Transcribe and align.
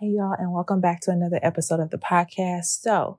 Hey, 0.00 0.10
y'all, 0.10 0.36
and 0.38 0.52
welcome 0.52 0.80
back 0.80 1.00
to 1.00 1.10
another 1.10 1.40
episode 1.42 1.80
of 1.80 1.90
the 1.90 1.98
podcast. 1.98 2.66
So, 2.66 3.18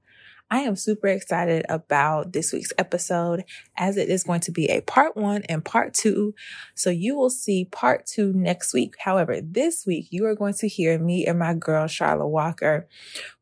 I 0.50 0.60
am 0.60 0.78
super 0.78 1.08
excited 1.08 1.66
about 1.68 2.32
this 2.32 2.54
week's 2.54 2.72
episode 2.78 3.44
as 3.78 3.98
it 3.98 4.08
is 4.08 4.24
going 4.24 4.40
to 4.42 4.52
be 4.54 4.68
a 4.68 4.80
part 4.80 5.18
one 5.18 5.44
and 5.50 5.64
part 5.64 5.94
two. 5.94 6.34
So 6.76 6.90
you 6.90 7.18
will 7.18 7.30
see 7.30 7.66
part 7.66 8.06
two 8.06 8.32
next 8.34 8.74
week. 8.74 8.96
However, 8.98 9.42
this 9.42 9.86
week 9.86 10.08
you 10.10 10.26
are 10.26 10.36
going 10.36 10.54
to 10.54 10.70
hear 10.70 10.98
me 10.98 11.26
and 11.26 11.38
my 11.38 11.54
girl, 11.54 11.86
Charlotte 11.88 12.30
Walker, 12.30 12.88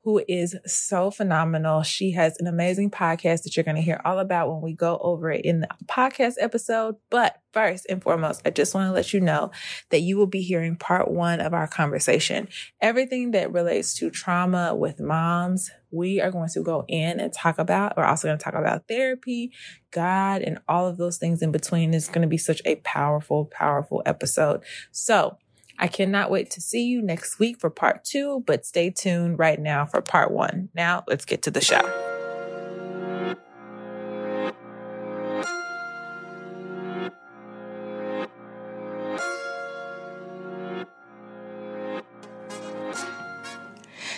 who 0.08 0.24
is 0.26 0.56
so 0.66 1.12
phenomenal. 1.12 1.84
She 1.84 2.12
has 2.12 2.38
an 2.40 2.48
amazing 2.48 2.92
podcast 2.92 3.44
that 3.44 3.58
you're 3.58 3.66
going 3.66 3.76
to 3.76 3.82
hear 3.82 4.00
all 4.06 4.20
about 4.20 4.50
when 4.50 4.62
we 4.62 4.72
go 4.72 4.98
over 5.02 5.30
it 5.30 5.44
in 5.44 5.60
the 5.60 5.68
podcast 5.86 6.36
episode. 6.40 6.96
But 7.10 7.42
first 7.52 7.86
and 7.90 8.02
foremost, 8.02 8.42
I 8.46 8.52
just 8.52 8.74
want 8.74 8.88
to 8.88 8.94
let 8.94 9.12
you 9.12 9.20
know 9.20 9.52
that 9.90 10.00
you 10.00 10.16
will 10.16 10.26
be 10.26 10.42
hearing 10.42 10.78
part 10.78 11.12
one 11.12 11.42
of 11.42 11.54
our 11.54 11.68
conversation. 11.68 12.48
Everything 12.80 13.32
that 13.32 13.52
relates 13.52 13.96
to 13.96 14.10
trauma 14.10 14.74
with 14.74 15.02
moms, 15.02 15.72
we 15.92 16.22
are 16.22 16.32
going 16.32 16.48
to 16.54 16.64
go 16.64 16.86
in 16.88 17.20
and 17.20 17.34
talk 17.34 17.60
about. 17.60 17.98
We're 17.98 18.06
also 18.06 18.30
going 18.30 18.38
to 18.38 18.44
talk 18.46 18.54
about 18.54 18.88
therapy, 18.88 19.52
God, 19.92 20.42
and 20.42 20.60
all 20.70 20.88
of 20.88 20.96
those 20.96 21.18
things 21.18 21.42
in 21.42 21.52
between. 21.52 21.94
It's 21.94 22.08
going 22.08 22.22
to 22.22 22.30
be 22.30 22.38
such 22.38 22.62
a 22.64 22.76
powerful, 22.78 23.44
powerful 23.44 24.04
episode. 24.06 24.64
So, 24.94 25.38
I 25.80 25.88
cannot 25.88 26.32
wait 26.32 26.50
to 26.52 26.62
see 26.62 26.86
you 26.86 27.02
next 27.02 27.40
week 27.40 27.60
for 27.60 27.70
part 27.70 28.04
two, 28.04 28.44
but 28.48 28.66
stay 28.66 28.90
tuned 28.90 29.38
right 29.38 29.60
now 29.60 29.86
for 29.86 30.02
part 30.02 30.32
one. 30.32 30.70
Now, 30.74 31.04
let's 31.08 31.26
get 31.26 31.44
to 31.44 31.52
the 31.52 31.62
show. 31.62 32.17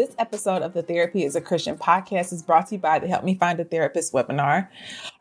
This 0.00 0.14
episode 0.18 0.62
of 0.62 0.72
the 0.72 0.82
Therapy 0.82 1.24
is 1.24 1.36
a 1.36 1.42
Christian 1.42 1.76
podcast 1.76 2.32
is 2.32 2.42
brought 2.42 2.68
to 2.68 2.76
you 2.76 2.80
by 2.80 2.98
the 2.98 3.06
Help 3.06 3.22
Me 3.22 3.34
Find 3.34 3.60
a 3.60 3.66
Therapist 3.66 4.14
webinar. 4.14 4.68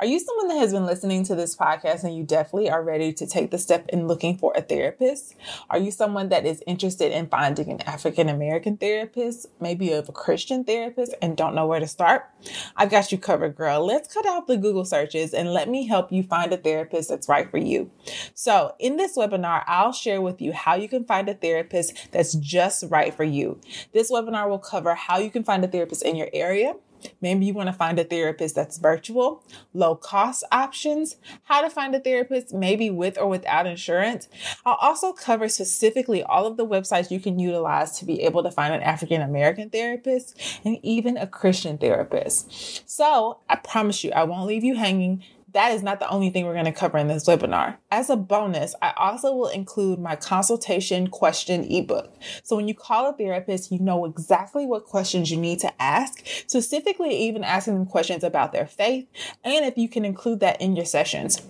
Are 0.01 0.05
you 0.05 0.17
someone 0.17 0.47
that 0.47 0.59
has 0.59 0.71
been 0.71 0.85
listening 0.85 1.25
to 1.25 1.35
this 1.35 1.57
podcast 1.57 2.05
and 2.05 2.15
you 2.15 2.23
definitely 2.23 2.69
are 2.69 2.81
ready 2.81 3.11
to 3.11 3.27
take 3.27 3.51
the 3.51 3.57
step 3.57 3.85
in 3.89 4.07
looking 4.07 4.37
for 4.37 4.53
a 4.55 4.61
therapist? 4.61 5.35
Are 5.69 5.77
you 5.77 5.91
someone 5.91 6.29
that 6.29 6.45
is 6.45 6.63
interested 6.65 7.11
in 7.11 7.27
finding 7.27 7.69
an 7.69 7.81
African 7.81 8.29
American 8.29 8.77
therapist, 8.77 9.47
maybe 9.59 9.91
of 9.91 10.07
a 10.07 10.13
Christian 10.13 10.63
therapist, 10.63 11.15
and 11.21 11.35
don't 11.35 11.53
know 11.53 11.67
where 11.67 11.81
to 11.81 11.87
start? 11.87 12.29
I've 12.77 12.89
got 12.89 13.11
you 13.11 13.17
covered, 13.17 13.57
girl. 13.57 13.85
Let's 13.85 14.13
cut 14.13 14.25
out 14.25 14.47
the 14.47 14.55
Google 14.55 14.85
searches 14.85 15.33
and 15.33 15.51
let 15.51 15.67
me 15.67 15.85
help 15.85 16.13
you 16.13 16.23
find 16.23 16.53
a 16.53 16.57
therapist 16.57 17.09
that's 17.09 17.27
right 17.27 17.51
for 17.51 17.57
you. 17.57 17.91
So, 18.33 18.75
in 18.79 18.95
this 18.95 19.17
webinar, 19.17 19.65
I'll 19.67 19.91
share 19.91 20.21
with 20.21 20.41
you 20.41 20.53
how 20.53 20.75
you 20.75 20.87
can 20.87 21.03
find 21.03 21.27
a 21.27 21.33
therapist 21.33 22.09
that's 22.13 22.35
just 22.35 22.85
right 22.87 23.13
for 23.13 23.25
you. 23.25 23.59
This 23.91 24.09
webinar 24.09 24.47
will 24.47 24.59
cover 24.59 24.95
how 24.95 25.17
you 25.17 25.29
can 25.29 25.43
find 25.43 25.61
a 25.65 25.67
therapist 25.67 26.03
in 26.03 26.15
your 26.15 26.29
area. 26.31 26.75
Maybe 27.21 27.45
you 27.45 27.53
want 27.53 27.67
to 27.67 27.73
find 27.73 27.99
a 27.99 28.03
therapist 28.03 28.55
that's 28.55 28.77
virtual, 28.77 29.43
low 29.73 29.95
cost 29.95 30.43
options, 30.51 31.17
how 31.43 31.61
to 31.61 31.69
find 31.69 31.95
a 31.95 31.99
therapist, 31.99 32.53
maybe 32.53 32.89
with 32.89 33.17
or 33.17 33.27
without 33.27 33.67
insurance. 33.67 34.27
I'll 34.65 34.77
also 34.81 35.13
cover 35.13 35.47
specifically 35.49 36.23
all 36.23 36.45
of 36.45 36.57
the 36.57 36.65
websites 36.65 37.11
you 37.11 37.19
can 37.19 37.39
utilize 37.39 37.97
to 37.99 38.05
be 38.05 38.21
able 38.21 38.43
to 38.43 38.51
find 38.51 38.73
an 38.73 38.81
African 38.81 39.21
American 39.21 39.69
therapist 39.69 40.39
and 40.63 40.77
even 40.83 41.17
a 41.17 41.27
Christian 41.27 41.77
therapist. 41.77 42.89
So 42.89 43.39
I 43.49 43.55
promise 43.55 44.03
you, 44.03 44.11
I 44.11 44.23
won't 44.23 44.47
leave 44.47 44.63
you 44.63 44.75
hanging 44.75 45.23
that 45.53 45.71
is 45.73 45.83
not 45.83 45.99
the 45.99 46.09
only 46.09 46.29
thing 46.29 46.45
we're 46.45 46.53
going 46.53 46.65
to 46.65 46.71
cover 46.71 46.97
in 46.97 47.07
this 47.07 47.25
webinar. 47.25 47.77
As 47.91 48.09
a 48.09 48.15
bonus, 48.15 48.75
I 48.81 48.93
also 48.97 49.33
will 49.33 49.47
include 49.47 49.99
my 49.99 50.15
consultation 50.15 51.07
question 51.07 51.63
ebook. 51.63 52.13
So 52.43 52.55
when 52.55 52.67
you 52.67 52.75
call 52.75 53.09
a 53.09 53.13
therapist, 53.13 53.71
you 53.71 53.79
know 53.79 54.05
exactly 54.05 54.65
what 54.65 54.85
questions 54.85 55.31
you 55.31 55.37
need 55.37 55.59
to 55.59 55.81
ask, 55.81 56.25
specifically 56.47 57.15
even 57.15 57.43
asking 57.43 57.75
them 57.75 57.85
questions 57.85 58.23
about 58.23 58.51
their 58.51 58.67
faith, 58.67 59.07
and 59.43 59.65
if 59.65 59.77
you 59.77 59.89
can 59.89 60.05
include 60.05 60.39
that 60.41 60.61
in 60.61 60.75
your 60.75 60.85
sessions. 60.85 61.41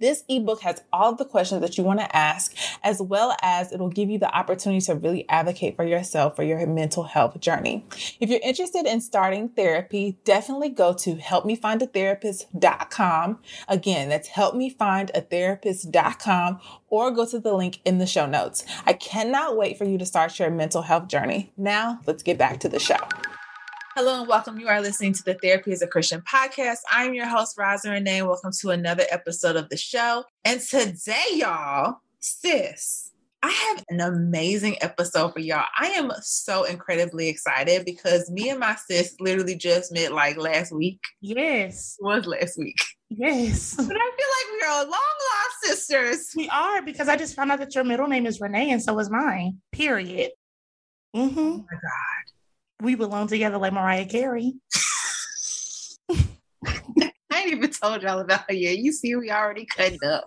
This 0.00 0.24
ebook 0.28 0.62
has 0.62 0.82
all 0.92 1.12
of 1.12 1.18
the 1.18 1.24
questions 1.24 1.60
that 1.60 1.78
you 1.78 1.84
want 1.84 2.00
to 2.00 2.16
ask, 2.16 2.52
as 2.82 3.00
well 3.00 3.36
as 3.42 3.70
it'll 3.72 3.88
give 3.88 4.10
you 4.10 4.18
the 4.18 4.36
opportunity 4.36 4.84
to 4.86 4.94
really 4.94 5.28
advocate 5.28 5.76
for 5.76 5.84
yourself 5.84 6.34
for 6.36 6.42
your 6.42 6.66
mental 6.66 7.04
health 7.04 7.38
journey. 7.40 7.84
If 8.20 8.28
you're 8.28 8.40
interested 8.42 8.84
in 8.86 9.00
starting 9.00 9.50
therapy, 9.50 10.18
definitely 10.24 10.70
go 10.70 10.92
to 10.94 11.14
helpmefindatherapist.com. 11.16 13.38
Again, 13.68 14.08
that's 14.08 14.30
helpmefindatherapist.com 14.30 16.60
or 16.88 17.10
go 17.10 17.26
to 17.26 17.38
the 17.38 17.54
link 17.54 17.80
in 17.84 17.98
the 17.98 18.06
show 18.06 18.24
notes. 18.26 18.64
I 18.86 18.94
cannot 18.94 19.56
wait 19.56 19.78
for 19.78 19.84
you 19.84 19.98
to 19.98 20.06
start 20.06 20.38
your 20.38 20.50
mental 20.50 20.82
health 20.82 21.08
journey. 21.08 21.52
Now, 21.56 22.00
let's 22.06 22.22
get 22.22 22.38
back 22.38 22.60
to 22.60 22.68
the 22.68 22.78
show. 22.78 22.98
Hello 23.96 24.18
and 24.18 24.28
welcome. 24.28 24.58
You 24.58 24.66
are 24.66 24.80
listening 24.80 25.12
to 25.12 25.22
the 25.22 25.34
Therapy 25.34 25.70
as 25.70 25.80
a 25.80 25.86
Christian 25.86 26.20
podcast. 26.22 26.78
I'm 26.90 27.14
your 27.14 27.28
host, 27.28 27.56
Rosa 27.56 27.92
Renee. 27.92 28.22
Welcome 28.22 28.50
to 28.60 28.70
another 28.70 29.04
episode 29.08 29.54
of 29.54 29.68
the 29.68 29.76
show. 29.76 30.24
And 30.44 30.60
today, 30.60 31.22
y'all, 31.34 31.98
sis, 32.18 33.12
I 33.40 33.50
have 33.50 33.84
an 33.90 34.00
amazing 34.00 34.78
episode 34.80 35.32
for 35.32 35.38
y'all. 35.38 35.66
I 35.78 35.90
am 35.90 36.10
so 36.22 36.64
incredibly 36.64 37.28
excited 37.28 37.84
because 37.84 38.28
me 38.32 38.50
and 38.50 38.58
my 38.58 38.74
sis 38.74 39.14
literally 39.20 39.54
just 39.54 39.92
met 39.92 40.10
like 40.10 40.38
last 40.38 40.72
week. 40.72 40.98
Yes. 41.20 41.96
It 42.00 42.04
was 42.04 42.26
last 42.26 42.58
week. 42.58 42.78
Yes. 43.10 43.76
But 43.78 43.96
I 43.96 44.10
feel 44.16 44.28
like 44.32 44.60
we 44.60 44.66
are 44.66 44.84
long 44.86 44.90
lost 44.90 45.62
sisters. 45.62 46.32
We 46.36 46.48
are 46.48 46.82
because 46.82 47.08
I 47.08 47.16
just 47.16 47.36
found 47.36 47.52
out 47.52 47.60
that 47.60 47.76
your 47.76 47.84
middle 47.84 48.08
name 48.08 48.26
is 48.26 48.40
Renee 48.40 48.72
and 48.72 48.82
so 48.82 48.98
is 48.98 49.08
mine. 49.08 49.60
Period. 49.70 50.32
Mm-hmm. 51.14 51.38
Oh 51.38 51.58
my 51.58 51.74
God 51.74 52.33
we 52.80 52.94
belong 52.94 53.28
together 53.28 53.58
like 53.58 53.72
Mariah 53.72 54.06
Carey. 54.06 54.54
I 56.10 57.40
ain't 57.40 57.52
even 57.52 57.70
told 57.70 58.02
y'all 58.02 58.20
about 58.20 58.44
her 58.48 58.54
yet. 58.54 58.78
You 58.78 58.92
see, 58.92 59.14
we 59.16 59.30
already 59.30 59.66
cut 59.66 59.92
up. 60.04 60.24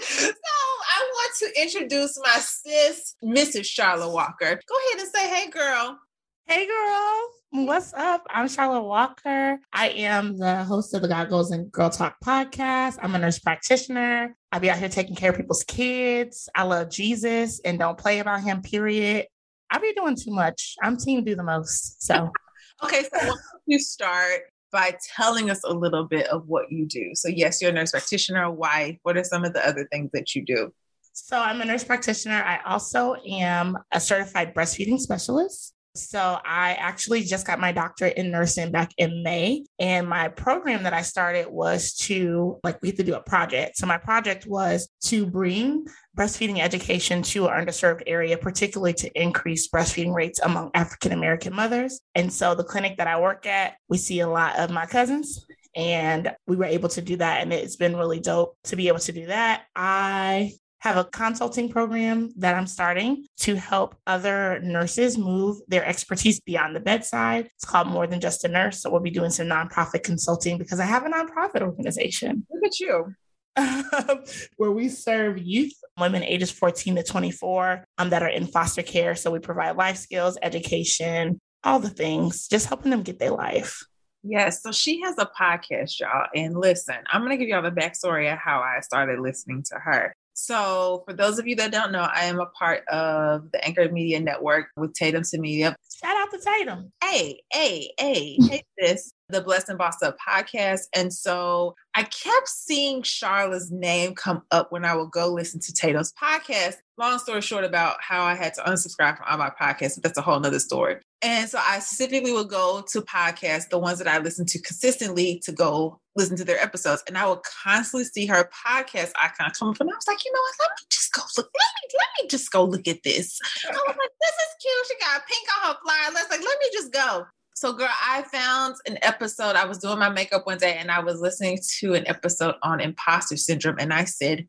so 0.00 0.30
I 0.30 1.10
want 1.12 1.34
to 1.38 1.62
introduce 1.62 2.18
my 2.22 2.38
sis, 2.38 3.16
Mrs. 3.24 3.64
Charlotte 3.66 4.12
Walker. 4.12 4.60
Go 4.68 4.74
ahead 4.90 5.00
and 5.00 5.08
say, 5.14 5.28
hey, 5.28 5.50
girl. 5.50 5.98
Hey, 6.46 6.66
girl. 6.66 7.66
What's 7.66 7.94
up? 7.94 8.26
I'm 8.28 8.48
Charlotte 8.48 8.82
Walker. 8.82 9.58
I 9.72 9.88
am 9.90 10.36
the 10.36 10.64
host 10.64 10.92
of 10.92 11.02
the 11.02 11.08
God 11.08 11.32
and 11.32 11.70
Girl 11.72 11.88
Talk 11.88 12.16
podcast. 12.22 12.98
I'm 13.00 13.14
a 13.14 13.18
nurse 13.18 13.38
practitioner. 13.38 14.36
I 14.52 14.58
be 14.58 14.70
out 14.70 14.78
here 14.78 14.88
taking 14.88 15.14
care 15.14 15.30
of 15.30 15.36
people's 15.36 15.64
kids. 15.64 16.48
I 16.54 16.64
love 16.64 16.90
Jesus 16.90 17.60
and 17.64 17.78
don't 17.78 17.96
play 17.96 18.18
about 18.18 18.42
him, 18.42 18.60
period. 18.60 19.26
I 19.70 19.78
be 19.78 19.92
doing 19.94 20.16
too 20.16 20.32
much. 20.32 20.74
I'm 20.82 20.96
team 20.96 21.24
do 21.24 21.34
the 21.34 21.42
most. 21.42 22.02
So, 22.02 22.30
okay. 22.84 23.02
So, 23.02 23.10
why 23.12 23.26
don't 23.26 23.40
you 23.66 23.78
start 23.78 24.42
by 24.70 24.96
telling 25.16 25.50
us 25.50 25.60
a 25.64 25.72
little 25.72 26.04
bit 26.04 26.26
of 26.28 26.46
what 26.46 26.70
you 26.70 26.86
do? 26.86 27.10
So, 27.14 27.28
yes, 27.28 27.60
you're 27.60 27.70
a 27.70 27.74
nurse 27.74 27.90
practitioner, 27.90 28.50
wife. 28.50 28.98
What 29.02 29.16
are 29.16 29.24
some 29.24 29.44
of 29.44 29.52
the 29.52 29.66
other 29.66 29.86
things 29.90 30.10
that 30.12 30.34
you 30.34 30.44
do? 30.44 30.72
So, 31.12 31.38
I'm 31.38 31.60
a 31.60 31.64
nurse 31.64 31.84
practitioner. 31.84 32.42
I 32.42 32.60
also 32.64 33.16
am 33.28 33.78
a 33.92 34.00
certified 34.00 34.54
breastfeeding 34.54 34.98
specialist. 34.98 35.73
So 35.96 36.38
I 36.44 36.72
actually 36.74 37.22
just 37.22 37.46
got 37.46 37.60
my 37.60 37.70
doctorate 37.70 38.16
in 38.16 38.30
nursing 38.30 38.72
back 38.72 38.90
in 38.98 39.22
May. 39.22 39.64
And 39.78 40.08
my 40.08 40.28
program 40.28 40.82
that 40.82 40.92
I 40.92 41.02
started 41.02 41.46
was 41.48 41.94
to, 41.98 42.58
like, 42.64 42.82
we 42.82 42.88
had 42.88 42.96
to 42.96 43.04
do 43.04 43.14
a 43.14 43.20
project. 43.20 43.76
So 43.76 43.86
my 43.86 43.98
project 43.98 44.46
was 44.46 44.88
to 45.04 45.24
bring 45.24 45.86
breastfeeding 46.18 46.60
education 46.60 47.22
to 47.22 47.46
an 47.46 47.64
underserved 47.64 48.02
area, 48.08 48.36
particularly 48.36 48.94
to 48.94 49.20
increase 49.20 49.68
breastfeeding 49.68 50.14
rates 50.14 50.40
among 50.40 50.72
African 50.74 51.12
American 51.12 51.54
mothers. 51.54 52.00
And 52.14 52.32
so 52.32 52.54
the 52.54 52.64
clinic 52.64 52.96
that 52.96 53.06
I 53.06 53.20
work 53.20 53.46
at, 53.46 53.74
we 53.88 53.98
see 53.98 54.20
a 54.20 54.28
lot 54.28 54.56
of 54.58 54.70
my 54.70 54.86
cousins 54.86 55.46
and 55.76 56.34
we 56.46 56.56
were 56.56 56.64
able 56.64 56.88
to 56.88 57.02
do 57.02 57.16
that 57.16 57.42
and 57.42 57.52
it's 57.52 57.76
been 57.76 57.96
really 57.96 58.20
dope 58.20 58.56
to 58.64 58.76
be 58.76 58.88
able 58.88 58.98
to 58.98 59.12
do 59.12 59.26
that 59.26 59.64
i 59.74 60.52
have 60.84 60.98
a 60.98 61.04
consulting 61.04 61.70
program 61.70 62.30
that 62.36 62.54
I'm 62.54 62.66
starting 62.66 63.24
to 63.38 63.54
help 63.54 63.96
other 64.06 64.60
nurses 64.60 65.16
move 65.16 65.56
their 65.66 65.82
expertise 65.82 66.40
beyond 66.40 66.76
the 66.76 66.80
bedside. 66.80 67.46
It's 67.46 67.64
called 67.64 67.88
More 67.88 68.06
Than 68.06 68.20
Just 68.20 68.44
a 68.44 68.48
Nurse. 68.48 68.82
So 68.82 68.90
we'll 68.90 69.00
be 69.00 69.10
doing 69.10 69.30
some 69.30 69.46
nonprofit 69.46 70.02
consulting 70.02 70.58
because 70.58 70.80
I 70.80 70.84
have 70.84 71.06
a 71.06 71.08
nonprofit 71.08 71.62
organization. 71.62 72.46
Look 72.52 72.66
at 72.66 72.78
you. 72.80 73.14
where 74.56 74.72
we 74.72 74.90
serve 74.90 75.38
youth, 75.38 75.72
women 75.98 76.22
ages 76.22 76.50
14 76.50 76.96
to 76.96 77.02
24 77.02 77.84
um, 77.96 78.10
that 78.10 78.22
are 78.22 78.28
in 78.28 78.46
foster 78.46 78.82
care. 78.82 79.14
So 79.14 79.30
we 79.30 79.38
provide 79.38 79.76
life 79.76 79.96
skills, 79.96 80.36
education, 80.42 81.38
all 81.62 81.78
the 81.78 81.88
things, 81.88 82.46
just 82.46 82.66
helping 82.66 82.90
them 82.90 83.02
get 83.02 83.18
their 83.18 83.30
life. 83.30 83.82
Yes. 84.22 84.62
So 84.62 84.70
she 84.70 85.00
has 85.00 85.14
a 85.18 85.30
podcast, 85.40 86.00
y'all. 86.00 86.26
And 86.34 86.54
listen, 86.58 86.96
I'm 87.10 87.22
going 87.22 87.30
to 87.30 87.36
give 87.38 87.48
y'all 87.48 87.62
the 87.62 87.70
backstory 87.70 88.30
of 88.30 88.38
how 88.38 88.60
I 88.60 88.80
started 88.80 89.20
listening 89.20 89.62
to 89.70 89.78
her. 89.78 90.14
So, 90.34 91.04
for 91.06 91.14
those 91.14 91.38
of 91.38 91.46
you 91.46 91.56
that 91.56 91.72
don't 91.72 91.92
know, 91.92 92.08
I 92.12 92.24
am 92.24 92.40
a 92.40 92.46
part 92.46 92.86
of 92.88 93.50
the 93.52 93.64
Anchor 93.64 93.88
Media 93.88 94.20
Network 94.20 94.66
with 94.76 94.92
Tatum 94.92 95.22
Temia. 95.22 95.74
Shout 96.02 96.16
out 96.16 96.30
to 96.32 96.38
Tatum. 96.38 96.92
Hey, 97.02 97.40
hey, 97.52 97.92
hey, 97.98 98.36
hey, 98.48 98.62
this 98.78 99.12
the 99.28 99.40
Blessed 99.40 99.70
and 99.70 99.78
Boss 99.78 100.02
Up 100.02 100.16
podcast. 100.18 100.82
And 100.94 101.12
so 101.12 101.74
I 101.94 102.02
kept 102.02 102.48
seeing 102.48 103.02
Charla's 103.02 103.70
name 103.70 104.14
come 104.14 104.42
up 104.50 104.70
when 104.70 104.84
I 104.84 104.94
would 104.94 105.10
go 105.10 105.32
listen 105.32 105.60
to 105.60 105.72
Tatum's 105.72 106.12
podcast. 106.12 106.76
Long 106.98 107.18
story 107.18 107.40
short 107.40 107.64
about 107.64 107.96
how 108.00 108.24
I 108.24 108.34
had 108.34 108.54
to 108.54 108.62
unsubscribe 108.62 109.16
from 109.16 109.26
all 109.28 109.38
my 109.38 109.50
podcasts, 109.50 109.94
but 109.94 110.02
that's 110.02 110.18
a 110.18 110.22
whole 110.22 110.38
nother 110.40 110.58
story. 110.58 110.96
And 111.24 111.48
so 111.48 111.58
I 111.58 111.78
specifically 111.78 112.32
would 112.32 112.50
go 112.50 112.84
to 112.92 113.00
podcasts, 113.00 113.70
the 113.70 113.78
ones 113.78 113.98
that 113.98 114.06
I 114.06 114.18
listen 114.18 114.44
to 114.44 114.60
consistently 114.60 115.40
to 115.44 115.52
go 115.52 115.98
listen 116.14 116.36
to 116.36 116.44
their 116.44 116.60
episodes. 116.60 117.02
And 117.08 117.16
I 117.16 117.26
would 117.26 117.42
constantly 117.64 118.04
see 118.04 118.26
her 118.26 118.50
podcast 118.66 119.12
icon 119.20 119.50
come 119.58 119.70
up. 119.70 119.80
And 119.80 119.90
I 119.90 119.94
was 119.94 120.06
like, 120.06 120.22
you 120.22 120.30
know 120.30 120.38
what? 120.38 120.54
Let 120.60 120.70
me 120.78 120.86
just 120.90 121.12
go 121.14 121.22
look. 121.38 121.50
Let 121.54 121.64
me, 121.82 121.98
let 121.98 122.22
me 122.22 122.28
just 122.28 122.52
go 122.52 122.64
look 122.64 122.86
at 122.86 123.02
this. 123.02 123.40
I 123.66 123.72
was 123.72 123.82
like, 123.86 124.10
this 124.20 124.30
is 124.32 124.54
cute. 124.60 124.86
She 124.86 124.94
got 125.00 125.26
pink 125.26 125.48
on 125.56 125.70
her 125.70 125.78
fly. 125.82 126.10
Let's 126.12 126.30
like, 126.30 126.40
let 126.40 126.58
me 126.60 126.68
just 126.74 126.92
go. 126.92 127.24
So, 127.56 127.72
girl, 127.72 127.88
I 127.88 128.22
found 128.22 128.74
an 128.86 128.98
episode. 129.00 129.56
I 129.56 129.64
was 129.64 129.78
doing 129.78 129.98
my 129.98 130.10
makeup 130.10 130.46
one 130.46 130.58
day 130.58 130.76
and 130.78 130.90
I 130.90 131.00
was 131.00 131.22
listening 131.22 131.58
to 131.78 131.94
an 131.94 132.06
episode 132.06 132.56
on 132.62 132.80
imposter 132.80 133.38
syndrome. 133.38 133.76
And 133.78 133.94
I 133.94 134.04
said, 134.04 134.46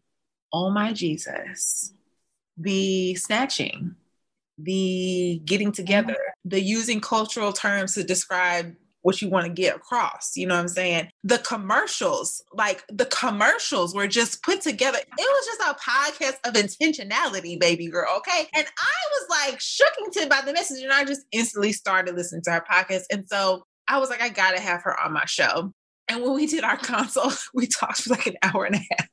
Oh 0.51 0.69
my 0.69 0.91
Jesus, 0.91 1.93
the 2.57 3.15
snatching, 3.15 3.95
the 4.57 5.41
getting 5.45 5.67
mm-hmm. 5.67 5.73
together, 5.73 6.17
the 6.43 6.61
using 6.61 7.01
cultural 7.01 7.53
terms 7.53 7.93
to 7.95 8.03
describe 8.03 8.75
what 9.05 9.21
you 9.21 9.29
want 9.29 9.45
to 9.45 9.51
get 9.51 9.75
across. 9.75 10.35
You 10.35 10.47
know 10.47 10.55
what 10.55 10.61
I'm 10.61 10.67
saying? 10.67 11.09
The 11.23 11.37
commercials, 11.37 12.43
like 12.53 12.83
the 12.91 13.05
commercials 13.05 13.93
were 13.93 14.07
just 14.07 14.41
put 14.41 14.61
together. 14.61 14.97
It 14.97 15.05
was 15.17 15.45
just 15.45 15.61
a 15.61 15.75
podcast 15.75 16.37
of 16.43 16.55
intentionality, 16.55 17.59
baby 17.59 17.87
girl. 17.87 18.07
Okay. 18.17 18.47
And 18.55 18.65
I 18.65 19.01
was 19.11 19.29
like 19.29 19.59
shookington 19.59 20.27
by 20.27 20.41
the 20.43 20.53
message 20.53 20.81
and 20.81 20.91
I 20.91 21.03
just 21.05 21.21
instantly 21.31 21.71
started 21.71 22.15
listening 22.15 22.41
to 22.45 22.51
her 22.51 22.65
podcast. 22.67 23.03
And 23.11 23.29
so 23.29 23.63
I 23.87 23.99
was 23.99 24.09
like, 24.09 24.23
I 24.23 24.29
got 24.29 24.55
to 24.55 24.59
have 24.59 24.81
her 24.81 24.99
on 24.99 25.13
my 25.13 25.25
show. 25.25 25.71
And 26.07 26.23
when 26.23 26.33
we 26.33 26.47
did 26.47 26.63
our 26.63 26.77
consult, 26.81 27.37
we 27.53 27.67
talked 27.67 28.01
for 28.01 28.09
like 28.09 28.25
an 28.25 28.37
hour 28.41 28.65
and 28.65 28.75
a 28.75 28.79
half. 28.79 29.07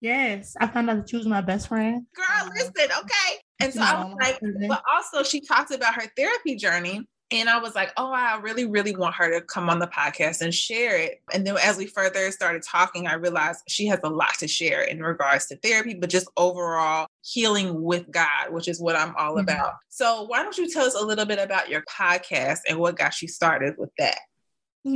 Yes, 0.00 0.54
I 0.60 0.68
found 0.68 0.88
out 0.88 0.98
that 0.98 1.08
she 1.08 1.16
was 1.16 1.26
my 1.26 1.40
best 1.40 1.66
friend. 1.66 2.06
Girl, 2.14 2.50
listen, 2.54 2.72
okay. 2.76 3.40
And 3.60 3.72
so 3.72 3.80
I 3.80 4.04
was 4.04 4.14
like, 4.20 4.40
but 4.68 4.82
also 4.94 5.22
she 5.22 5.40
talked 5.40 5.70
about 5.70 5.94
her 5.94 6.08
therapy 6.16 6.56
journey 6.56 7.06
and 7.32 7.48
I 7.48 7.58
was 7.58 7.74
like, 7.74 7.92
oh, 7.96 8.12
I 8.12 8.36
really, 8.36 8.66
really 8.66 8.94
want 8.94 9.16
her 9.16 9.28
to 9.32 9.40
come 9.44 9.68
on 9.68 9.80
the 9.80 9.88
podcast 9.88 10.42
and 10.42 10.54
share 10.54 10.96
it. 10.96 11.22
And 11.32 11.44
then 11.44 11.56
as 11.60 11.76
we 11.76 11.86
further 11.86 12.30
started 12.30 12.62
talking, 12.62 13.08
I 13.08 13.14
realized 13.14 13.62
she 13.66 13.86
has 13.86 13.98
a 14.04 14.08
lot 14.08 14.34
to 14.38 14.46
share 14.46 14.82
in 14.82 15.02
regards 15.02 15.46
to 15.46 15.56
therapy, 15.56 15.94
but 15.94 16.08
just 16.08 16.28
overall 16.36 17.08
healing 17.22 17.82
with 17.82 18.08
God, 18.12 18.50
which 18.52 18.68
is 18.68 18.80
what 18.80 18.94
I'm 18.94 19.14
all 19.16 19.32
mm-hmm. 19.32 19.40
about. 19.40 19.74
So, 19.88 20.22
why 20.24 20.42
don't 20.42 20.56
you 20.56 20.70
tell 20.70 20.84
us 20.84 20.94
a 20.94 21.04
little 21.04 21.26
bit 21.26 21.40
about 21.40 21.68
your 21.68 21.82
podcast 21.82 22.60
and 22.68 22.78
what 22.78 22.96
got 22.96 23.20
you 23.20 23.26
started 23.26 23.74
with 23.76 23.90
that? 23.98 24.18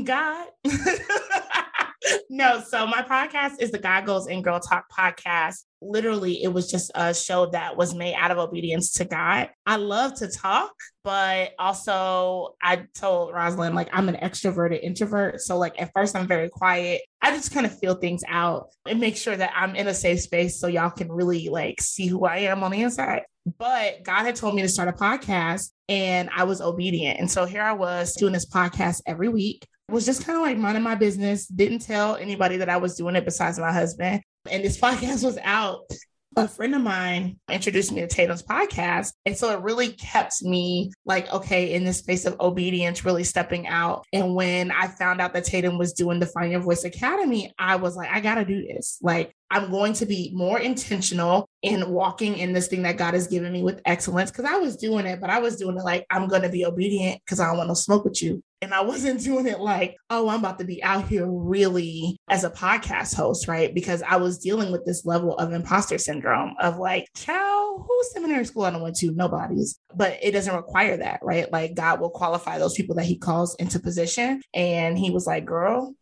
God. 0.04 0.46
no, 2.30 2.60
so 2.60 2.86
my 2.86 3.02
podcast 3.02 3.60
is 3.60 3.72
the 3.72 3.78
God 3.78 4.06
Goals 4.06 4.28
in 4.28 4.42
Girl 4.42 4.60
Talk 4.60 4.84
podcast. 4.96 5.64
Literally, 5.82 6.42
it 6.42 6.52
was 6.52 6.70
just 6.70 6.90
a 6.94 7.14
show 7.14 7.46
that 7.50 7.76
was 7.76 7.94
made 7.94 8.14
out 8.14 8.30
of 8.30 8.38
obedience 8.38 8.92
to 8.92 9.04
God. 9.04 9.48
I 9.66 9.76
love 9.76 10.14
to 10.16 10.28
talk, 10.28 10.72
but 11.04 11.52
also 11.58 12.54
I 12.62 12.84
told 12.94 13.34
Rosalind, 13.34 13.74
like, 13.74 13.88
I'm 13.92 14.08
an 14.08 14.16
extroverted 14.16 14.82
introvert. 14.82 15.40
So, 15.40 15.58
like, 15.58 15.80
at 15.80 15.90
first, 15.94 16.14
I'm 16.14 16.26
very 16.26 16.48
quiet. 16.48 17.02
I 17.22 17.30
just 17.30 17.52
kind 17.52 17.66
of 17.66 17.78
feel 17.78 17.94
things 17.94 18.22
out 18.28 18.68
and 18.86 19.00
make 19.00 19.16
sure 19.16 19.36
that 19.36 19.52
I'm 19.54 19.74
in 19.74 19.88
a 19.88 19.94
safe 19.94 20.20
space 20.20 20.60
so 20.60 20.66
y'all 20.66 20.90
can 20.90 21.10
really 21.10 21.48
like 21.48 21.80
see 21.80 22.06
who 22.06 22.24
I 22.24 22.38
am 22.38 22.62
on 22.62 22.70
the 22.70 22.82
inside. 22.82 23.22
But 23.58 24.02
God 24.02 24.24
had 24.24 24.36
told 24.36 24.54
me 24.54 24.62
to 24.62 24.68
start 24.68 24.88
a 24.88 24.92
podcast 24.92 25.70
and 25.88 26.30
I 26.34 26.44
was 26.44 26.60
obedient. 26.60 27.20
And 27.20 27.30
so 27.30 27.46
here 27.46 27.62
I 27.62 27.72
was 27.72 28.14
doing 28.14 28.32
this 28.32 28.48
podcast 28.48 29.02
every 29.06 29.28
week 29.28 29.66
was 29.90 30.06
just 30.06 30.24
kind 30.24 30.36
of 30.36 30.42
like 30.42 30.56
minding 30.56 30.82
my 30.82 30.94
business, 30.94 31.46
didn't 31.46 31.80
tell 31.80 32.16
anybody 32.16 32.58
that 32.58 32.68
I 32.68 32.76
was 32.76 32.96
doing 32.96 33.16
it 33.16 33.24
besides 33.24 33.58
my 33.58 33.72
husband. 33.72 34.22
And 34.48 34.64
this 34.64 34.78
podcast 34.80 35.24
was 35.24 35.38
out. 35.42 35.90
A 36.36 36.46
friend 36.46 36.76
of 36.76 36.80
mine 36.80 37.40
introduced 37.50 37.90
me 37.90 38.02
to 38.02 38.06
Tatum's 38.06 38.44
podcast. 38.44 39.12
And 39.26 39.36
so 39.36 39.50
it 39.52 39.62
really 39.62 39.88
kept 39.88 40.44
me 40.44 40.92
like, 41.04 41.28
okay, 41.32 41.74
in 41.74 41.82
this 41.82 41.98
space 41.98 42.24
of 42.24 42.38
obedience, 42.38 43.04
really 43.04 43.24
stepping 43.24 43.66
out. 43.66 44.04
And 44.12 44.36
when 44.36 44.70
I 44.70 44.86
found 44.86 45.20
out 45.20 45.32
that 45.32 45.42
Tatum 45.42 45.76
was 45.76 45.92
doing 45.92 46.20
the 46.20 46.26
Find 46.26 46.52
Your 46.52 46.60
Voice 46.60 46.84
Academy, 46.84 47.52
I 47.58 47.74
was 47.76 47.96
like, 47.96 48.10
I 48.10 48.20
got 48.20 48.36
to 48.36 48.44
do 48.44 48.64
this. 48.64 48.98
Like, 49.02 49.34
I'm 49.50 49.72
going 49.72 49.92
to 49.94 50.06
be 50.06 50.30
more 50.32 50.60
intentional 50.60 51.48
in 51.62 51.90
walking 51.90 52.38
in 52.38 52.52
this 52.52 52.68
thing 52.68 52.82
that 52.82 52.96
God 52.96 53.14
has 53.14 53.26
given 53.26 53.52
me 53.52 53.64
with 53.64 53.82
excellence. 53.84 54.30
Cause 54.30 54.44
I 54.44 54.58
was 54.58 54.76
doing 54.76 55.06
it, 55.06 55.20
but 55.20 55.30
I 55.30 55.40
was 55.40 55.56
doing 55.56 55.76
it 55.76 55.82
like, 55.82 56.06
I'm 56.10 56.28
going 56.28 56.42
to 56.42 56.48
be 56.48 56.64
obedient 56.64 57.20
because 57.24 57.40
I 57.40 57.48
don't 57.48 57.58
want 57.58 57.70
to 57.70 57.74
smoke 57.74 58.04
with 58.04 58.22
you. 58.22 58.40
And 58.62 58.74
I 58.74 58.82
wasn't 58.82 59.20
doing 59.24 59.46
it 59.46 59.60
like, 59.60 59.96
oh, 60.10 60.28
I'm 60.28 60.40
about 60.40 60.58
to 60.58 60.64
be 60.64 60.82
out 60.82 61.08
here 61.08 61.26
really 61.26 62.18
as 62.28 62.44
a 62.44 62.50
podcast 62.50 63.14
host, 63.14 63.48
right? 63.48 63.74
Because 63.74 64.02
I 64.02 64.16
was 64.16 64.38
dealing 64.38 64.72
with 64.72 64.84
this 64.84 65.04
level 65.04 65.36
of 65.36 65.52
imposter 65.52 65.98
syndrome 65.98 66.54
of 66.60 66.78
like, 66.78 67.06
child, 67.14 67.86
whose 67.88 68.12
seminary 68.12 68.44
school 68.44 68.64
I 68.64 68.70
don't 68.70 68.82
went 68.82 68.96
to? 68.96 69.12
Nobody's. 69.12 69.78
But 69.94 70.18
it 70.22 70.32
doesn't 70.32 70.54
require 70.54 70.96
that, 70.98 71.20
right? 71.22 71.50
Like 71.50 71.74
God 71.74 72.00
will 72.00 72.10
qualify 72.10 72.58
those 72.58 72.74
people 72.74 72.96
that 72.96 73.06
he 73.06 73.18
calls 73.18 73.54
into 73.56 73.80
position. 73.80 74.42
And 74.54 74.98
he 74.98 75.10
was 75.10 75.26
like, 75.26 75.44
girl, 75.44 75.94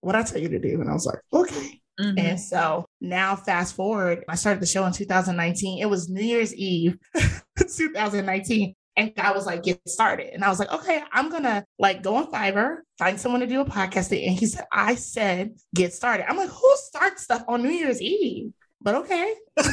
what 0.00 0.16
I 0.16 0.22
tell 0.22 0.40
you 0.40 0.48
to 0.50 0.58
do? 0.58 0.80
And 0.80 0.88
I 0.88 0.92
was 0.92 1.06
like, 1.06 1.18
okay. 1.32 1.80
Mm-hmm. 2.00 2.18
And 2.18 2.40
so 2.40 2.86
now, 3.00 3.36
fast 3.36 3.74
forward, 3.74 4.24
I 4.28 4.34
started 4.34 4.60
the 4.60 4.66
show 4.66 4.84
in 4.84 4.92
2019. 4.92 5.80
It 5.80 5.86
was 5.86 6.08
New 6.08 6.22
Year's 6.22 6.54
Eve, 6.54 6.98
2019. 7.58 8.74
And 8.96 9.14
God 9.14 9.34
was 9.34 9.44
like, 9.44 9.62
get 9.62 9.86
started. 9.88 10.32
And 10.32 10.42
I 10.42 10.48
was 10.48 10.58
like, 10.58 10.72
okay, 10.72 11.02
I'm 11.12 11.30
gonna 11.30 11.66
like 11.78 12.02
go 12.02 12.16
on 12.16 12.30
Fiverr, 12.30 12.78
find 12.98 13.20
someone 13.20 13.40
to 13.40 13.46
do 13.46 13.60
a 13.60 13.64
podcast. 13.64 14.10
And 14.10 14.38
he 14.38 14.46
said, 14.46 14.64
I 14.72 14.94
said, 14.94 15.56
get 15.74 15.92
started. 15.92 16.28
I'm 16.28 16.36
like, 16.36 16.48
who 16.48 16.72
starts 16.76 17.22
stuff 17.22 17.44
on 17.46 17.62
New 17.62 17.70
Year's 17.70 18.00
Eve? 18.00 18.52
But 18.80 18.94
okay. 18.94 19.34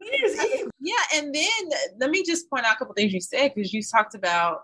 New 0.00 0.10
Year's 0.10 0.44
Eve. 0.44 0.68
yeah. 0.80 0.94
And 1.16 1.34
then 1.34 1.70
let 1.98 2.10
me 2.10 2.24
just 2.24 2.48
point 2.48 2.64
out 2.64 2.76
a 2.76 2.78
couple 2.78 2.94
things 2.94 3.12
you 3.12 3.20
said 3.20 3.52
because 3.54 3.72
you 3.72 3.82
talked 3.82 4.14
about 4.14 4.62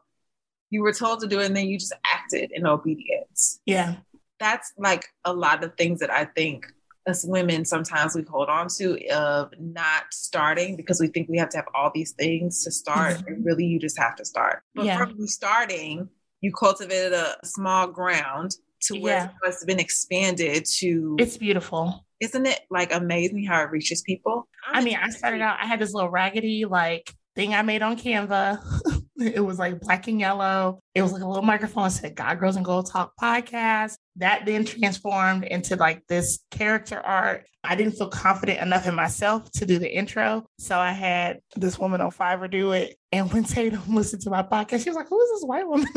you 0.71 0.83
were 0.83 0.93
told 0.93 1.21
to 1.21 1.27
do 1.27 1.41
it 1.41 1.47
and 1.47 1.57
then 1.57 1.69
you 1.69 1.79
just 1.79 1.95
acted 2.05 2.51
in 2.53 2.67
obedience. 2.67 3.61
Yeah. 3.67 3.97
That's 4.41 4.73
like 4.79 5.07
a 5.25 5.33
lot 5.33 5.63
of 5.63 5.77
things 5.77 6.01
that 6.01 6.11
I 6.11 6.25
think 6.25 6.67
us 7.07 7.25
women 7.25 7.65
sometimes 7.65 8.15
we 8.15 8.23
hold 8.23 8.49
on 8.49 8.69
to 8.69 8.99
of 9.09 9.53
not 9.59 10.05
starting 10.13 10.77
because 10.77 11.01
we 11.01 11.09
think 11.09 11.29
we 11.29 11.39
have 11.39 11.49
to 11.49 11.57
have 11.57 11.67
all 11.75 11.91
these 11.95 12.13
things 12.13 12.65
to 12.65 12.71
start 12.71 13.15
mm-hmm. 13.15 13.29
and 13.29 13.45
really 13.45 13.65
you 13.65 13.79
just 13.79 13.99
have 13.99 14.17
to 14.17 14.25
start 14.25 14.63
but 14.75 14.85
yeah. 14.85 14.97
from 14.97 15.15
you 15.19 15.27
starting 15.27 16.09
you 16.41 16.53
cultivated 16.53 17.13
a 17.13 17.37
small 17.45 17.87
ground 17.87 18.55
to 18.81 18.99
where 18.99 19.33
yeah. 19.43 19.49
it's 19.49 19.65
been 19.65 19.81
expanded 19.81 20.65
to 20.65 21.17
it's 21.19 21.37
beautiful 21.37 22.05
isn't 22.21 22.47
it 22.47 22.61
like 22.71 22.93
amazing 22.93 23.45
how 23.45 23.63
it 23.63 23.71
reaches 23.71 24.03
people 24.03 24.47
i 24.73 24.83
mean 24.83 24.97
i 25.01 25.09
started 25.09 25.41
out 25.41 25.59
i 25.61 25.67
had 25.67 25.81
this 25.81 25.93
little 25.93 26.11
raggedy 26.11 26.65
like 26.65 27.15
thing 27.35 27.55
i 27.55 27.63
made 27.63 27.83
on 27.83 27.97
canva 27.97 28.59
it 29.19 29.45
was 29.45 29.59
like 29.59 29.81
black 29.81 30.07
and 30.09 30.21
yellow 30.21 30.81
it 30.95 31.03
was 31.03 31.13
like 31.13 31.23
a 31.23 31.27
little 31.27 31.43
microphone 31.43 31.85
that 31.85 31.91
said 31.91 32.15
god 32.15 32.39
goals 32.39 32.57
and 32.57 32.65
girl 32.65 32.83
talk 32.83 33.13
podcast 33.21 33.97
that 34.17 34.47
then 34.47 34.65
transformed 34.65 35.45
into 35.45 35.77
like 35.77 36.07
this 36.07 36.41
character 36.51 37.01
art. 37.01 37.47
I 37.67 37.77
didn't 37.77 37.95
feel 37.95 38.09
confident 38.09 38.61
enough 38.61 38.87
in 38.87 38.95
myself 38.95 39.51
to 39.53 39.67
do 39.67 39.79
the 39.79 39.91
intro. 39.91 40.47
So 40.59 40.79
I 40.79 40.93
had 40.93 41.41
this 41.57 41.79
woman 41.79 42.03
on 42.03 42.11
Fiverr 42.11 42.51
do 42.51 42.73
it. 42.73 42.97
And 43.11 43.33
when 43.33 43.45
Tatum 43.45 43.83
listened 43.95 44.23
to 44.23 44.31
my 44.31 44.43
podcast, 44.43 44.85
she 44.85 44.91
was 44.91 44.97
like, 44.97 45.09
Who 45.09 45.21
is 45.21 45.31
this 45.31 45.45
white 45.45 45.67
woman? 45.67 45.89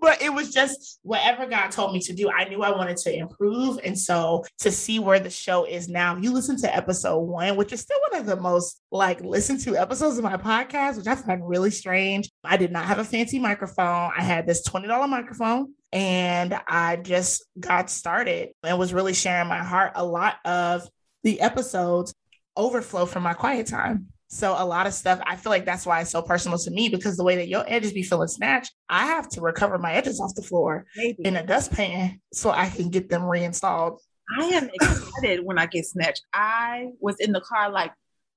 but 0.00 0.20
it 0.20 0.32
was 0.32 0.52
just 0.52 0.98
whatever 1.02 1.46
God 1.46 1.70
told 1.70 1.92
me 1.92 2.00
to 2.00 2.12
do. 2.12 2.28
I 2.28 2.48
knew 2.48 2.62
I 2.62 2.70
wanted 2.70 2.96
to 2.98 3.14
improve. 3.14 3.78
And 3.84 3.96
so 3.96 4.44
to 4.58 4.72
see 4.72 4.98
where 4.98 5.20
the 5.20 5.30
show 5.30 5.64
is 5.64 5.88
now, 5.88 6.16
you 6.16 6.32
listen 6.32 6.56
to 6.62 6.74
episode 6.74 7.20
one, 7.20 7.56
which 7.56 7.72
is 7.72 7.80
still 7.80 7.98
one 8.10 8.20
of 8.20 8.26
the 8.26 8.36
most 8.36 8.80
like 8.90 9.20
listened 9.20 9.60
to 9.60 9.76
episodes 9.76 10.18
of 10.18 10.24
my 10.24 10.36
podcast, 10.36 10.96
which 10.96 11.06
I 11.06 11.14
find 11.14 11.46
really 11.46 11.70
strange. 11.70 12.28
I 12.42 12.56
did 12.56 12.72
not 12.72 12.86
have 12.90 12.98
a 12.98 13.04
fancy 13.04 13.38
microphone. 13.38 14.10
I 14.16 14.20
had 14.20 14.48
this 14.48 14.68
$20 14.68 15.08
microphone 15.08 15.74
and 15.92 16.58
I 16.66 16.96
just 16.96 17.44
got 17.58 17.88
started 17.88 18.48
and 18.64 18.80
was 18.80 18.92
really 18.92 19.14
sharing 19.14 19.46
my 19.46 19.62
heart. 19.62 19.92
A 19.94 20.04
lot 20.04 20.38
of 20.44 20.88
the 21.22 21.40
episodes 21.40 22.12
overflow 22.56 23.06
from 23.06 23.22
my 23.22 23.32
quiet 23.32 23.68
time. 23.68 24.08
So 24.26 24.56
a 24.58 24.66
lot 24.66 24.88
of 24.88 24.92
stuff, 24.92 25.20
I 25.24 25.36
feel 25.36 25.50
like 25.50 25.64
that's 25.64 25.86
why 25.86 26.00
it's 26.00 26.10
so 26.10 26.20
personal 26.20 26.58
to 26.58 26.70
me 26.72 26.88
because 26.88 27.16
the 27.16 27.22
way 27.22 27.36
that 27.36 27.46
your 27.46 27.64
edges 27.68 27.92
be 27.92 28.02
feeling 28.02 28.26
snatched, 28.26 28.72
I 28.88 29.06
have 29.06 29.28
to 29.30 29.40
recover 29.40 29.78
my 29.78 29.92
edges 29.92 30.20
off 30.20 30.34
the 30.34 30.42
floor 30.42 30.84
Maybe. 30.96 31.24
in 31.24 31.36
a 31.36 31.46
dustpan 31.46 32.20
so 32.32 32.50
I 32.50 32.70
can 32.70 32.90
get 32.90 33.08
them 33.08 33.22
reinstalled. 33.22 34.00
I 34.36 34.46
am 34.46 34.68
excited 34.68 35.44
when 35.44 35.60
I 35.60 35.66
get 35.66 35.86
snatched. 35.86 36.22
I 36.34 36.88
was 36.98 37.20
in 37.20 37.30
the 37.30 37.40
car 37.40 37.70
like, 37.70 37.92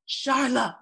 Charla, 0.08 0.76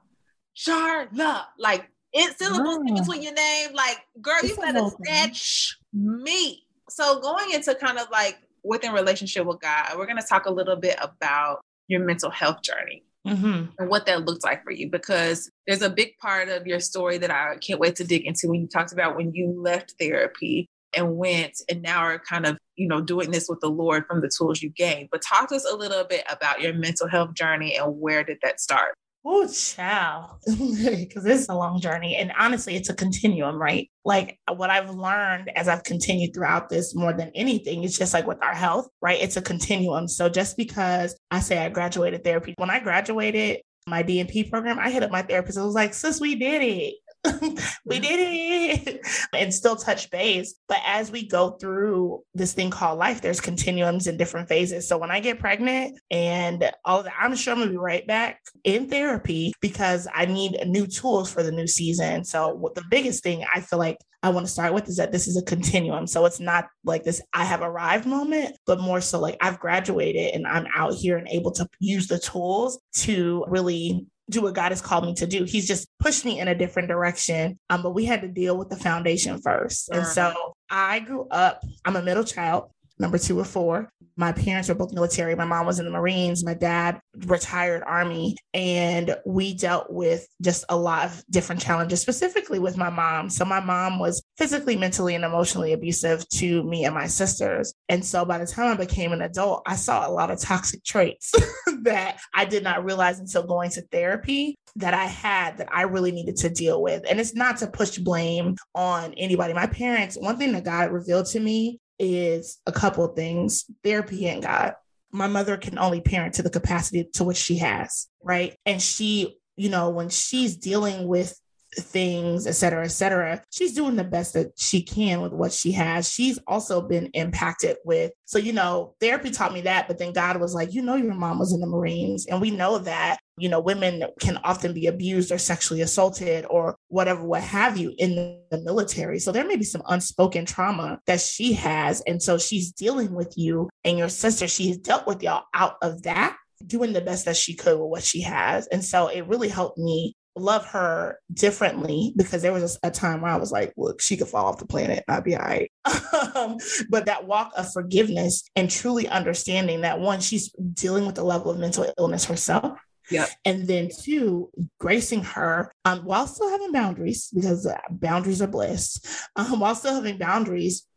Charla, 0.58 1.46
like 1.58 1.88
It's 2.14 2.38
syllables 2.38 2.78
in 2.88 2.94
Oh. 2.94 3.02
between 3.02 3.22
your 3.22 3.34
name. 3.34 3.74
Like, 3.74 3.98
girl, 4.22 4.36
you 4.44 4.50
It's 4.50 4.58
a 4.58 4.62
better 4.62 4.86
snatch 5.04 5.78
me. 5.94 6.66
So 6.90 7.20
going 7.22 7.52
into 7.54 7.74
kind 7.76 7.98
of 7.98 8.10
like 8.12 8.38
within 8.64 8.92
relationship 8.94 9.46
with 9.46 9.62
God, 9.62 9.98
we're 9.98 10.06
gonna 10.08 10.22
talk 10.22 10.46
a 10.46 10.52
little 10.52 10.76
bit 10.76 10.98
about 11.02 11.62
your 11.88 12.02
mental 12.02 12.30
health 12.30 12.62
journey 12.62 13.04
hmm 13.26 13.66
and 13.78 13.88
what 13.88 14.06
that 14.08 14.26
looked 14.26 14.44
like 14.44 14.64
for 14.64 14.72
you 14.72 14.90
because 14.90 15.50
there's 15.68 15.84
a 15.84 15.90
big 15.92 16.18
part 16.18 16.50
of 16.50 16.66
your 16.66 16.80
story 16.80 17.20
that 17.20 17.30
I 17.30 17.58
can't 17.58 17.80
wait 17.80 17.96
to 17.98 18.04
dig 18.04 18.26
into 18.26 18.48
when 18.48 18.62
you 18.62 18.68
talked 18.68 18.94
about 18.94 19.16
when 19.16 19.32
you 19.34 19.54
left 19.62 19.94
therapy 20.00 20.66
and 20.96 21.18
went 21.18 21.62
and 21.70 21.84
now 21.84 22.00
are 22.00 22.18
kind 22.18 22.46
of 22.48 22.58
you 22.78 22.88
know 22.88 23.00
doing 23.00 23.30
this 23.30 23.48
with 23.48 23.60
the 23.60 23.70
Lord 23.70 24.06
from 24.08 24.22
the 24.22 24.32
tools 24.36 24.62
you 24.62 24.70
gained. 24.70 25.10
But 25.12 25.22
talk 25.22 25.50
to 25.50 25.56
us 25.56 25.66
a 25.72 25.76
little 25.76 26.04
bit 26.04 26.24
about 26.32 26.62
your 26.62 26.74
mental 26.74 27.08
health 27.08 27.34
journey 27.36 27.78
and 27.78 28.00
where 28.00 28.24
did 28.24 28.40
that 28.42 28.60
start? 28.60 28.96
Oh, 29.24 29.48
child. 29.48 30.40
Because 30.48 31.26
it's 31.26 31.50
a 31.50 31.56
long 31.56 31.80
journey. 31.80 32.16
And 32.16 32.32
honestly, 32.38 32.76
it's 32.76 32.90
a 32.90 32.94
continuum, 32.94 33.62
right? 33.62 33.90
Like 34.04 34.40
what 34.52 34.70
I've 34.72 34.90
learned 34.90 35.52
as 35.56 35.68
I've 35.68 35.84
continued 35.84 36.34
throughout 36.34 36.70
this 36.70 36.96
more 36.96 37.14
than 37.14 37.32
anything, 37.36 37.84
it's 37.84 37.98
just 37.98 38.14
like 38.14 38.26
with 38.26 38.42
our 38.44 38.56
health, 38.56 38.88
right? 39.02 39.22
It's 39.22 39.38
a 39.38 39.42
continuum. 39.42 40.08
So 40.08 40.28
just 40.28 40.58
because 40.58 41.16
I 41.30 41.40
say 41.40 41.60
I 41.60 41.70
graduated 41.70 42.24
therapy, 42.24 42.56
when 42.58 42.72
I 42.72 42.80
graduated 42.80 43.62
my 43.88 44.04
DNP 44.04 44.50
program, 44.50 44.80
I 44.80 44.90
hit 44.90 45.04
up 45.04 45.12
my 45.12 45.22
therapist. 45.22 45.58
I 45.58 45.64
was 45.64 45.76
like, 45.76 45.94
sis, 45.94 46.20
we 46.20 46.36
did 46.36 46.62
it. 46.62 46.96
we 47.86 48.00
did 48.00 48.20
it 48.20 49.08
and 49.34 49.54
still 49.54 49.76
touch 49.76 50.10
base. 50.10 50.56
But 50.68 50.80
as 50.86 51.12
we 51.12 51.28
go 51.28 51.52
through 51.52 52.24
this 52.34 52.54
thing 52.54 52.70
called 52.72 53.00
life, 53.00 53.22
there's 53.22 53.42
continuums 53.42 54.08
in 54.08 54.18
different 54.18 54.50
phases. 54.50 54.88
So 54.88 54.98
when 54.98 55.12
I 55.12 55.20
get 55.20 55.40
pregnant 55.40 56.00
and 56.10 56.72
all 56.84 57.04
that, 57.04 57.14
I'm 57.20 57.36
sure 57.36 57.54
I'm 57.54 57.60
gonna 57.60 57.72
be 57.72 57.78
right 57.78 58.06
back 58.08 58.40
in 58.64 58.90
therapy 58.90 59.54
because 59.62 60.08
I 60.14 60.26
need 60.26 60.58
new 60.66 60.88
tools 60.88 61.32
for 61.32 61.44
the 61.44 61.52
new 61.52 61.68
season. 61.68 62.24
So 62.24 62.72
the 62.76 62.84
biggest 62.90 63.24
thing 63.24 63.46
I 63.54 63.62
feel 63.62 63.80
like 63.80 63.98
I 64.24 64.30
want 64.30 64.46
to 64.46 64.52
start 64.52 64.74
with 64.74 64.88
is 64.88 64.98
that 64.98 65.12
this 65.12 65.28
is 65.28 65.36
a 65.36 65.44
continuum. 65.44 66.06
So 66.06 66.26
it's 66.26 66.40
not 66.40 66.68
like 66.84 67.04
this 67.04 67.22
I 67.34 67.44
have 67.44 67.62
arrived 67.62 68.06
moment, 68.06 68.56
but 68.68 68.80
more 68.80 69.02
so 69.02 69.20
like 69.20 69.38
I've 69.42 69.60
graduated 69.60 70.36
and 70.36 70.46
I'm 70.46 70.68
out 70.76 70.94
here 70.94 71.18
and 71.18 71.28
able 71.28 71.52
to 71.54 71.68
use 71.80 72.08
the 72.08 72.20
tools 72.20 72.80
to 72.98 73.44
really 73.48 74.06
do 74.32 74.42
what 74.42 74.56
God 74.56 74.72
has 74.72 74.82
called 74.82 75.06
me 75.06 75.14
to 75.16 75.28
do. 75.28 75.44
He's 75.44 75.68
just 75.68 75.88
pushed 76.00 76.26
me 76.26 76.40
in 76.40 76.48
a 76.48 76.56
different 76.56 76.88
direction. 76.88 77.60
Um, 77.70 77.84
but 77.84 77.92
we 77.92 78.06
had 78.06 78.22
to 78.22 78.28
deal 78.28 78.58
with 78.58 78.70
the 78.70 78.78
foundation 78.78 79.42
first. 79.42 79.90
And 79.90 80.08
so 80.08 80.34
I 80.70 81.00
grew 81.00 81.28
up, 81.30 81.62
I'm 81.86 81.96
a 81.96 82.02
middle 82.02 82.24
child, 82.24 82.72
number 83.02 83.18
two 83.18 83.38
or 83.38 83.44
four. 83.44 83.90
My 84.16 84.32
parents 84.32 84.70
were 84.70 84.76
both 84.76 84.94
military. 84.94 85.36
My 85.36 85.46
mom 85.46 85.66
was 85.66 85.80
in 85.80 85.86
the 85.86 85.92
Marines. 85.92 86.46
My 86.46 86.54
dad 86.54 87.00
retired 87.26 87.82
Army. 87.86 88.38
And 88.54 89.16
we 89.26 89.54
dealt 89.54 89.92
with 89.92 90.28
just 90.42 90.64
a 90.70 90.78
lot 90.78 91.06
of 91.06 91.24
different 91.30 91.62
challenges, 91.62 92.02
specifically 92.02 92.60
with 92.60 92.78
my 92.78 92.90
mom. 92.90 93.30
So 93.30 93.46
my 93.46 93.60
mom 93.60 94.00
was 94.00 94.22
physically, 94.38 94.76
mentally, 94.76 95.16
and 95.16 95.24
emotionally 95.24 95.74
abusive 95.74 96.28
to 96.30 96.64
me 96.64 96.86
and 96.86 96.94
my 96.94 97.08
sisters. 97.08 97.74
And 97.90 98.06
so 98.06 98.24
by 98.24 98.38
the 98.38 98.46
time 98.46 98.72
I 98.72 98.78
became 98.78 99.12
an 99.12 99.22
adult, 99.22 99.64
I 99.66 99.76
saw 99.76 100.08
a 100.08 100.12
lot 100.12 100.30
of 100.30 100.40
toxic 100.40 100.84
traits 100.84 101.32
that 101.84 102.20
I 102.36 102.46
did 102.46 102.64
not 102.64 102.86
realize 102.86 103.20
until 103.20 103.44
going 103.44 103.72
to 103.72 103.82
therapy 103.82 104.56
that 104.76 104.94
I 104.94 105.06
had 105.06 105.58
that 105.58 105.70
I 105.72 105.84
really 105.84 106.12
needed 106.12 106.38
to 106.38 106.50
deal 106.50 106.82
with. 106.82 107.04
And 107.10 107.20
it's 107.20 107.36
not 107.36 107.58
to 107.58 107.68
push 107.68 107.98
blame 107.98 108.56
on 108.76 109.14
anybody. 109.16 109.54
My 109.54 109.68
parents, 109.68 110.18
one 110.18 110.38
thing 110.38 110.52
that 110.54 110.64
God 110.64 110.92
revealed 110.92 111.26
to 111.28 111.40
me 111.40 111.80
is 112.02 112.60
a 112.66 112.72
couple 112.72 113.08
things 113.10 113.66
therapy 113.84 114.28
and 114.28 114.42
God. 114.42 114.74
My 115.12 115.28
mother 115.28 115.58
can 115.58 115.78
only 115.78 116.02
parent 116.02 116.36
to 116.36 116.44
the 116.44 116.50
capacity 116.50 117.10
to 117.14 117.24
which 117.24 117.38
she 117.38 117.58
has, 117.58 118.08
right? 118.24 118.58
And 118.66 118.82
she, 118.82 119.38
you 119.56 119.70
know, 119.70 119.90
when 119.90 120.10
she's 120.10 120.58
dealing 120.58 121.08
with 121.08 121.40
things, 121.80 122.48
et 122.48 122.54
cetera, 122.54 122.84
et 122.84 122.90
cetera, 122.90 123.42
she's 123.50 123.74
doing 123.74 123.96
the 123.96 124.04
best 124.04 124.34
that 124.34 124.52
she 124.58 124.82
can 124.82 125.22
with 125.22 125.32
what 125.32 125.54
she 125.54 125.72
has. 125.72 126.12
She's 126.12 126.40
also 126.48 126.82
been 126.82 127.08
impacted 127.14 127.78
with, 127.86 128.12
so, 128.26 128.38
you 128.38 128.54
know, 128.54 128.96
therapy 129.00 129.32
taught 129.32 129.54
me 129.54 129.62
that, 129.62 129.88
but 129.88 129.98
then 129.98 130.14
God 130.14 130.40
was 130.40 130.54
like, 130.54 130.74
you 130.74 130.82
know, 130.82 130.96
your 130.96 131.14
mom 131.14 131.40
was 131.40 131.54
in 131.54 131.60
the 131.60 131.68
Marines. 131.68 132.26
And 132.28 132.42
we 132.42 132.52
know 132.52 132.78
that, 132.80 133.20
you 133.38 133.50
know, 133.50 133.60
women 133.60 134.04
can 134.20 134.38
often 134.44 134.74
be 134.74 134.88
abused 134.88 135.32
or 135.32 135.38
sexually 135.38 135.82
assaulted 135.82 136.46
or 136.50 136.76
whatever, 136.88 137.24
what 137.24 137.44
have 137.44 137.78
you 137.78 137.94
in 137.98 138.16
the 138.16 138.62
military. 138.62 139.20
So 139.20 139.32
there 139.32 139.48
may 139.48 139.56
be 139.56 139.64
some 139.64 139.84
unspoken 139.88 140.46
trauma 140.46 141.00
that 141.08 141.22
she 141.22 141.54
has. 141.54 142.02
And 142.02 142.22
so 142.22 142.38
she's 142.38 142.72
dealing 142.72 143.14
with 143.14 143.34
you 143.38 143.70
and 143.84 143.98
your 143.98 144.10
sister, 144.10 144.48
she's 144.48 144.78
dealt 144.78 145.08
with 145.08 145.24
y'all 145.24 145.46
out 145.54 145.76
of 145.82 146.04
that 146.04 146.38
doing 146.68 146.94
the 146.94 147.02
best 147.02 147.26
that 147.26 147.36
she 147.36 147.56
could 147.56 147.80
with 147.80 147.90
what 147.90 148.04
she 148.04 148.22
has. 148.22 148.68
And 148.68 148.86
so 148.86 149.08
it 149.08 149.28
really 149.28 149.50
helped 149.50 149.80
me 149.80 150.16
love 150.36 150.66
her 150.68 151.20
differently 151.34 152.14
because 152.16 152.42
there 152.42 152.54
was 152.54 152.78
a, 152.84 152.88
a 152.88 152.92
time 152.92 153.22
where 153.22 153.32
I 153.32 153.38
was 153.38 153.52
like, 153.52 153.74
look, 153.78 154.02
she 154.02 154.18
could 154.18 154.28
fall 154.28 154.46
off 154.46 154.60
the 154.60 154.66
planet. 154.66 155.04
I'd 155.08 155.24
be 155.24 155.36
all 155.36 155.44
right. 155.44 155.72
um, 156.36 156.58
but 156.90 157.06
that 157.06 157.28
walk 157.28 157.52
of 157.58 157.72
forgiveness 157.72 158.44
and 158.56 158.70
truly 158.70 159.08
understanding 159.08 159.82
that 159.82 160.00
one, 160.00 160.22
she's 160.22 160.52
dealing 160.74 161.06
with 161.06 161.16
the 161.16 161.24
level 161.24 161.52
of 161.52 161.60
mental 161.60 161.92
illness 161.98 162.26
herself. 162.26 162.80
Yep. 163.10 163.30
And 163.46 163.68
then 163.68 163.90
two, 163.90 164.50
gracing 164.80 165.24
her 165.24 165.74
um, 165.86 166.00
while 166.00 166.28
still 166.28 166.50
having 166.50 166.72
boundaries, 166.72 167.30
because 167.34 167.66
uh, 167.66 167.78
boundaries 167.90 168.42
are 168.42 168.48
blessed, 168.48 169.06
um, 169.36 169.60
while 169.60 169.76
still 169.76 169.96
having 169.96 170.18
boundaries, 170.18 170.88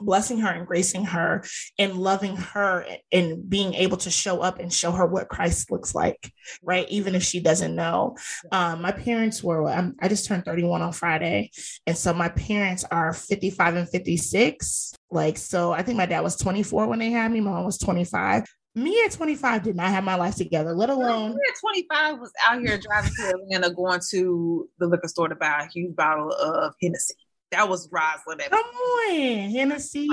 blessing 0.00 0.38
her 0.38 0.48
and 0.50 0.66
gracing 0.66 1.04
her 1.04 1.44
and 1.78 1.96
loving 1.96 2.36
her 2.36 2.86
and 3.12 3.48
being 3.48 3.74
able 3.74 3.96
to 3.98 4.10
show 4.10 4.40
up 4.40 4.58
and 4.58 4.72
show 4.72 4.92
her 4.92 5.06
what 5.06 5.28
Christ 5.28 5.70
looks 5.70 5.94
like, 5.94 6.32
right? 6.62 6.88
Even 6.88 7.14
if 7.14 7.22
she 7.22 7.40
doesn't 7.40 7.74
know. 7.74 8.16
Um, 8.52 8.82
my 8.82 8.92
parents 8.92 9.42
were, 9.42 9.68
I'm, 9.68 9.94
I 10.00 10.08
just 10.08 10.26
turned 10.26 10.44
31 10.44 10.82
on 10.82 10.92
Friday. 10.92 11.50
And 11.86 11.96
so 11.96 12.12
my 12.12 12.28
parents 12.28 12.84
are 12.84 13.12
55 13.12 13.76
and 13.76 13.88
56. 13.88 14.94
Like, 15.10 15.38
so 15.38 15.72
I 15.72 15.82
think 15.82 15.96
my 15.96 16.06
dad 16.06 16.20
was 16.20 16.36
24 16.36 16.86
when 16.86 16.98
they 16.98 17.10
had 17.10 17.30
me, 17.30 17.40
my 17.40 17.52
mom 17.52 17.64
was 17.64 17.78
25. 17.78 18.44
Me 18.76 19.00
at 19.04 19.12
25 19.12 19.62
did 19.62 19.76
not 19.76 19.90
have 19.90 20.02
my 20.02 20.16
life 20.16 20.34
together, 20.34 20.74
let 20.74 20.90
alone. 20.90 21.30
Me 21.30 21.40
at 21.48 21.60
25 21.60 22.18
was 22.18 22.32
out 22.44 22.58
here 22.60 22.76
driving 22.76 23.12
to 23.16 23.28
Atlanta, 23.28 23.72
going 23.72 24.00
to 24.10 24.68
the 24.80 24.88
liquor 24.88 25.06
store 25.06 25.28
to 25.28 25.36
buy 25.36 25.64
a 25.64 25.70
huge 25.72 25.94
bottle 25.94 26.32
of 26.32 26.74
Hennessy. 26.82 27.14
That 27.54 27.68
was 27.68 27.88
Rosalind. 27.92 28.40
At 28.40 28.50
Come 28.50 28.64
on, 28.64 29.50
Hennessy. 29.50 30.08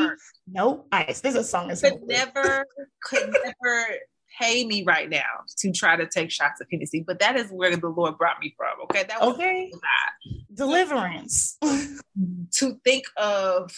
No 0.47 0.85
ice. 0.91 1.21
There's 1.21 1.33
a 1.33 1.43
song 1.43 1.69
could 1.75 2.03
never, 2.03 2.67
could 3.03 3.33
never 3.43 3.85
pay 4.39 4.63
me 4.63 4.83
right 4.83 5.09
now 5.09 5.25
to 5.57 5.71
try 5.71 5.95
to 5.95 6.05
take 6.05 6.29
shots 6.29 6.61
of 6.61 6.67
Hennessy. 6.71 7.03
But 7.05 7.17
that 7.19 7.37
is 7.37 7.49
where 7.49 7.75
the 7.75 7.87
Lord 7.87 8.19
brought 8.19 8.39
me 8.39 8.53
from. 8.55 8.83
Okay, 8.83 9.05
that 9.07 9.19
was 9.19 9.33
Okay. 9.33 9.71
Deliverance. 10.53 11.57
to 11.63 12.79
think 12.83 13.05
of, 13.17 13.71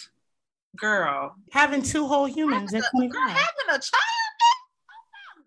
girl, 0.76 1.34
Having 1.52 1.84
two 1.84 2.06
whole 2.06 2.26
humans 2.26 2.74
at 2.74 2.82
girl 2.92 3.10
having 3.28 3.68
a 3.70 3.78
child. 3.78 3.84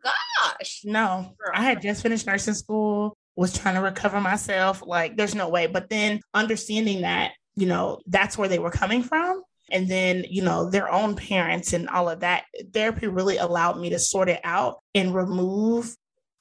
Oh 0.06 0.12
my 0.44 0.54
gosh. 0.58 0.82
No, 0.86 1.36
Girl. 1.38 1.54
I 1.54 1.62
had 1.62 1.84
just 1.84 2.02
finished 2.02 2.26
nursing 2.26 2.56
school, 2.56 3.16
was 3.36 3.56
trying 3.56 3.76
to 3.76 3.82
recover 3.82 4.20
myself. 4.20 4.82
Like, 4.84 5.18
there's 5.18 5.36
no 5.36 5.50
way. 5.50 5.68
But 5.68 5.90
then 5.90 6.22
understanding 6.34 7.02
that, 7.02 7.34
you 7.58 7.66
know, 7.66 8.00
that's 8.06 8.38
where 8.38 8.48
they 8.48 8.60
were 8.60 8.70
coming 8.70 9.04
from. 9.04 9.42
And 9.72 9.90
then, 9.90 10.26
you 10.30 10.44
know, 10.44 10.70
their 10.70 10.90
own 10.90 11.16
parents 11.16 11.74
and 11.74 11.90
all 11.90 12.08
of 12.08 12.22
that, 12.22 12.46
therapy 12.72 13.08
really 13.08 13.38
allowed 13.38 13.80
me 13.80 13.90
to 13.90 14.00
sort 14.00 14.30
it 14.30 14.40
out 14.44 14.80
and 14.96 15.14
remove, 15.14 15.94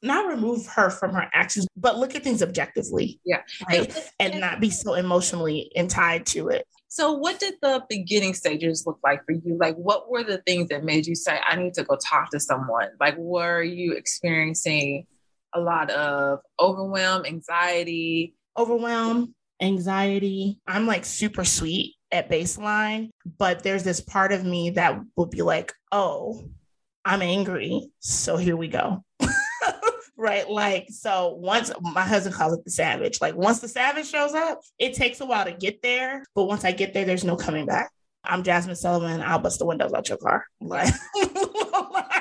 not 0.02 0.28
remove 0.28 0.66
her 0.66 0.90
from 0.90 1.14
her 1.14 1.28
actions, 1.32 1.66
but 1.76 1.98
look 1.98 2.14
at 2.14 2.22
things 2.22 2.42
objectively. 2.42 3.18
Yeah. 3.24 3.42
Right. 3.68 4.10
And 4.20 4.38
not 4.38 4.60
be 4.60 4.70
so 4.70 4.94
emotionally 4.94 5.72
and 5.74 5.90
tied 5.90 6.26
to 6.26 6.48
it. 6.48 6.68
So, 6.88 7.12
what 7.14 7.40
did 7.40 7.54
the 7.62 7.82
beginning 7.88 8.34
stages 8.34 8.84
look 8.86 8.98
like 9.02 9.24
for 9.24 9.32
you? 9.32 9.58
Like, 9.58 9.74
what 9.76 10.08
were 10.08 10.22
the 10.22 10.38
things 10.46 10.68
that 10.68 10.84
made 10.84 11.06
you 11.06 11.14
say, 11.14 11.40
I 11.44 11.56
need 11.56 11.74
to 11.74 11.82
go 11.82 11.96
talk 11.96 12.30
to 12.30 12.38
someone? 12.38 12.90
Like, 13.00 13.16
were 13.18 13.62
you 13.62 13.92
experiencing 13.94 15.06
a 15.52 15.60
lot 15.60 15.90
of 15.90 16.40
overwhelm, 16.60 17.26
anxiety? 17.26 18.36
overwhelm, 18.56 19.34
anxiety. 19.60 20.60
I'm 20.66 20.86
like 20.86 21.04
super 21.04 21.44
sweet 21.44 21.94
at 22.12 22.30
baseline, 22.30 23.10
but 23.38 23.62
there's 23.62 23.82
this 23.82 24.00
part 24.00 24.32
of 24.32 24.44
me 24.44 24.70
that 24.70 25.00
will 25.16 25.26
be 25.26 25.42
like, 25.42 25.72
oh, 25.92 26.48
I'm 27.04 27.22
angry. 27.22 27.88
So 28.00 28.36
here 28.36 28.56
we 28.56 28.68
go. 28.68 29.04
right. 30.16 30.48
Like, 30.48 30.88
so 30.90 31.34
once 31.34 31.70
my 31.80 32.02
husband 32.02 32.34
calls 32.34 32.54
it 32.54 32.64
the 32.64 32.70
savage, 32.70 33.20
like 33.20 33.34
once 33.36 33.60
the 33.60 33.68
savage 33.68 34.08
shows 34.08 34.34
up, 34.34 34.60
it 34.78 34.94
takes 34.94 35.20
a 35.20 35.26
while 35.26 35.44
to 35.44 35.52
get 35.52 35.82
there. 35.82 36.24
But 36.34 36.44
once 36.44 36.64
I 36.64 36.72
get 36.72 36.94
there, 36.94 37.04
there's 37.04 37.24
no 37.24 37.36
coming 37.36 37.66
back. 37.66 37.90
I'm 38.24 38.42
Jazmine 38.42 38.76
Sullivan. 38.76 39.22
I'll 39.22 39.38
bust 39.38 39.60
the 39.60 39.66
windows 39.66 39.92
out 39.92 40.08
your 40.08 40.18
car. 40.18 40.46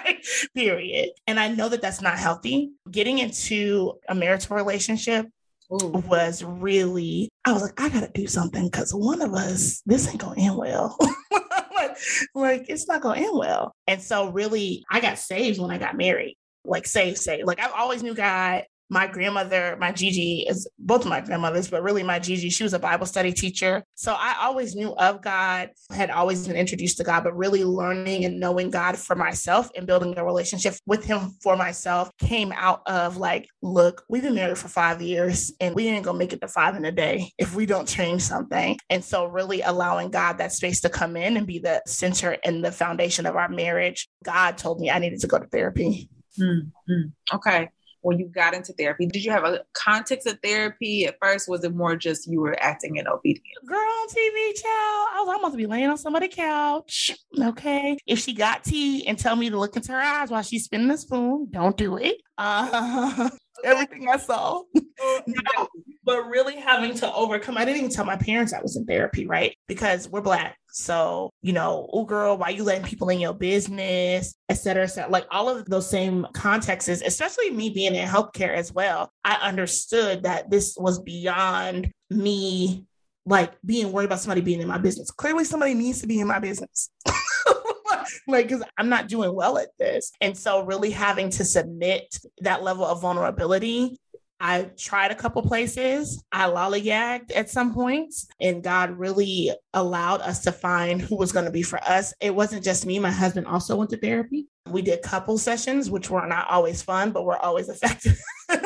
Like, 0.06 0.24
period. 0.54 1.10
And 1.25 1.39
I 1.39 1.48
know 1.48 1.70
that 1.70 1.82
that's 1.82 2.01
not 2.01 2.20
healthy. 2.20 2.72
Getting 2.92 3.20
into 3.20 3.94
a 4.08 4.13
marital 4.13 4.56
relationship 4.56 5.27
Ooh. 5.72 6.03
was 6.07 6.43
really, 6.43 7.29
I 7.45 7.53
was 7.53 7.62
like, 7.62 7.79
I 7.79 7.89
gotta 7.89 8.12
do 8.13 8.27
something 8.27 8.65
because 8.65 8.93
one 8.93 9.22
of 9.22 9.34
us, 9.34 9.81
this 9.86 10.07
ain't 10.07 10.19
gonna 10.19 10.39
end 10.39 10.57
well. 10.57 10.98
like, 11.75 11.98
like, 12.34 12.65
it's 12.69 12.88
not 12.88 13.01
gonna 13.01 13.22
end 13.22 13.38
well. 13.38 13.74
And 13.88 14.01
so 14.01 14.29
really, 14.29 14.84
I 14.89 15.00
got 15.00 15.17
saved 15.17 15.60
when 15.60 15.72
I 15.72 15.77
got 15.77 15.98
married. 15.98 16.38
Like 16.63 16.88
saved, 16.88 17.17
saved. 17.17 17.48
Like 17.48 17.60
I've 17.60 17.74
always 17.74 18.03
knew 18.03 18.15
God. 18.15 18.63
My 18.89 19.08
grandmother, 19.08 19.77
my 19.80 19.92
Gigi 19.92 20.46
is 20.48 20.68
both 20.77 21.06
my 21.06 21.22
grandmothers, 21.22 21.70
but 21.70 21.82
really 21.82 22.04
my 22.04 22.20
Gigi, 22.20 22.50
she 22.50 22.63
was 22.63 22.74
a 22.74 22.80
Bible 22.80 23.06
study 23.06 23.34
teacher. 23.34 23.84
So 23.96 24.13
I 24.13 24.36
always 24.42 24.75
knew 24.75 24.94
of 24.96 25.22
God, 25.22 25.72
had 25.89 26.12
always 26.12 26.48
been 26.48 26.56
introduced 26.56 26.98
to 26.98 27.04
God, 27.04 27.24
but 27.24 27.36
really 27.36 27.63
learning 27.63 28.25
and 28.25 28.39
knowing 28.39 28.70
God 28.70 28.98
for 28.98 29.15
myself 29.15 29.70
and 29.75 29.88
building 29.88 30.18
a 30.18 30.24
relationship 30.24 30.75
with 30.86 31.04
Him 31.04 31.32
for 31.42 31.56
myself 31.56 32.12
came 32.20 32.51
out 32.51 32.82
of 32.86 33.18
like, 33.18 33.48
look, 33.62 34.04
we've 34.08 34.24
been 34.24 34.36
married 34.36 34.58
for 34.58 34.68
five 34.68 35.01
years 35.01 35.51
and 35.60 35.74
we 35.74 35.88
ain't 35.88 36.06
gonna 36.06 36.20
make 36.20 36.34
it 36.34 36.42
to 36.42 36.48
five 36.48 36.75
in 36.75 36.86
a 36.86 36.92
day 36.92 37.32
if 37.38 37.56
we 37.56 37.65
don't 37.65 37.88
change 37.88 38.22
something. 38.22 38.77
And 38.89 39.04
so, 39.04 39.25
really 39.25 39.62
allowing 39.62 40.12
God 40.12 40.38
that 40.38 40.51
space 40.51 40.82
to 40.82 40.89
come 40.89 41.18
in 41.18 41.38
and 41.38 41.48
be 41.48 41.60
the 41.60 41.82
center 41.88 42.38
and 42.44 42.63
the 42.63 42.72
foundation 42.72 43.25
of 43.25 43.36
our 43.36 43.50
marriage, 43.50 44.08
God 44.24 44.58
told 44.58 44.80
me 44.80 44.92
I 44.92 45.00
needed 45.00 45.22
to 45.22 45.27
go 45.27 45.39
to 45.39 45.48
therapy. 45.48 46.10
Mm-hmm. 46.39 47.36
Okay 47.36 47.70
when 48.06 48.20
you 48.20 48.28
got 48.28 48.54
into 48.54 48.72
therapy? 48.74 49.08
Did 49.08 49.26
you 49.26 49.32
have 49.32 49.44
a 49.44 49.62
context 49.74 50.28
of 50.28 50.38
therapy 50.44 51.06
at 51.06 51.18
first? 51.20 51.50
Was 51.50 51.64
it 51.64 51.74
more 51.74 51.96
just 51.96 52.28
you 52.28 52.40
were 52.40 52.56
acting 52.62 52.98
in 52.98 53.08
obedience? 53.08 53.44
Girl 53.66 53.80
on 53.80 54.08
TV, 54.10 54.54
child. 54.62 55.08
I 55.12 55.24
was 55.26 55.34
almost 55.34 55.54
to 55.54 55.58
be 55.58 55.66
laying 55.66 55.90
on 55.90 55.98
somebody's 55.98 56.36
couch. 56.36 57.12
Okay. 57.42 57.98
If 58.06 58.20
she 58.20 58.34
got 58.34 58.64
tea 58.64 59.08
and 59.08 59.18
tell 59.18 59.36
me 59.36 59.50
to 59.50 59.58
look 59.58 59.76
into 59.76 59.92
her 59.92 60.00
eyes 60.00 60.30
while 60.30 60.44
she's 60.44 60.66
spinning 60.66 60.88
the 60.88 60.98
spoon, 60.98 61.48
don't 61.50 61.76
do 61.76 61.98
it. 61.98 62.18
Uh, 62.38 63.30
everything 63.64 64.08
I 64.08 64.18
saw. 64.18 64.62
Oh, 64.98 65.22
no, 65.28 65.68
but 66.06 66.26
really 66.30 66.56
having 66.56 66.96
to 66.96 67.14
overcome, 67.14 67.58
I 67.58 67.66
didn't 67.66 67.80
even 67.80 67.92
tell 67.92 68.06
my 68.06 68.16
parents 68.16 68.54
I 68.54 68.62
was 68.62 68.78
in 68.78 68.86
therapy, 68.86 69.28
right? 69.28 69.54
Because 69.68 70.08
we're 70.08 70.22
Black. 70.22 70.58
So, 70.70 71.32
you 71.42 71.52
know, 71.52 71.90
oh 71.92 72.06
girl, 72.06 72.38
why 72.38 72.50
you 72.50 72.64
letting 72.64 72.86
people 72.86 73.10
in 73.10 73.20
your 73.20 73.34
business, 73.34 74.36
et 74.48 74.54
cetera, 74.54 74.84
et 74.84 74.88
cetera. 74.88 75.12
Like 75.12 75.26
all 75.32 75.50
of 75.50 75.66
those 75.66 75.90
same 75.90 76.26
contexts, 76.34 77.02
especially 77.06 77.52
me 77.52 77.72
being 77.72 77.94
in 77.94 78.08
healthcare 78.08 78.56
as 78.56 78.72
well. 78.72 79.12
I 79.26 79.36
understood 79.36 80.24
that 80.24 80.50
this 80.50 80.78
was 80.80 81.02
beyond 81.02 81.92
me 82.10 82.86
like 83.26 83.54
being 83.66 83.92
worried 83.92 84.06
about 84.06 84.20
somebody 84.20 84.42
being 84.42 84.62
in 84.62 84.68
my 84.68 84.78
business. 84.78 85.12
Clearly, 85.12 85.44
somebody 85.44 85.74
needs 85.74 86.00
to 86.02 86.08
be 86.08 86.20
in 86.20 86.28
my 86.28 86.40
business. 86.40 86.90
like, 88.28 88.48
because 88.48 88.64
I'm 88.78 88.90
not 88.90 89.08
doing 89.08 89.34
well 89.34 89.58
at 89.58 89.70
this. 89.80 90.12
And 90.22 90.38
so, 90.38 90.64
really 90.66 90.92
having 90.92 91.30
to 91.32 91.46
submit 91.46 92.18
that 92.42 92.64
level 92.64 92.86
of 92.86 93.02
vulnerability 93.02 93.98
I 94.40 94.70
tried 94.78 95.12
a 95.12 95.16
couple 95.16 95.42
places. 95.44 96.24
I 96.32 96.50
lollygagged 96.50 97.32
at 97.34 97.50
some 97.50 97.74
points, 97.74 98.28
and 98.40 98.62
God 98.62 98.92
really 98.92 99.52
allowed 99.74 100.22
us 100.22 100.44
to 100.44 100.52
find 100.52 101.02
who 101.02 101.16
was 101.16 101.32
going 101.32 101.46
to 101.46 101.52
be 101.52 101.62
for 101.62 101.82
us. 101.84 102.14
It 102.20 102.36
wasn't 102.36 102.64
just 102.64 102.86
me. 102.86 103.00
My 103.00 103.12
husband 103.12 103.48
also 103.48 103.76
went 103.78 103.92
to 103.92 103.98
therapy. 103.98 104.48
We 104.70 104.82
did 104.82 105.02
couple 105.02 105.38
sessions, 105.38 105.90
which 105.90 106.10
were 106.10 106.26
not 106.28 106.50
always 106.50 106.82
fun, 106.82 107.12
but 107.12 107.24
were 107.24 107.38
always 107.38 107.70
effective. 107.70 108.20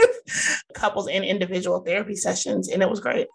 Couples 0.74 1.08
and 1.08 1.24
individual 1.24 1.82
therapy 1.82 2.16
sessions, 2.16 2.70
and 2.70 2.82
it 2.82 2.90
was 2.90 3.00
great. 3.00 3.28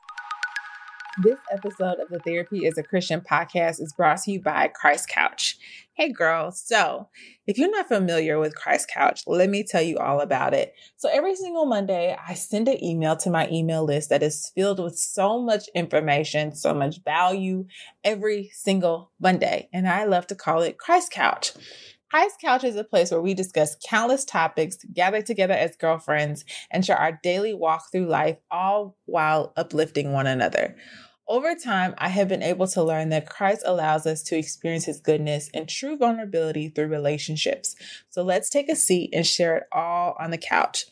This 1.22 1.38
episode 1.52 2.00
of 2.00 2.08
the 2.08 2.18
Therapy 2.18 2.66
is 2.66 2.76
a 2.76 2.82
Christian 2.82 3.20
podcast 3.20 3.80
is 3.80 3.92
brought 3.96 4.22
to 4.22 4.32
you 4.32 4.42
by 4.42 4.66
Christ 4.66 5.08
Couch. 5.08 5.56
Hey, 5.92 6.10
girl. 6.10 6.50
So, 6.50 7.08
if 7.46 7.56
you're 7.56 7.70
not 7.70 7.86
familiar 7.86 8.40
with 8.40 8.56
Christ 8.56 8.90
Couch, 8.92 9.22
let 9.28 9.48
me 9.48 9.62
tell 9.62 9.80
you 9.80 9.96
all 9.98 10.20
about 10.20 10.54
it. 10.54 10.74
So, 10.96 11.08
every 11.08 11.36
single 11.36 11.66
Monday, 11.66 12.16
I 12.26 12.34
send 12.34 12.66
an 12.66 12.82
email 12.82 13.14
to 13.18 13.30
my 13.30 13.48
email 13.48 13.84
list 13.84 14.08
that 14.10 14.24
is 14.24 14.50
filled 14.56 14.82
with 14.82 14.98
so 14.98 15.40
much 15.40 15.68
information, 15.72 16.52
so 16.52 16.74
much 16.74 17.00
value 17.04 17.66
every 18.02 18.50
single 18.52 19.12
Monday. 19.20 19.68
And 19.72 19.88
I 19.88 20.06
love 20.06 20.26
to 20.28 20.34
call 20.34 20.62
it 20.62 20.78
Christ 20.78 21.12
Couch. 21.12 21.52
Christ 22.14 22.40
Couch 22.40 22.62
is 22.62 22.76
a 22.76 22.84
place 22.84 23.10
where 23.10 23.20
we 23.20 23.34
discuss 23.34 23.76
countless 23.84 24.24
topics, 24.24 24.76
gather 24.94 25.20
together 25.20 25.54
as 25.54 25.74
girlfriends, 25.74 26.44
and 26.70 26.86
share 26.86 26.96
our 26.96 27.18
daily 27.24 27.52
walk 27.52 27.90
through 27.90 28.06
life, 28.06 28.36
all 28.52 28.96
while 29.06 29.52
uplifting 29.56 30.12
one 30.12 30.28
another. 30.28 30.76
Over 31.26 31.56
time, 31.56 31.92
I 31.98 32.10
have 32.10 32.28
been 32.28 32.44
able 32.44 32.68
to 32.68 32.84
learn 32.84 33.08
that 33.08 33.28
Christ 33.28 33.64
allows 33.66 34.06
us 34.06 34.22
to 34.24 34.38
experience 34.38 34.84
his 34.84 35.00
goodness 35.00 35.50
and 35.52 35.68
true 35.68 35.96
vulnerability 35.96 36.68
through 36.68 36.86
relationships. 36.86 37.74
So 38.10 38.22
let's 38.22 38.48
take 38.48 38.68
a 38.68 38.76
seat 38.76 39.10
and 39.12 39.26
share 39.26 39.56
it 39.56 39.64
all 39.72 40.14
on 40.20 40.30
the 40.30 40.38
couch. 40.38 40.84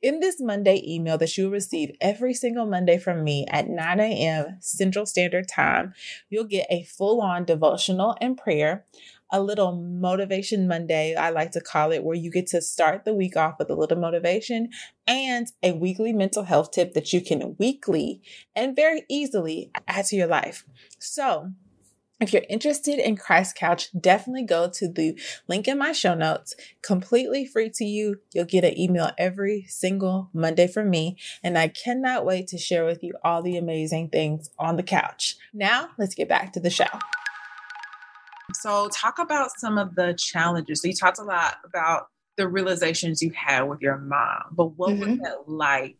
In 0.00 0.20
this 0.20 0.40
Monday 0.40 0.82
email 0.84 1.16
that 1.18 1.36
you'll 1.36 1.52
receive 1.52 1.94
every 2.00 2.32
single 2.34 2.66
Monday 2.66 2.98
from 2.98 3.22
me 3.22 3.46
at 3.48 3.68
9 3.68 4.00
a.m. 4.00 4.56
Central 4.60 5.04
Standard 5.06 5.46
Time, 5.48 5.92
you'll 6.28 6.42
get 6.42 6.66
a 6.70 6.82
full 6.82 7.20
on 7.20 7.44
devotional 7.44 8.16
and 8.20 8.36
prayer, 8.36 8.84
a 9.32 9.42
little 9.42 9.72
motivation 9.74 10.68
Monday, 10.68 11.16
I 11.16 11.30
like 11.30 11.52
to 11.52 11.60
call 11.60 11.90
it, 11.90 12.04
where 12.04 12.16
you 12.16 12.30
get 12.30 12.46
to 12.48 12.60
start 12.60 13.04
the 13.04 13.14
week 13.14 13.36
off 13.36 13.54
with 13.58 13.70
a 13.70 13.74
little 13.74 13.98
motivation 13.98 14.68
and 15.06 15.50
a 15.62 15.72
weekly 15.72 16.12
mental 16.12 16.44
health 16.44 16.70
tip 16.70 16.92
that 16.92 17.12
you 17.12 17.22
can 17.22 17.56
weekly 17.58 18.20
and 18.54 18.76
very 18.76 19.04
easily 19.08 19.70
add 19.88 20.04
to 20.06 20.16
your 20.16 20.26
life. 20.26 20.64
So, 20.98 21.52
if 22.20 22.32
you're 22.32 22.44
interested 22.48 23.00
in 23.00 23.16
Christ 23.16 23.56
Couch, 23.56 23.88
definitely 23.98 24.44
go 24.44 24.70
to 24.74 24.88
the 24.88 25.18
link 25.48 25.66
in 25.66 25.76
my 25.76 25.90
show 25.90 26.14
notes. 26.14 26.54
Completely 26.80 27.44
free 27.44 27.68
to 27.70 27.84
you. 27.84 28.20
You'll 28.32 28.44
get 28.44 28.62
an 28.62 28.78
email 28.78 29.10
every 29.18 29.64
single 29.66 30.30
Monday 30.32 30.68
from 30.68 30.88
me, 30.88 31.16
and 31.42 31.58
I 31.58 31.66
cannot 31.66 32.24
wait 32.24 32.46
to 32.48 32.58
share 32.58 32.84
with 32.84 33.02
you 33.02 33.14
all 33.24 33.42
the 33.42 33.56
amazing 33.56 34.10
things 34.10 34.50
on 34.56 34.76
the 34.76 34.84
couch. 34.84 35.36
Now, 35.52 35.88
let's 35.98 36.14
get 36.14 36.28
back 36.28 36.52
to 36.52 36.60
the 36.60 36.70
show. 36.70 36.86
So, 38.54 38.88
talk 38.88 39.18
about 39.18 39.50
some 39.58 39.78
of 39.78 39.94
the 39.94 40.14
challenges. 40.14 40.82
So, 40.82 40.88
you 40.88 40.94
talked 40.94 41.18
a 41.18 41.24
lot 41.24 41.56
about 41.64 42.08
the 42.36 42.48
realizations 42.48 43.22
you 43.22 43.30
had 43.30 43.62
with 43.62 43.80
your 43.80 43.98
mom, 43.98 44.42
but 44.52 44.76
what 44.78 44.90
mm-hmm. 44.90 45.10
was 45.10 45.18
that 45.20 45.48
like? 45.48 45.98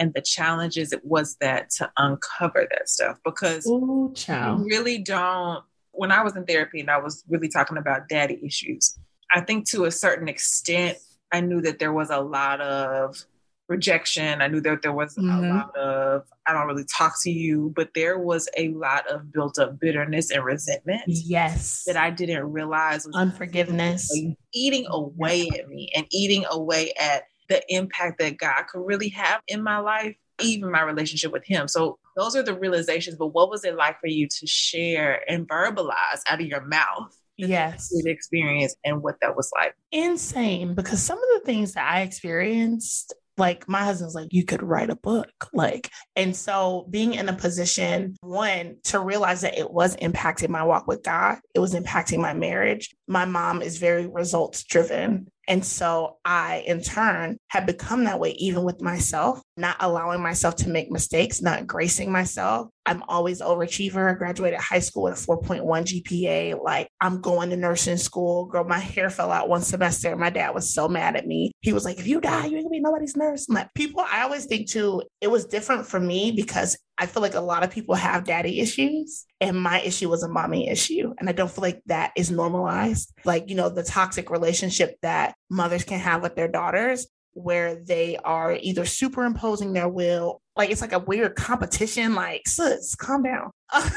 And 0.00 0.12
the 0.14 0.20
challenges 0.20 0.92
it 0.92 1.04
was 1.04 1.36
that 1.40 1.70
to 1.70 1.90
uncover 1.96 2.66
that 2.70 2.88
stuff 2.88 3.18
because 3.24 3.66
Ooh, 3.66 4.12
child. 4.14 4.64
really 4.64 4.98
don't. 4.98 5.64
When 5.90 6.12
I 6.12 6.22
was 6.22 6.36
in 6.36 6.44
therapy 6.44 6.80
and 6.80 6.90
I 6.90 6.98
was 6.98 7.24
really 7.28 7.48
talking 7.48 7.78
about 7.78 8.08
daddy 8.08 8.38
issues, 8.44 8.96
I 9.32 9.40
think 9.40 9.68
to 9.70 9.86
a 9.86 9.90
certain 9.90 10.28
extent, 10.28 10.98
I 11.32 11.40
knew 11.40 11.60
that 11.62 11.80
there 11.80 11.92
was 11.92 12.10
a 12.10 12.20
lot 12.20 12.60
of 12.60 13.24
rejection. 13.68 14.40
I 14.40 14.48
knew 14.48 14.60
that 14.62 14.82
there 14.82 14.92
was 14.92 15.14
mm-hmm. 15.14 15.44
a 15.44 15.54
lot 15.54 15.76
of, 15.76 16.24
I 16.46 16.52
don't 16.52 16.66
really 16.66 16.84
talk 16.84 17.14
to 17.22 17.30
you, 17.30 17.72
but 17.76 17.90
there 17.94 18.18
was 18.18 18.48
a 18.56 18.68
lot 18.70 19.06
of 19.10 19.30
built 19.30 19.58
up 19.58 19.78
bitterness 19.78 20.30
and 20.30 20.42
resentment. 20.44 21.02
Yes. 21.06 21.84
That 21.86 21.96
I 21.96 22.10
didn't 22.10 22.50
realize 22.50 23.06
was 23.06 23.14
unforgiveness 23.14 24.10
eating 24.54 24.86
away 24.88 25.48
at 25.58 25.68
me 25.68 25.90
and 25.94 26.06
eating 26.10 26.44
away 26.50 26.92
at 26.98 27.24
the 27.48 27.62
impact 27.68 28.18
that 28.18 28.38
God 28.38 28.64
could 28.68 28.84
really 28.84 29.08
have 29.10 29.40
in 29.48 29.62
my 29.62 29.78
life, 29.78 30.16
even 30.40 30.70
my 30.70 30.82
relationship 30.82 31.32
with 31.32 31.46
Him. 31.46 31.68
So 31.68 31.98
those 32.16 32.34
are 32.36 32.42
the 32.42 32.54
realizations. 32.54 33.16
But 33.16 33.28
what 33.28 33.50
was 33.50 33.64
it 33.64 33.76
like 33.76 34.00
for 34.00 34.08
you 34.08 34.28
to 34.28 34.46
share 34.46 35.22
and 35.30 35.48
verbalize 35.48 36.22
out 36.28 36.40
of 36.40 36.46
your 36.46 36.62
mouth? 36.62 37.14
yes 37.38 37.92
experience 38.04 38.74
and 38.84 39.00
what 39.00 39.14
that 39.22 39.36
was 39.36 39.50
like 39.56 39.74
insane 39.92 40.74
because 40.74 41.00
some 41.00 41.18
of 41.18 41.28
the 41.34 41.46
things 41.46 41.72
that 41.74 41.88
i 41.88 42.00
experienced 42.00 43.14
like 43.38 43.68
my 43.68 43.84
husband's 43.84 44.14
like 44.14 44.32
you 44.32 44.44
could 44.44 44.62
write 44.62 44.90
a 44.90 44.96
book 44.96 45.30
like 45.52 45.90
and 46.16 46.34
so 46.34 46.86
being 46.90 47.14
in 47.14 47.28
a 47.28 47.32
position 47.32 48.16
one 48.20 48.76
to 48.84 48.98
realize 48.98 49.40
that 49.42 49.58
it 49.58 49.70
was 49.70 49.96
impacting 49.96 50.48
my 50.48 50.62
walk 50.62 50.86
with 50.86 51.02
god 51.02 51.38
it 51.54 51.60
was 51.60 51.74
impacting 51.74 52.18
my 52.18 52.32
marriage. 52.32 52.94
My 53.06 53.24
mom 53.24 53.62
is 53.62 53.78
very 53.78 54.06
results 54.06 54.64
driven 54.64 55.30
and 55.48 55.64
so 55.64 56.18
I, 56.26 56.62
in 56.66 56.82
turn, 56.82 57.38
have 57.48 57.64
become 57.64 58.04
that 58.04 58.20
way 58.20 58.32
even 58.32 58.64
with 58.64 58.82
myself, 58.82 59.40
not 59.56 59.76
allowing 59.80 60.22
myself 60.22 60.56
to 60.56 60.68
make 60.68 60.90
mistakes, 60.90 61.40
not 61.40 61.66
gracing 61.66 62.12
myself. 62.12 62.68
I'm 62.84 63.02
always 63.08 63.40
overachiever. 63.40 64.10
I 64.10 64.14
graduated 64.14 64.60
high 64.60 64.78
school 64.78 65.04
with 65.04 65.22
a 65.22 65.26
4.1 65.26 65.62
GPA. 66.02 66.62
Like 66.62 66.88
I'm 67.00 67.22
going 67.22 67.48
to 67.50 67.56
nursing 67.56 67.96
school. 67.96 68.44
Girl, 68.44 68.64
my 68.64 68.78
hair 68.78 69.08
fell 69.08 69.32
out 69.32 69.48
one 69.48 69.62
semester. 69.62 70.14
My 70.16 70.30
dad 70.30 70.54
was 70.54 70.72
so 70.72 70.86
mad 70.86 71.16
at 71.16 71.26
me. 71.26 71.52
He 71.62 71.72
was 71.72 71.84
like, 71.84 71.98
if 71.98 72.06
you 72.06 72.20
die, 72.20 72.46
you 72.46 72.56
ain't 72.56 72.66
gonna 72.66 72.70
be 72.70 72.80
nobody's 72.80 73.16
nurse. 73.16 73.48
like 73.48 73.72
people, 73.74 74.04
I 74.06 74.22
always 74.22 74.44
think 74.44 74.68
too, 74.68 75.02
it 75.22 75.30
was 75.30 75.46
different 75.46 75.86
for 75.86 75.98
me 75.98 76.30
because 76.30 76.76
I 76.98 77.06
feel 77.06 77.22
like 77.22 77.34
a 77.34 77.40
lot 77.40 77.62
of 77.62 77.70
people 77.70 77.94
have 77.94 78.24
daddy 78.24 78.60
issues, 78.60 79.24
and 79.40 79.60
my 79.60 79.80
issue 79.80 80.08
was 80.08 80.22
a 80.22 80.28
mommy 80.28 80.68
issue. 80.68 81.14
And 81.18 81.28
I 81.28 81.32
don't 81.32 81.50
feel 81.50 81.62
like 81.62 81.82
that 81.86 82.12
is 82.16 82.30
normalized. 82.30 83.12
Like, 83.24 83.48
you 83.48 83.54
know, 83.54 83.68
the 83.68 83.84
toxic 83.84 84.30
relationship 84.30 84.96
that 85.02 85.36
mothers 85.48 85.84
can 85.84 86.00
have 86.00 86.22
with 86.22 86.34
their 86.34 86.48
daughters, 86.48 87.06
where 87.34 87.76
they 87.76 88.16
are 88.16 88.58
either 88.60 88.84
superimposing 88.84 89.72
their 89.72 89.88
will, 89.88 90.42
like 90.56 90.70
it's 90.70 90.80
like 90.80 90.92
a 90.92 90.98
weird 90.98 91.36
competition, 91.36 92.14
like, 92.14 92.48
sis, 92.48 92.96
calm 92.96 93.22
down. 93.22 93.52
and 93.72 93.92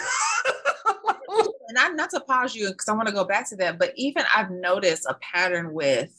I'm 1.79 1.95
not 1.95 2.11
to 2.11 2.19
pause 2.19 2.53
you 2.53 2.69
because 2.69 2.87
I 2.87 2.93
want 2.93 3.07
to 3.07 3.13
go 3.13 3.25
back 3.25 3.49
to 3.49 3.55
that, 3.57 3.79
but 3.79 3.93
even 3.95 4.23
I've 4.35 4.51
noticed 4.51 5.07
a 5.07 5.15
pattern 5.15 5.73
with 5.73 6.11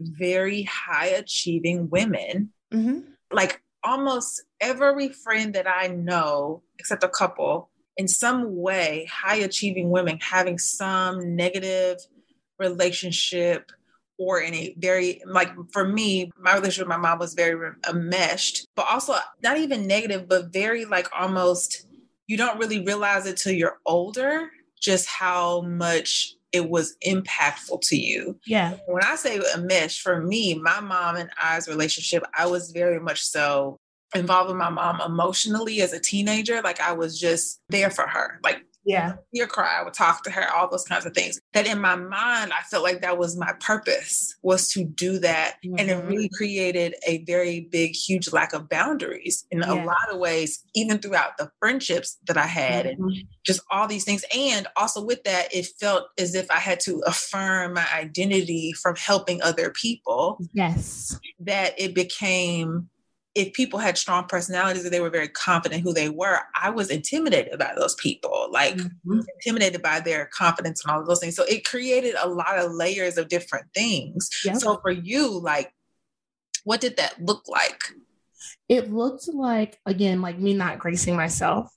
very 0.00 0.62
high 0.62 1.06
achieving 1.06 1.90
women. 1.90 2.52
Mm-hmm. 2.72 3.00
Like 3.30 3.62
almost 3.84 4.42
every 4.60 5.08
friend 5.08 5.54
that 5.54 5.66
I 5.66 5.88
know, 5.88 6.62
except 6.78 7.04
a 7.04 7.08
couple, 7.08 7.70
in 7.96 8.08
some 8.08 8.56
way, 8.56 9.08
high 9.10 9.36
achieving 9.36 9.90
women 9.90 10.18
having 10.20 10.58
some 10.58 11.36
negative 11.36 11.98
relationship 12.58 13.70
or 14.18 14.40
in 14.40 14.52
a 14.52 14.74
very 14.78 15.22
like 15.26 15.50
for 15.72 15.86
me 15.86 16.30
my 16.38 16.54
relationship 16.54 16.88
with 16.88 16.96
my 16.96 16.96
mom 16.96 17.18
was 17.18 17.34
very 17.34 17.72
enmeshed 17.88 18.62
uh, 18.62 18.66
but 18.74 18.86
also 18.90 19.14
not 19.42 19.56
even 19.56 19.86
negative 19.86 20.28
but 20.28 20.52
very 20.52 20.84
like 20.84 21.08
almost 21.16 21.86
you 22.26 22.36
don't 22.36 22.58
really 22.58 22.84
realize 22.84 23.26
it 23.26 23.36
till 23.36 23.52
you're 23.52 23.78
older 23.86 24.50
just 24.80 25.06
how 25.06 25.60
much 25.62 26.34
it 26.52 26.68
was 26.68 26.96
impactful 27.06 27.80
to 27.82 27.96
you. 27.96 28.38
Yeah. 28.46 28.76
When 28.86 29.02
I 29.04 29.16
say 29.16 29.40
a 29.54 29.58
mesh, 29.58 30.00
for 30.00 30.22
me, 30.22 30.54
my 30.54 30.80
mom 30.80 31.16
and 31.16 31.30
I's 31.42 31.68
relationship, 31.68 32.24
I 32.36 32.46
was 32.46 32.70
very 32.70 33.00
much 33.00 33.22
so 33.22 33.78
involved 34.14 34.48
with 34.48 34.56
my 34.56 34.70
mom 34.70 35.00
emotionally 35.00 35.82
as 35.82 35.92
a 35.92 36.00
teenager. 36.00 36.62
Like 36.62 36.80
I 36.80 36.92
was 36.92 37.20
just 37.20 37.60
there 37.68 37.90
for 37.90 38.06
her. 38.06 38.40
Like 38.42 38.64
yeah. 38.88 39.16
Hear 39.32 39.46
cry, 39.46 39.78
I 39.78 39.84
would 39.84 39.92
talk 39.92 40.22
to 40.24 40.30
her, 40.30 40.50
all 40.50 40.70
those 40.70 40.84
kinds 40.84 41.04
of 41.04 41.12
things. 41.12 41.38
That 41.52 41.66
in 41.66 41.78
my 41.78 41.94
mind, 41.94 42.52
I 42.52 42.62
felt 42.70 42.82
like 42.82 43.02
that 43.02 43.18
was 43.18 43.36
my 43.36 43.52
purpose 43.60 44.34
was 44.42 44.70
to 44.72 44.82
do 44.82 45.18
that. 45.18 45.56
Mm-hmm. 45.62 45.74
And 45.78 45.90
it 45.90 45.98
mm-hmm. 45.98 46.08
really 46.08 46.30
created 46.30 46.94
a 47.06 47.22
very 47.24 47.68
big, 47.70 47.94
huge 47.94 48.32
lack 48.32 48.54
of 48.54 48.70
boundaries 48.70 49.46
in 49.50 49.58
yeah. 49.58 49.72
a 49.72 49.84
lot 49.84 50.10
of 50.10 50.18
ways, 50.18 50.64
even 50.74 50.98
throughout 50.98 51.36
the 51.36 51.50
friendships 51.58 52.16
that 52.26 52.38
I 52.38 52.46
had 52.46 52.86
mm-hmm. 52.86 53.04
and 53.04 53.24
just 53.44 53.60
all 53.70 53.86
these 53.86 54.04
things. 54.04 54.24
And 54.34 54.66
also 54.74 55.04
with 55.04 55.22
that, 55.24 55.54
it 55.54 55.66
felt 55.78 56.06
as 56.18 56.34
if 56.34 56.50
I 56.50 56.58
had 56.58 56.80
to 56.80 57.02
affirm 57.06 57.74
my 57.74 57.86
identity 57.94 58.72
from 58.72 58.96
helping 58.96 59.42
other 59.42 59.68
people. 59.70 60.38
Yes. 60.54 61.20
That 61.40 61.78
it 61.78 61.94
became 61.94 62.88
if 63.38 63.52
people 63.52 63.78
had 63.78 63.96
strong 63.96 64.24
personalities 64.24 64.84
and 64.84 64.92
they 64.92 65.00
were 65.00 65.10
very 65.10 65.28
confident 65.28 65.82
who 65.82 65.94
they 65.94 66.08
were, 66.08 66.40
I 66.60 66.70
was 66.70 66.90
intimidated 66.90 67.58
by 67.58 67.72
those 67.76 67.94
people, 67.94 68.48
like 68.50 68.74
mm-hmm. 68.74 69.20
intimidated 69.36 69.80
by 69.80 70.00
their 70.00 70.26
confidence 70.26 70.84
and 70.84 70.92
all 70.92 71.00
of 71.00 71.06
those 71.06 71.20
things. 71.20 71.36
So 71.36 71.44
it 71.44 71.64
created 71.64 72.16
a 72.20 72.28
lot 72.28 72.58
of 72.58 72.72
layers 72.72 73.16
of 73.16 73.28
different 73.28 73.66
things. 73.74 74.28
Yep. 74.44 74.56
So 74.56 74.78
for 74.78 74.90
you, 74.90 75.38
like, 75.38 75.72
what 76.64 76.80
did 76.80 76.96
that 76.96 77.22
look 77.24 77.44
like? 77.46 77.80
It 78.68 78.92
looked 78.92 79.28
like, 79.28 79.78
again, 79.86 80.20
like 80.20 80.38
me 80.38 80.54
not 80.54 80.80
gracing 80.80 81.16
myself 81.16 81.72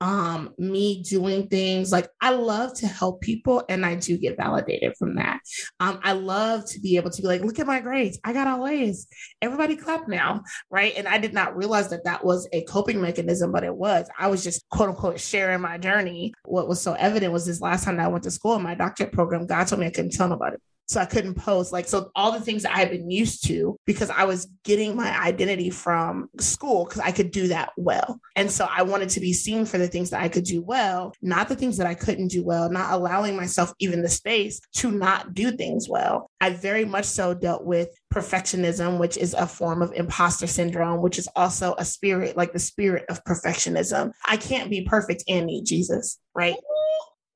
um, 0.00 0.54
me 0.56 1.02
doing 1.02 1.46
things 1.48 1.92
like 1.92 2.08
I 2.20 2.30
love 2.30 2.74
to 2.78 2.86
help 2.86 3.20
people 3.20 3.62
and 3.68 3.84
I 3.84 3.96
do 3.96 4.16
get 4.16 4.36
validated 4.36 4.96
from 4.98 5.16
that. 5.16 5.40
Um, 5.78 6.00
I 6.02 6.12
love 6.12 6.64
to 6.70 6.80
be 6.80 6.96
able 6.96 7.10
to 7.10 7.22
be 7.22 7.28
like, 7.28 7.42
look 7.42 7.58
at 7.58 7.66
my 7.66 7.80
grades. 7.80 8.18
I 8.24 8.32
got 8.32 8.46
all 8.46 8.66
A's. 8.66 9.06
Everybody 9.42 9.76
clap 9.76 10.08
now. 10.08 10.42
Right. 10.70 10.94
And 10.96 11.06
I 11.06 11.18
did 11.18 11.34
not 11.34 11.56
realize 11.56 11.90
that 11.90 12.04
that 12.04 12.24
was 12.24 12.48
a 12.52 12.62
coping 12.62 13.00
mechanism, 13.00 13.52
but 13.52 13.64
it 13.64 13.74
was. 13.74 14.08
I 14.18 14.28
was 14.28 14.42
just 14.42 14.68
quote 14.70 14.88
unquote 14.88 15.20
sharing 15.20 15.60
my 15.60 15.76
journey. 15.76 16.32
What 16.44 16.68
was 16.68 16.80
so 16.80 16.94
evident 16.94 17.32
was 17.32 17.44
this 17.44 17.60
last 17.60 17.84
time 17.84 17.96
that 17.98 18.06
I 18.06 18.08
went 18.08 18.24
to 18.24 18.30
school 18.30 18.56
in 18.56 18.62
my 18.62 18.74
doctorate 18.74 19.12
program, 19.12 19.46
God 19.46 19.64
told 19.66 19.80
me 19.80 19.86
I 19.86 19.90
couldn't 19.90 20.12
tell 20.12 20.28
nobody 20.28 20.56
so 20.90 21.00
I 21.00 21.04
couldn't 21.04 21.34
post. 21.34 21.72
Like, 21.72 21.86
so 21.86 22.10
all 22.16 22.32
the 22.32 22.40
things 22.40 22.64
that 22.64 22.74
I 22.74 22.80
had 22.80 22.90
been 22.90 23.08
used 23.08 23.46
to 23.46 23.78
because 23.86 24.10
I 24.10 24.24
was 24.24 24.48
getting 24.64 24.96
my 24.96 25.16
identity 25.20 25.70
from 25.70 26.28
school 26.40 26.84
because 26.84 27.00
I 27.00 27.12
could 27.12 27.30
do 27.30 27.46
that 27.48 27.70
well. 27.76 28.20
And 28.34 28.50
so 28.50 28.66
I 28.68 28.82
wanted 28.82 29.10
to 29.10 29.20
be 29.20 29.32
seen 29.32 29.66
for 29.66 29.78
the 29.78 29.86
things 29.86 30.10
that 30.10 30.20
I 30.20 30.28
could 30.28 30.42
do 30.42 30.62
well, 30.62 31.14
not 31.22 31.48
the 31.48 31.54
things 31.54 31.76
that 31.76 31.86
I 31.86 31.94
couldn't 31.94 32.28
do 32.28 32.44
well, 32.44 32.68
not 32.70 32.92
allowing 32.92 33.36
myself 33.36 33.72
even 33.78 34.02
the 34.02 34.08
space 34.08 34.60
to 34.78 34.90
not 34.90 35.32
do 35.32 35.52
things 35.52 35.88
well. 35.88 36.28
I 36.40 36.50
very 36.50 36.84
much 36.84 37.04
so 37.04 37.34
dealt 37.34 37.64
with 37.64 37.88
perfectionism, 38.12 38.98
which 38.98 39.16
is 39.16 39.32
a 39.34 39.46
form 39.46 39.82
of 39.82 39.92
imposter 39.92 40.48
syndrome, 40.48 41.02
which 41.02 41.20
is 41.20 41.28
also 41.36 41.76
a 41.78 41.84
spirit, 41.84 42.36
like 42.36 42.52
the 42.52 42.58
spirit 42.58 43.04
of 43.08 43.22
perfectionism. 43.22 44.10
I 44.26 44.38
can't 44.38 44.68
be 44.68 44.82
perfect 44.82 45.22
and 45.28 45.46
need 45.46 45.66
Jesus, 45.66 46.18
right? 46.34 46.56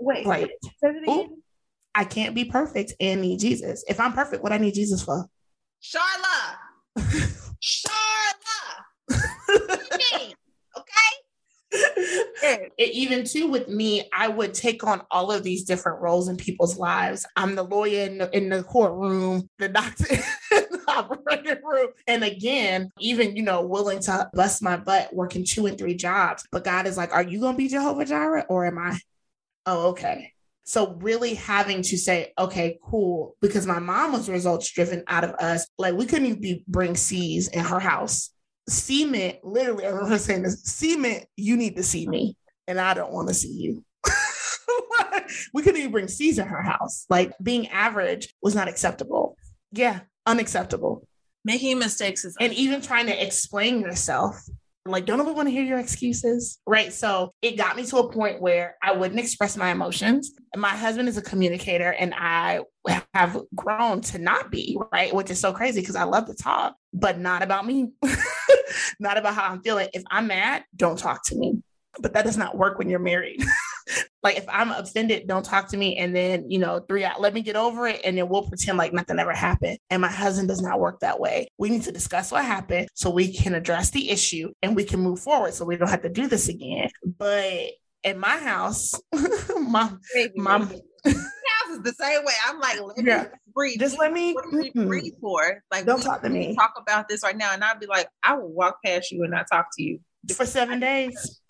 Wait, 0.01 0.27
right. 0.27 0.51
I 1.95 2.05
can't 2.05 2.35
be 2.35 2.45
perfect 2.45 2.95
and 3.01 3.21
need 3.21 3.39
Jesus. 3.39 3.85
If 3.89 4.01
I'm 4.01 4.13
perfect, 4.13 4.43
what 4.43 4.53
I 4.53 4.59
need 4.59 4.75
Jesus 4.75 5.03
for? 5.03 5.27
Sharla. 5.83 6.57
Sharla. 7.63 7.95
okay. 10.79 11.15
It, 12.43 12.73
even 12.79 13.25
too 13.25 13.49
with 13.49 13.69
me, 13.69 14.09
I 14.13 14.29
would 14.29 14.55
take 14.55 14.85
on 14.85 15.03
all 15.11 15.33
of 15.33 15.43
these 15.43 15.65
different 15.65 16.01
roles 16.01 16.29
in 16.29 16.37
people's 16.37 16.77
lives. 16.77 17.27
I'm 17.37 17.55
the 17.55 17.63
lawyer 17.63 18.07
in 18.07 18.19
the, 18.19 18.37
in 18.37 18.49
the 18.49 18.63
courtroom, 18.63 19.49
the 19.59 19.69
doctor 19.69 20.07
in 20.53 20.65
the 20.71 20.85
operating 20.89 21.65
room. 21.65 21.89
And 22.07 22.25
again, 22.25 22.91
even, 22.99 23.37
you 23.37 23.43
know, 23.43 23.63
willing 23.63 24.01
to 24.01 24.31
bust 24.35 24.63
my 24.63 24.77
butt 24.77 25.15
working 25.15 25.45
two 25.45 25.67
and 25.67 25.79
three 25.79 25.95
jobs. 25.95 26.45
But 26.51 26.65
God 26.65 26.87
is 26.87 26.97
like, 26.97 27.13
are 27.13 27.23
you 27.23 27.41
going 27.41 27.55
to 27.55 27.59
be 27.59 27.69
Jehovah 27.69 28.05
Jireh 28.05 28.47
or 28.49 28.67
am 28.67 28.79
I? 28.79 28.99
Oh, 29.67 29.91
okay. 29.91 30.34
So 30.65 30.95
really 31.01 31.35
having 31.35 31.83
to 31.83 31.99
say, 31.99 32.33
okay, 32.39 32.79
cool, 32.83 33.37
because 33.41 33.67
my 33.67 33.79
mom 33.79 34.13
was 34.13 34.31
results 34.31 34.71
driven 34.73 35.05
out 35.07 35.23
of 35.25 35.33
us. 35.35 35.67
Like 35.79 35.95
we 35.95 36.07
couldn't 36.07 36.27
even 36.27 36.41
be, 36.41 36.65
bring 36.67 36.97
C's 36.97 37.49
in 37.49 37.65
her 37.65 37.79
house. 37.79 38.31
Cement, 38.67 39.45
literally, 39.45 39.85
I 39.85 39.91
remember 39.91 40.19
saying 40.19 40.43
this, 40.43 40.63
cement, 40.65 41.27
you 41.37 41.59
need 41.59 41.77
to 41.77 41.83
see 41.83 42.09
me, 42.09 42.39
and 42.67 42.81
I 42.81 42.95
don't 42.95 43.13
want 43.13 43.29
to 43.29 43.35
see 43.35 43.53
you. 43.53 43.85
we 45.53 45.63
couldn't 45.63 45.81
even 45.81 45.93
bring 45.93 46.09
C's 46.09 46.39
in 46.39 46.47
her 46.47 46.63
house. 46.63 47.05
Like 47.11 47.35
being 47.43 47.69
average 47.69 48.35
was 48.43 48.55
not 48.55 48.69
acceptable. 48.69 49.37
Yeah, 49.71 50.01
unacceptable. 50.25 51.07
Making 51.45 51.79
mistakes 51.79 52.25
is 52.25 52.37
and 52.41 52.55
even 52.55 52.81
trying 52.81 53.07
to 53.07 53.23
explain 53.23 53.81
yourself 53.81 54.43
like, 54.87 55.07
don't 55.07 55.19
nobody 55.19 55.35
want 55.35 55.49
to 55.49 55.53
hear 55.53 55.63
your 55.63 55.79
excuses. 55.79 56.61
Right. 56.67 56.93
So 56.93 57.33
it 57.41 57.57
got 57.57 57.77
me 57.77 57.87
to 57.87 57.97
a 57.99 58.13
point 58.13 58.41
where 58.43 58.77
I 58.83 58.93
wouldn't 58.93 59.19
express 59.19 59.57
my 59.57 59.71
emotions. 59.71 60.33
My 60.57 60.71
husband 60.71 61.09
is 61.09 61.17
a 61.17 61.23
communicator 61.23 61.93
and 61.93 62.15
I 62.15 62.61
have 63.15 63.41
grown 63.55 64.03
to 64.03 64.19
not 64.19 64.51
be, 64.51 64.79
right? 64.93 65.15
Which 65.15 65.31
is 65.31 65.41
so 65.41 65.53
crazy 65.53 65.81
because 65.81 65.97
I 65.97 66.05
love 66.05 66.27
to 66.27 66.35
talk, 66.35 66.77
but 66.93 67.19
not 67.19 67.43
about 67.43 67.67
me, 67.67 67.93
not 69.01 69.17
about 69.17 69.35
how 69.35 69.51
I'm 69.51 69.63
feeling. 69.63 69.89
If 69.95 70.03
I'm 70.11 70.27
mad, 70.27 70.65
don't 70.77 70.99
talk 70.99 71.25
to 71.27 71.37
me. 71.37 71.63
But 72.01 72.13
that 72.13 72.25
does 72.25 72.37
not 72.37 72.57
work 72.57 72.79
when 72.79 72.89
you're 72.89 72.99
married. 72.99 73.43
like 74.23 74.37
if 74.37 74.45
I'm 74.49 74.71
offended, 74.71 75.27
don't 75.27 75.45
talk 75.45 75.69
to 75.69 75.77
me. 75.77 75.99
And 75.99 76.15
then, 76.15 76.51
you 76.51 76.59
know, 76.59 76.81
three 76.81 77.05
out, 77.05 77.21
let 77.21 77.35
me 77.35 77.43
get 77.43 77.57
over 77.57 77.87
it. 77.87 78.01
And 78.05 78.17
then 78.17 78.29
we'll 78.29 78.49
pretend 78.49 78.79
like 78.79 78.93
nothing 78.93 79.19
ever 79.19 79.33
happened. 79.33 79.79
And 79.91 80.01
my 80.01 80.11
husband 80.11 80.49
does 80.49 80.63
not 80.63 80.81
work 80.81 81.01
that 81.01 81.21
way. 81.21 81.49
We 81.59 81.71
need 81.71 81.83
to 81.83 81.93
discuss 81.93 82.33
what 82.33 82.45
happened 82.45 82.89
so 82.95 83.11
we 83.11 83.33
can 83.33 83.55
address 83.55 83.91
the 83.91 84.11
issue 84.11 84.53
and 84.63 84.75
we 84.75 84.85
can 84.85 85.01
move 85.01 85.21
forward 85.21 85.55
so 85.55 85.65
we 85.65 85.77
don't 85.77 85.89
have 85.89 86.03
to 86.03 86.09
do 86.09 86.27
this 86.27 86.49
again. 86.49 86.89
But 87.19 87.71
in 88.03 88.19
my 88.19 88.39
house, 88.39 88.95
mom, 89.59 90.01
mom, 90.37 90.63
house 91.05 91.77
is 91.77 91.83
the 91.83 91.93
same 91.93 92.25
way. 92.25 92.33
I'm 92.47 92.61
like, 92.61 92.81
let 92.81 93.05
yeah. 93.05 93.23
me 93.25 93.29
breathe. 93.55 93.81
Just 93.81 93.99
let 93.99 94.13
me, 94.13 94.35
me 94.53 94.71
breathe 94.75 95.15
for. 95.21 95.63
Like, 95.71 95.87
don't 95.87 96.03
talk 96.03 96.23
to 96.23 96.29
me. 96.29 96.55
Talk 96.55 96.75
about 96.79 97.09
this 97.09 97.23
right 97.23 97.37
now, 97.37 97.53
and 97.53 97.63
I'd 97.63 97.81
be 97.81 97.87
like, 97.87 98.09
I 98.23 98.35
will 98.37 98.53
walk 98.53 98.79
past 98.85 99.11
you 99.11 99.23
and 99.23 99.33
not 99.33 99.47
talk 99.51 99.69
to 99.77 99.83
you 99.83 100.01
for 100.33 100.47
seven 100.47 100.81
days. 100.81 101.41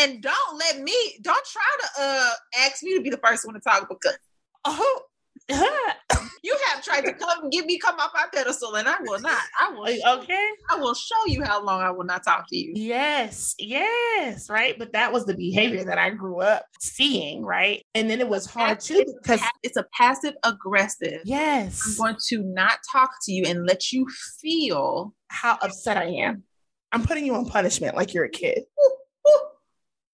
And 0.00 0.22
don't 0.22 0.58
let 0.58 0.80
me, 0.80 1.18
don't 1.22 1.46
try 1.46 1.76
to 1.80 2.02
uh 2.02 2.30
ask 2.64 2.82
me 2.82 2.96
to 2.96 3.02
be 3.02 3.10
the 3.10 3.20
first 3.24 3.44
one 3.44 3.54
to 3.54 3.60
talk 3.60 3.88
because 3.88 4.18
oh 4.64 5.02
you 6.42 6.56
have 6.66 6.84
tried 6.84 7.02
to 7.02 7.12
come 7.14 7.48
give 7.50 7.64
me 7.64 7.78
come 7.78 7.98
off 7.98 8.10
my 8.14 8.26
pedestal 8.34 8.74
and 8.74 8.86
I 8.86 8.96
will 9.00 9.20
not. 9.20 9.40
I 9.60 9.70
will 9.70 10.18
okay. 10.18 10.48
I 10.70 10.76
will 10.76 10.94
show 10.94 11.26
you 11.26 11.42
how 11.42 11.64
long 11.64 11.80
I 11.80 11.90
will 11.90 12.04
not 12.04 12.22
talk 12.22 12.46
to 12.50 12.56
you. 12.56 12.72
Yes, 12.74 13.54
yes, 13.58 14.50
right. 14.50 14.78
But 14.78 14.92
that 14.92 15.12
was 15.12 15.24
the 15.24 15.34
behavior 15.34 15.84
that 15.84 15.96
I 15.96 16.10
grew 16.10 16.40
up 16.40 16.64
seeing, 16.80 17.44
right? 17.44 17.82
And 17.94 18.10
then 18.10 18.20
it 18.20 18.28
was 18.28 18.46
hard 18.46 18.80
too 18.80 19.04
because 19.22 19.40
it's 19.62 19.76
a 19.76 19.86
passive 19.96 20.34
aggressive. 20.44 21.22
Yes. 21.24 21.82
I'm 21.86 21.96
going 21.96 22.16
to 22.28 22.42
not 22.42 22.78
talk 22.92 23.10
to 23.24 23.32
you 23.32 23.44
and 23.46 23.66
let 23.66 23.90
you 23.90 24.06
feel 24.40 25.14
how 25.28 25.58
upset 25.62 25.96
I 25.96 26.06
am. 26.06 26.44
I'm 26.92 27.02
putting 27.04 27.26
you 27.26 27.34
on 27.34 27.46
punishment 27.46 27.96
like 27.96 28.14
you're 28.14 28.24
a 28.24 28.30
kid. 28.30 28.64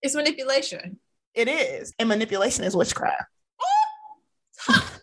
It's 0.02 0.14
manipulation. 0.14 0.98
It 1.34 1.48
is. 1.48 1.94
And 1.98 2.08
manipulation 2.08 2.64
is 2.64 2.76
witchcraft. 2.76 3.24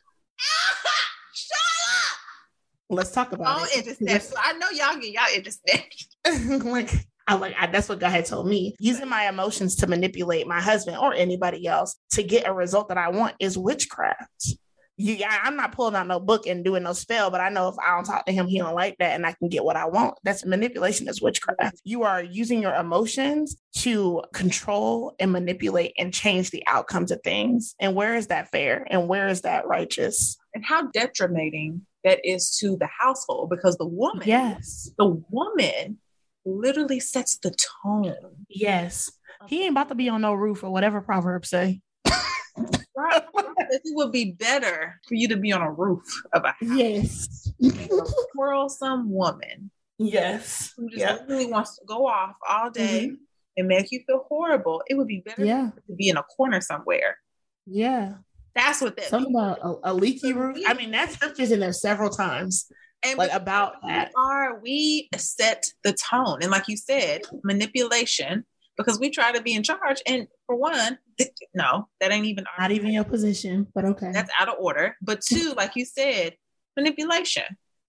Let's 2.89 3.11
talk 3.11 3.31
about 3.31 3.61
oh, 3.61 3.63
it. 3.63 3.87
Interesting. 3.87 4.37
I 4.37 4.53
know 4.53 4.69
y'all 4.69 4.99
get 4.99 5.13
y'all 5.13 5.23
interested. 5.33 5.83
like 6.65 6.91
I 7.27 7.35
like 7.35 7.55
I, 7.57 7.67
that's 7.67 7.87
what 7.87 7.99
God 7.99 8.09
had 8.09 8.25
told 8.25 8.47
me. 8.47 8.75
Using 8.79 9.07
my 9.07 9.29
emotions 9.29 9.77
to 9.77 9.87
manipulate 9.87 10.45
my 10.45 10.59
husband 10.59 10.97
or 10.97 11.13
anybody 11.13 11.67
else 11.67 11.97
to 12.11 12.23
get 12.23 12.47
a 12.47 12.53
result 12.53 12.89
that 12.89 12.97
I 12.97 13.09
want 13.09 13.35
is 13.39 13.57
witchcraft 13.57 14.55
yeah, 15.01 15.39
I'm 15.43 15.55
not 15.55 15.71
pulling 15.71 15.95
out 15.95 16.07
no 16.07 16.19
book 16.19 16.45
and 16.45 16.63
doing 16.63 16.83
no 16.83 16.93
spell, 16.93 17.31
but 17.31 17.41
I 17.41 17.49
know 17.49 17.67
if 17.69 17.75
I 17.79 17.95
don't 17.95 18.03
talk 18.03 18.25
to 18.25 18.31
him, 18.31 18.47
he 18.47 18.59
don't 18.59 18.75
like 18.75 18.97
that, 18.99 19.15
and 19.15 19.25
I 19.25 19.33
can 19.33 19.49
get 19.49 19.63
what 19.63 19.75
I 19.75 19.85
want. 19.85 20.15
That's 20.23 20.45
manipulation. 20.45 21.07
Is 21.07 21.21
witchcraft. 21.21 21.81
You 21.83 22.03
are 22.03 22.23
using 22.23 22.61
your 22.61 22.75
emotions 22.75 23.57
to 23.77 24.21
control 24.33 25.15
and 25.19 25.31
manipulate 25.31 25.93
and 25.97 26.13
change 26.13 26.51
the 26.51 26.63
outcomes 26.67 27.11
of 27.11 27.21
things. 27.23 27.75
And 27.79 27.95
where 27.95 28.15
is 28.15 28.27
that 28.27 28.51
fair? 28.51 28.85
And 28.89 29.07
where 29.07 29.27
is 29.27 29.41
that 29.41 29.67
righteous? 29.67 30.37
And 30.53 30.63
how 30.63 30.87
detrimenting 30.91 31.85
that 32.03 32.19
is 32.23 32.57
to 32.57 32.77
the 32.77 32.87
household 32.99 33.49
because 33.49 33.77
the 33.77 33.87
woman, 33.87 34.27
yes, 34.27 34.91
the 34.97 35.23
woman 35.29 35.97
literally 36.45 36.99
sets 36.99 37.37
the 37.37 37.55
tone. 37.83 38.15
Yes. 38.49 39.11
He 39.47 39.63
ain't 39.63 39.71
about 39.71 39.89
to 39.89 39.95
be 39.95 40.09
on 40.09 40.21
no 40.21 40.33
roof 40.33 40.63
or 40.63 40.69
whatever 40.69 41.01
Proverbs 41.01 41.49
say. 41.49 41.81
right. 42.95 43.23
It 43.71 43.81
would 43.95 44.11
be 44.11 44.31
better 44.33 44.99
for 45.07 45.15
you 45.15 45.27
to 45.29 45.37
be 45.37 45.51
on 45.51 45.61
a 45.61 45.71
roof 45.71 46.03
of 46.33 46.43
a 46.43 46.49
house. 46.49 46.77
Yes. 46.77 47.37
a 47.63 48.03
quarrelsome 48.33 49.11
woman 49.11 49.71
Yes. 49.97 50.73
who 50.75 50.89
just 50.89 50.99
Yeah. 50.99 51.17
really 51.27 51.45
wants 51.45 51.77
to 51.77 51.85
go 51.85 52.07
off 52.07 52.35
all 52.47 52.69
day 52.71 53.09
Mhm. 53.09 53.17
and 53.57 53.67
make 53.67 53.91
you 53.91 54.01
feel 54.07 54.25
horrible. 54.27 54.81
It 54.87 54.95
would 54.95 55.07
be 55.07 55.21
better 55.21 55.45
Yeah. 55.45 55.71
to 55.87 55.95
be 55.95 56.09
in 56.09 56.17
a 56.17 56.23
corner 56.23 56.59
somewhere. 56.61 57.17
Yeah. 57.65 58.15
That's 58.55 58.81
what 58.81 58.95
that 58.97 59.05
Something 59.05 59.31
means. 59.33 59.57
about 59.59 59.79
a, 59.83 59.91
a 59.91 59.93
leaky 59.93 60.33
roof. 60.33 60.57
I 60.67 60.73
mean, 60.73 60.91
that 60.91 61.11
scripture's 61.11 61.51
in 61.51 61.59
there 61.59 61.71
several 61.73 62.09
times, 62.09 62.69
And 63.03 63.17
like 63.17 63.29
because 63.29 63.41
about 63.41 63.73
we 63.83 63.89
that. 63.91 64.11
are 64.17 64.59
we 64.59 65.09
set 65.17 65.65
the 65.83 65.93
tone 65.93 66.39
and 66.41 66.51
like 66.51 66.67
you 66.67 66.77
said 66.77 67.21
manipulation 67.43 68.45
because 68.83 68.99
we 68.99 69.09
try 69.09 69.31
to 69.31 69.41
be 69.41 69.53
in 69.53 69.63
charge 69.63 70.01
and 70.07 70.27
for 70.45 70.55
one 70.55 70.97
th- 71.17 71.31
no 71.53 71.87
that 71.99 72.11
ain't 72.11 72.25
even 72.25 72.45
our 72.45 72.63
Not 72.63 72.71
even 72.71 72.91
your 72.91 73.03
position, 73.03 73.67
but 73.73 73.85
okay. 73.85 74.11
that's 74.11 74.31
out 74.39 74.49
of 74.49 74.55
order 74.59 74.95
but 75.01 75.21
two 75.21 75.53
like 75.55 75.75
you 75.75 75.85
said 75.85 76.35
manipulation 76.75 77.43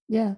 yeah. 0.09 0.35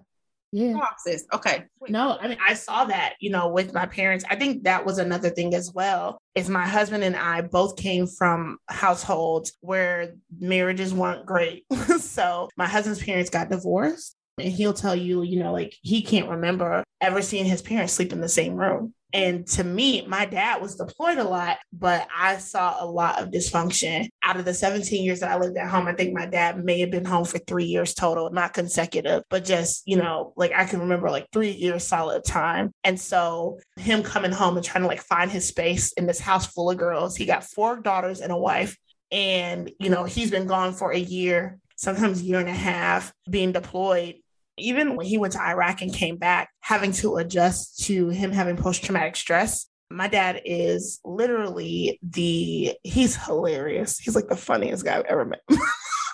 Yeah. 0.52 0.74
boxes 0.74 1.26
okay 1.32 1.64
No, 1.88 2.16
I 2.20 2.28
mean, 2.28 2.38
I 2.46 2.54
saw 2.54 2.84
that, 2.84 3.14
you 3.18 3.30
know, 3.30 3.48
with 3.48 3.74
my 3.74 3.86
parents. 3.86 4.24
I 4.30 4.36
think 4.36 4.62
that 4.64 4.86
was 4.86 4.98
another 4.98 5.28
thing 5.30 5.52
as 5.54 5.72
well. 5.74 6.18
Is 6.36 6.48
my 6.48 6.66
husband 6.66 7.02
and 7.02 7.16
I 7.16 7.40
both 7.40 7.76
came 7.76 8.06
from 8.06 8.58
households 8.68 9.54
where 9.60 10.14
marriages 10.38 10.94
weren't 10.94 11.26
great. 11.26 11.64
so 11.98 12.48
my 12.56 12.68
husband's 12.68 13.02
parents 13.02 13.30
got 13.30 13.50
divorced, 13.50 14.14
and 14.38 14.52
he'll 14.52 14.72
tell 14.74 14.94
you, 14.94 15.22
you 15.22 15.40
know, 15.40 15.52
like 15.52 15.74
he 15.82 16.02
can't 16.02 16.28
remember 16.30 16.84
ever 17.00 17.20
seeing 17.20 17.44
his 17.44 17.62
parents 17.62 17.92
sleep 17.92 18.12
in 18.12 18.20
the 18.20 18.28
same 18.28 18.54
room. 18.54 18.94
And 19.14 19.46
to 19.46 19.62
me, 19.62 20.04
my 20.08 20.26
dad 20.26 20.60
was 20.60 20.74
deployed 20.74 21.18
a 21.18 21.24
lot, 21.24 21.58
but 21.72 22.08
I 22.14 22.38
saw 22.38 22.82
a 22.82 22.84
lot 22.84 23.22
of 23.22 23.30
dysfunction. 23.30 24.08
Out 24.24 24.38
of 24.38 24.44
the 24.44 24.52
17 24.52 25.04
years 25.04 25.20
that 25.20 25.30
I 25.30 25.38
lived 25.38 25.56
at 25.56 25.70
home, 25.70 25.86
I 25.86 25.92
think 25.92 26.12
my 26.12 26.26
dad 26.26 26.62
may 26.62 26.80
have 26.80 26.90
been 26.90 27.04
home 27.04 27.24
for 27.24 27.38
three 27.38 27.66
years 27.66 27.94
total, 27.94 28.30
not 28.30 28.54
consecutive, 28.54 29.22
but 29.30 29.44
just, 29.44 29.84
you 29.86 29.96
know, 29.96 30.32
like 30.36 30.50
I 30.52 30.64
can 30.64 30.80
remember 30.80 31.10
like 31.10 31.28
three 31.32 31.52
years 31.52 31.86
solid 31.86 32.24
time. 32.24 32.72
And 32.82 33.00
so 33.00 33.60
him 33.76 34.02
coming 34.02 34.32
home 34.32 34.56
and 34.56 34.66
trying 34.66 34.82
to 34.82 34.88
like 34.88 35.02
find 35.02 35.30
his 35.30 35.46
space 35.46 35.92
in 35.92 36.06
this 36.06 36.18
house 36.18 36.46
full 36.46 36.72
of 36.72 36.76
girls. 36.76 37.14
He 37.14 37.24
got 37.24 37.44
four 37.44 37.78
daughters 37.80 38.20
and 38.20 38.32
a 38.32 38.36
wife. 38.36 38.76
And, 39.12 39.70
you 39.78 39.90
know, 39.90 40.02
he's 40.02 40.32
been 40.32 40.48
gone 40.48 40.72
for 40.72 40.90
a 40.90 40.98
year, 40.98 41.60
sometimes 41.76 42.20
year 42.20 42.40
and 42.40 42.48
a 42.48 42.52
half, 42.52 43.12
being 43.30 43.52
deployed 43.52 44.16
even 44.56 44.96
when 44.96 45.06
he 45.06 45.18
went 45.18 45.32
to 45.34 45.42
Iraq 45.42 45.82
and 45.82 45.92
came 45.92 46.16
back, 46.16 46.50
having 46.60 46.92
to 46.92 47.16
adjust 47.16 47.84
to 47.84 48.08
him 48.08 48.32
having 48.32 48.56
post 48.56 48.84
traumatic 48.84 49.16
stress. 49.16 49.66
My 49.90 50.08
dad 50.08 50.42
is 50.44 51.00
literally 51.04 51.98
the, 52.02 52.74
he's 52.82 53.16
hilarious. 53.16 53.98
He's 53.98 54.14
like 54.14 54.28
the 54.28 54.36
funniest 54.36 54.84
guy 54.84 54.98
I've 54.98 55.04
ever 55.04 55.24
met. 55.24 55.40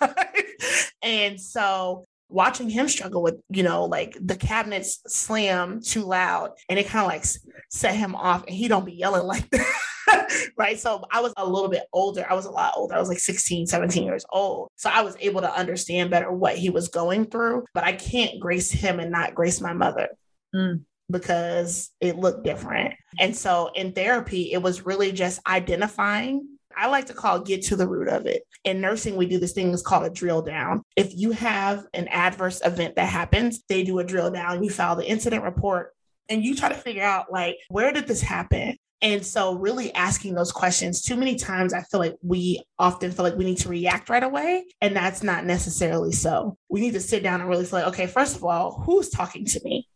and 1.03 1.41
so 1.41 2.07
watching 2.31 2.71
him 2.71 2.89
struggle 2.89 3.23
with, 3.23 3.37
you 3.49 3.63
know, 3.63 3.85
like 3.85 4.17
the 4.21 4.37
cabinets 4.37 5.01
slam 5.07 5.81
too 5.81 6.03
loud 6.03 6.53
and 6.69 6.79
it 6.79 6.87
kind 6.87 7.05
of 7.05 7.09
like 7.09 7.25
set 7.71 7.95
him 7.95 8.15
off 8.15 8.45
and 8.47 8.55
he 8.55 8.69
don't 8.69 8.87
be 8.87 8.93
yelling 8.93 9.27
like 9.27 9.49
that. 9.51 10.53
right. 10.57 10.79
So 10.79 11.05
I 11.11 11.21
was 11.21 11.33
a 11.37 11.47
little 11.47 11.69
bit 11.69 11.85
older. 11.93 12.27
I 12.29 12.35
was 12.35 12.47
a 12.47 12.51
lot 12.51 12.75
older. 12.77 12.95
I 12.95 12.99
was 12.99 13.09
like 13.09 13.19
16, 13.19 13.67
17 13.67 14.05
years 14.05 14.25
old. 14.31 14.69
So 14.77 14.91
I 14.91 15.03
was 15.03 15.17
able 15.21 15.41
to 15.43 15.53
understand 15.53 16.11
better 16.11 16.33
what 16.33 16.57
he 16.57 16.71
was 16.71 16.89
going 16.89 17.27
through, 17.27 17.65
but 17.75 17.85
I 17.85 17.93
can't 17.93 18.41
grace 18.41 18.71
him 18.71 19.01
and 19.01 19.11
not 19.11 19.35
grace 19.35 19.61
my 19.61 19.73
mother. 19.73 20.09
Mm. 20.55 20.83
Because 21.11 21.91
it 22.01 22.19
looked 22.19 22.45
different. 22.45 22.95
And 23.19 23.37
so 23.37 23.71
in 23.75 23.93
therapy, 23.93 24.53
it 24.53 24.63
was 24.63 24.87
really 24.87 25.11
just 25.11 25.41
identifying 25.47 26.47
I 26.77 26.89
like 26.89 27.07
to 27.07 27.15
call 27.15 27.41
get 27.41 27.63
to 27.67 27.77
the 27.77 27.89
root 27.89 28.09
of 28.09 28.27
it. 28.27 28.43
In 28.65 28.81
nursing, 28.81 29.17
we 29.17 29.27
do 29.27 29.39
this 29.39 29.53
thing 29.53 29.71
that's 29.71 29.83
called 29.83 30.05
a 30.05 30.11
drill 30.11 30.43
down. 30.43 30.83
If 30.97 31.17
you 31.17 31.33
have 31.33 31.87
an 31.95 32.09
adverse 32.09 32.61
event 32.65 32.97
that 32.97 33.09
happens, 33.09 33.63
they 33.69 33.83
do 33.83 33.99
a 33.99 34.05
drill 34.05 34.31
down. 34.31 34.63
You 34.63 34.71
file 34.71 34.97
the 34.97 35.09
incident 35.09 35.45
report 35.45 35.93
and 36.29 36.45
you 36.45 36.55
try 36.55 36.69
to 36.69 36.75
figure 36.75 37.03
out 37.03 37.33
like 37.33 37.57
where 37.69 37.93
did 37.93 38.07
this 38.07 38.23
happen? 38.23 38.77
And 39.03 39.25
so 39.25 39.55
really 39.55 39.95
asking 39.95 40.35
those 40.35 40.53
questions, 40.53 41.01
too 41.01 41.17
many 41.17 41.37
times 41.37 41.73
I 41.73 41.83
feel 41.83 42.01
like 42.01 42.17
we 42.23 42.63
often 42.79 43.11
feel 43.13 43.25
like 43.25 43.37
we 43.37 43.47
need 43.47 43.59
to 43.59 43.71
react 43.71 44.11
right 44.11 44.23
away. 44.23 44.65
And 44.83 44.95
that's 44.95 45.23
not 45.23 45.47
necessarily 45.47 46.13
so. 46.13 46.59
We 46.69 46.81
need 46.81 46.93
to 46.93 47.01
sit 47.01 47.23
down 47.23 47.41
and 47.41 47.49
really 47.49 47.65
feel 47.65 47.81
like, 47.81 47.89
okay, 47.89 48.07
first 48.07 48.37
of 48.37 48.45
all, 48.45 48.83
who's 48.85 49.09
talking 49.09 49.47
to 49.47 49.61
me? 49.65 49.89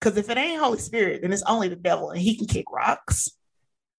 Because 0.00 0.16
if 0.16 0.28
it 0.28 0.38
ain't 0.38 0.60
Holy 0.60 0.78
Spirit, 0.78 1.22
then 1.22 1.32
it's 1.32 1.42
only 1.44 1.68
the 1.68 1.76
devil 1.76 2.10
and 2.10 2.20
he 2.20 2.36
can 2.36 2.46
kick 2.46 2.66
rocks. 2.70 3.30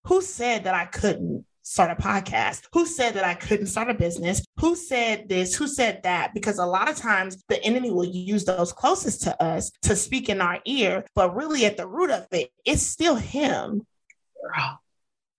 Who 0.07 0.21
said 0.21 0.65
that 0.65 0.73
I 0.73 0.85
couldn't 0.85 1.45
start 1.61 1.91
a 1.91 2.01
podcast? 2.01 2.63
Who 2.73 2.85
said 2.85 3.13
that 3.13 3.23
I 3.23 3.33
couldn't 3.33 3.67
start 3.67 3.89
a 3.89 3.93
business? 3.93 4.43
Who 4.59 4.75
said 4.75 5.29
this? 5.29 5.55
Who 5.55 5.67
said 5.67 6.01
that? 6.03 6.33
Because 6.33 6.57
a 6.59 6.65
lot 6.65 6.89
of 6.89 6.95
times 6.95 7.41
the 7.49 7.63
enemy 7.63 7.91
will 7.91 8.05
use 8.05 8.45
those 8.45 8.71
closest 8.73 9.21
to 9.23 9.41
us 9.43 9.71
to 9.83 9.95
speak 9.95 10.29
in 10.29 10.41
our 10.41 10.59
ear, 10.65 11.03
but 11.15 11.35
really 11.35 11.65
at 11.65 11.77
the 11.77 11.87
root 11.87 12.09
of 12.11 12.27
it, 12.31 12.51
it's 12.65 12.81
still 12.81 13.15
him. 13.15 13.85
Girl. 14.41 14.79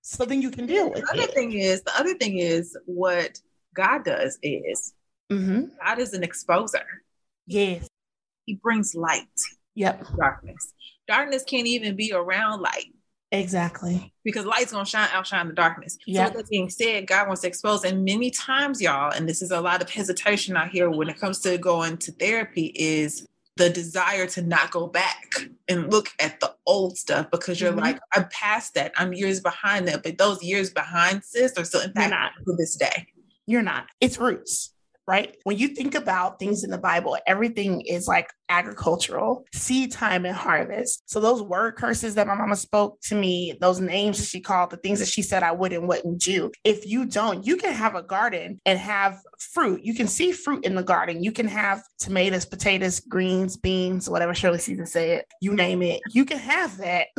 So 0.03 0.25
then 0.25 0.43
you 0.43 0.51
can 0.51 0.67
deal 0.67 0.91
with 0.91 1.05
the 1.05 1.13
other 1.13 1.23
it. 1.31 1.35
thing 1.35 1.53
is 1.53 1.83
the 1.83 1.97
other 1.99 2.15
thing 2.15 2.39
is 2.39 2.77
what 2.87 3.39
god 3.75 4.05
does 4.05 4.39
is 4.43 4.93
hmm 5.31 5.65
god 5.85 5.99
is 6.01 6.15
an 6.15 6.23
exposer 6.23 6.83
Yes. 7.47 7.87
he 8.47 8.55
brings 8.57 8.95
light 8.95 9.27
Yep. 9.77 10.07
darkness 10.17 10.73
darkness 11.07 11.45
can't 11.45 11.67
even 11.69 11.95
be 11.97 12.13
around 12.13 12.61
light 12.61 12.93
Exactly. 13.33 14.13
because 14.25 14.45
light's 14.45 14.73
gonna 14.73 14.85
shine 14.85 15.09
outshine 15.13 15.47
the 15.49 15.55
darkness. 15.55 15.97
Yeah. 16.07 16.27
So 16.27 16.33
with 16.35 16.45
that 16.45 16.51
being 16.51 16.69
said, 16.71 17.07
God 17.07 17.27
wants 17.29 17.43
to 17.43 17.49
expose, 17.49 17.85
and 17.85 18.05
many 18.05 18.31
times, 18.31 18.81
y'all, 18.83 19.13
and 19.13 19.29
this 19.29 19.41
is 19.43 19.51
a 19.51 19.61
lot 19.61 19.81
of 19.83 19.89
hesitation 19.91 20.57
out 20.57 20.71
here 20.71 20.91
when 20.91 21.09
it 21.09 21.19
comes 21.19 21.39
to 21.41 21.57
going 21.59 21.97
to 21.99 22.13
therapy, 22.13 22.73
is 22.75 23.27
the 23.57 23.71
desire 23.71 24.27
to 24.27 24.43
not 24.43 24.71
go 24.71 24.87
back 24.87 25.33
and 25.69 25.91
look 25.93 26.09
at 26.19 26.41
the 26.41 26.55
old 26.67 26.97
stuff 26.97 27.31
because 27.31 27.61
you're 27.61 27.73
Mhm. 27.73 27.81
like, 27.81 27.99
I'm 28.15 28.27
past 28.31 28.75
that. 28.75 28.93
I'm 28.97 29.13
years 29.13 29.41
behind 29.41 29.87
that. 29.89 30.03
But 30.03 30.17
those 30.19 30.43
years 30.43 30.71
behind, 30.71 31.23
sis, 31.25 31.53
are 31.59 31.65
still 31.65 31.83
impacting 31.83 32.11
to 32.47 32.57
this 32.57 32.75
day. 32.77 33.07
You're 33.47 33.63
not. 33.63 33.87
It's 34.01 34.19
roots, 34.19 34.73
right? 35.07 35.37
When 35.45 35.59
you 35.59 35.69
think 35.69 35.95
about 35.95 36.39
things 36.39 36.65
in 36.65 36.71
the 36.71 36.79
Bible, 36.79 37.17
everything 37.27 37.81
is 37.83 38.07
like 38.07 38.31
agricultural, 38.49 39.45
seed 39.53 39.93
time 39.93 40.25
and 40.25 40.35
harvest. 40.35 41.03
So 41.07 41.21
those 41.21 41.43
word 41.43 41.77
curses 41.77 42.15
that 42.15 42.27
my 42.27 42.35
mama 42.35 42.57
spoke 42.57 43.01
to 43.03 43.15
me, 43.15 43.57
those 43.61 43.81
names 43.81 44.19
that 44.19 44.27
she 44.27 44.41
called, 44.41 44.71
the 44.71 44.77
things 44.77 44.99
that 44.99 45.09
she 45.09 45.23
said 45.23 45.43
I 45.43 45.53
would 45.53 45.73
and 45.73 45.89
wouldn't 45.89 46.21
do. 46.21 46.51
If 46.65 46.87
you 46.87 47.07
don't, 47.07 47.47
you 47.47 47.57
can 47.57 47.73
have 47.73 47.95
a 47.95 48.03
garden 48.03 48.61
and 48.67 48.79
have 48.79 49.19
fruit. 49.39 49.83
You 49.83 49.95
can 49.95 50.07
see 50.07 50.33
fruit 50.33 50.65
in 50.65 50.75
the 50.75 50.83
garden. 50.83 51.23
You 51.23 51.33
can 51.33 51.49
have 51.49 51.83
tomatoes, 51.99 52.45
potatoes, 52.45 53.01
greens, 53.01 53.57
beans, 53.57 54.09
whatever 54.09 54.35
Shirley 54.35 54.59
Caesar 54.59 54.87
said, 54.87 55.25
you 55.41 55.55
name 55.55 55.83
it. 55.83 56.01
You 56.13 56.25
can 56.25 56.39
have 56.39 56.77
that. 56.79 57.09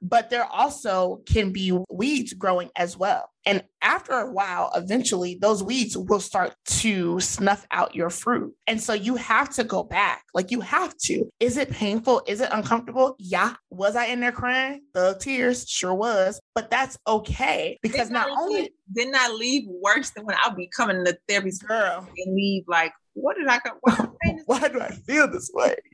but 0.00 0.30
there 0.30 0.44
also 0.44 1.22
can 1.26 1.52
be 1.52 1.78
weeds 1.90 2.32
growing 2.32 2.70
as 2.76 2.96
well. 2.96 3.28
And 3.44 3.64
after 3.82 4.12
a 4.12 4.30
while, 4.30 4.70
eventually 4.76 5.36
those 5.40 5.64
weeds 5.64 5.96
will 5.96 6.20
start 6.20 6.54
to 6.66 7.18
snuff 7.18 7.66
out 7.72 7.92
your 7.94 8.08
fruit. 8.08 8.54
And 8.68 8.80
so 8.80 8.92
you 8.92 9.16
have 9.16 9.50
to 9.54 9.64
go 9.64 9.82
back. 9.82 10.22
Like 10.32 10.52
you 10.52 10.60
have 10.60 10.96
to. 11.04 11.24
Is 11.40 11.56
it 11.56 11.68
painful? 11.70 12.22
Is 12.28 12.40
it 12.40 12.50
uncomfortable? 12.52 13.16
Yeah. 13.18 13.54
Was 13.70 13.96
I 13.96 14.06
in 14.06 14.20
there 14.20 14.30
crying? 14.30 14.82
The 14.94 15.16
tears 15.20 15.68
sure 15.68 15.92
was. 15.94 16.40
But 16.54 16.70
that's 16.70 16.96
okay 17.08 17.78
because 17.82 18.08
Didn't 18.08 18.12
not 18.12 18.28
I 18.28 18.40
only 18.40 18.60
leave- 18.62 18.70
didn't 18.94 19.16
I 19.16 19.30
leave 19.32 19.64
worse 19.68 20.10
than 20.10 20.24
when 20.24 20.36
I'll 20.40 20.54
be 20.54 20.68
coming 20.76 21.04
to 21.04 21.16
therapy 21.28 21.50
girl, 21.66 22.06
and 22.16 22.34
leave 22.36 22.64
like, 22.68 22.92
what 23.14 23.36
did 23.36 23.46
I 23.48 23.58
go? 23.58 23.70
Why 23.80 23.94
am 23.98 24.00
I 24.00 24.24
saying 24.24 24.36
this? 24.36 24.44
why 24.46 24.68
do 24.68 24.80
I 24.80 24.90
feel 24.90 25.30
this 25.30 25.50
way? 25.52 25.76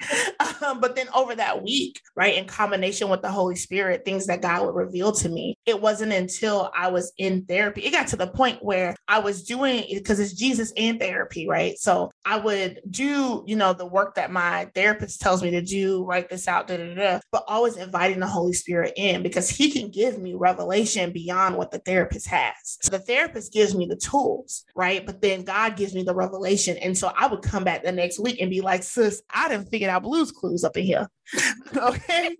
Um, 0.60 0.80
but 0.80 0.96
then 0.96 1.08
over 1.14 1.34
that 1.36 1.62
week, 1.62 2.00
right, 2.16 2.34
in 2.34 2.44
combination 2.46 3.08
with 3.08 3.22
the 3.22 3.30
Holy 3.30 3.54
Spirit, 3.54 4.04
things 4.04 4.26
that 4.26 4.42
God 4.42 4.66
would 4.66 4.74
reveal 4.74 5.12
to 5.12 5.28
me, 5.28 5.56
it 5.66 5.80
wasn't 5.80 6.12
until 6.12 6.70
I 6.76 6.88
was 6.88 7.12
in 7.16 7.44
therapy. 7.44 7.82
It 7.82 7.92
got 7.92 8.08
to 8.08 8.16
the 8.16 8.26
point 8.26 8.62
where 8.62 8.96
I 9.06 9.20
was 9.20 9.44
doing 9.44 9.84
because 9.88 10.18
it's 10.20 10.32
Jesus 10.32 10.72
and 10.76 10.98
therapy, 10.98 11.48
right? 11.48 11.78
So 11.78 12.10
I 12.24 12.38
would 12.38 12.80
do, 12.90 13.44
you 13.46 13.56
know, 13.56 13.72
the 13.72 13.86
work 13.86 14.16
that 14.16 14.32
my 14.32 14.68
therapist 14.74 15.20
tells 15.20 15.42
me 15.42 15.50
to 15.52 15.62
do, 15.62 16.04
write 16.04 16.28
this 16.28 16.48
out, 16.48 16.66
da 16.66 16.76
da 16.76 16.94
da, 16.94 17.20
but 17.30 17.44
always 17.46 17.76
inviting 17.76 18.20
the 18.20 18.26
Holy 18.26 18.52
Spirit 18.52 18.94
in 18.96 19.22
because 19.22 19.48
He 19.48 19.70
can 19.70 19.90
give 19.90 20.18
me 20.18 20.34
revelation 20.34 21.12
beyond 21.12 21.56
what 21.56 21.70
the 21.70 21.78
therapist 21.78 22.26
has. 22.28 22.78
So 22.82 22.90
the 22.90 22.98
therapist 22.98 23.52
gives 23.52 23.74
me 23.74 23.86
the 23.86 23.96
tools, 23.96 24.64
right? 24.74 25.04
But 25.04 25.22
then 25.22 25.44
God 25.44 25.76
gives 25.76 25.94
me 25.94 26.02
the 26.02 26.14
revelation. 26.14 26.76
And 26.78 26.96
so 26.96 27.07
I 27.16 27.26
would 27.26 27.42
come 27.42 27.64
back 27.64 27.82
the 27.82 27.92
next 27.92 28.18
week 28.18 28.40
and 28.40 28.50
be 28.50 28.60
like, 28.60 28.82
sis, 28.82 29.22
I 29.30 29.48
didn't 29.48 29.68
figure 29.68 29.90
out 29.90 30.02
Blue's 30.02 30.32
Clues 30.32 30.64
up 30.64 30.76
in 30.76 30.84
here. 30.84 31.08
okay. 31.76 32.36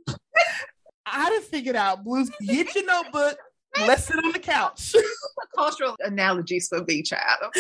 I 1.07 1.31
done 1.31 1.43
figure 1.43 1.77
out 1.77 2.05
blues. 2.05 2.31
Get 2.41 2.75
your 2.75 2.85
notebook. 2.87 3.39
Let's 3.81 4.05
sit 4.05 4.17
on 4.17 4.33
the 4.33 4.39
couch. 4.39 4.95
cultural 5.55 5.97
analogies 6.01 6.69
for 6.69 6.85
me, 6.85 7.03
child. 7.03 7.53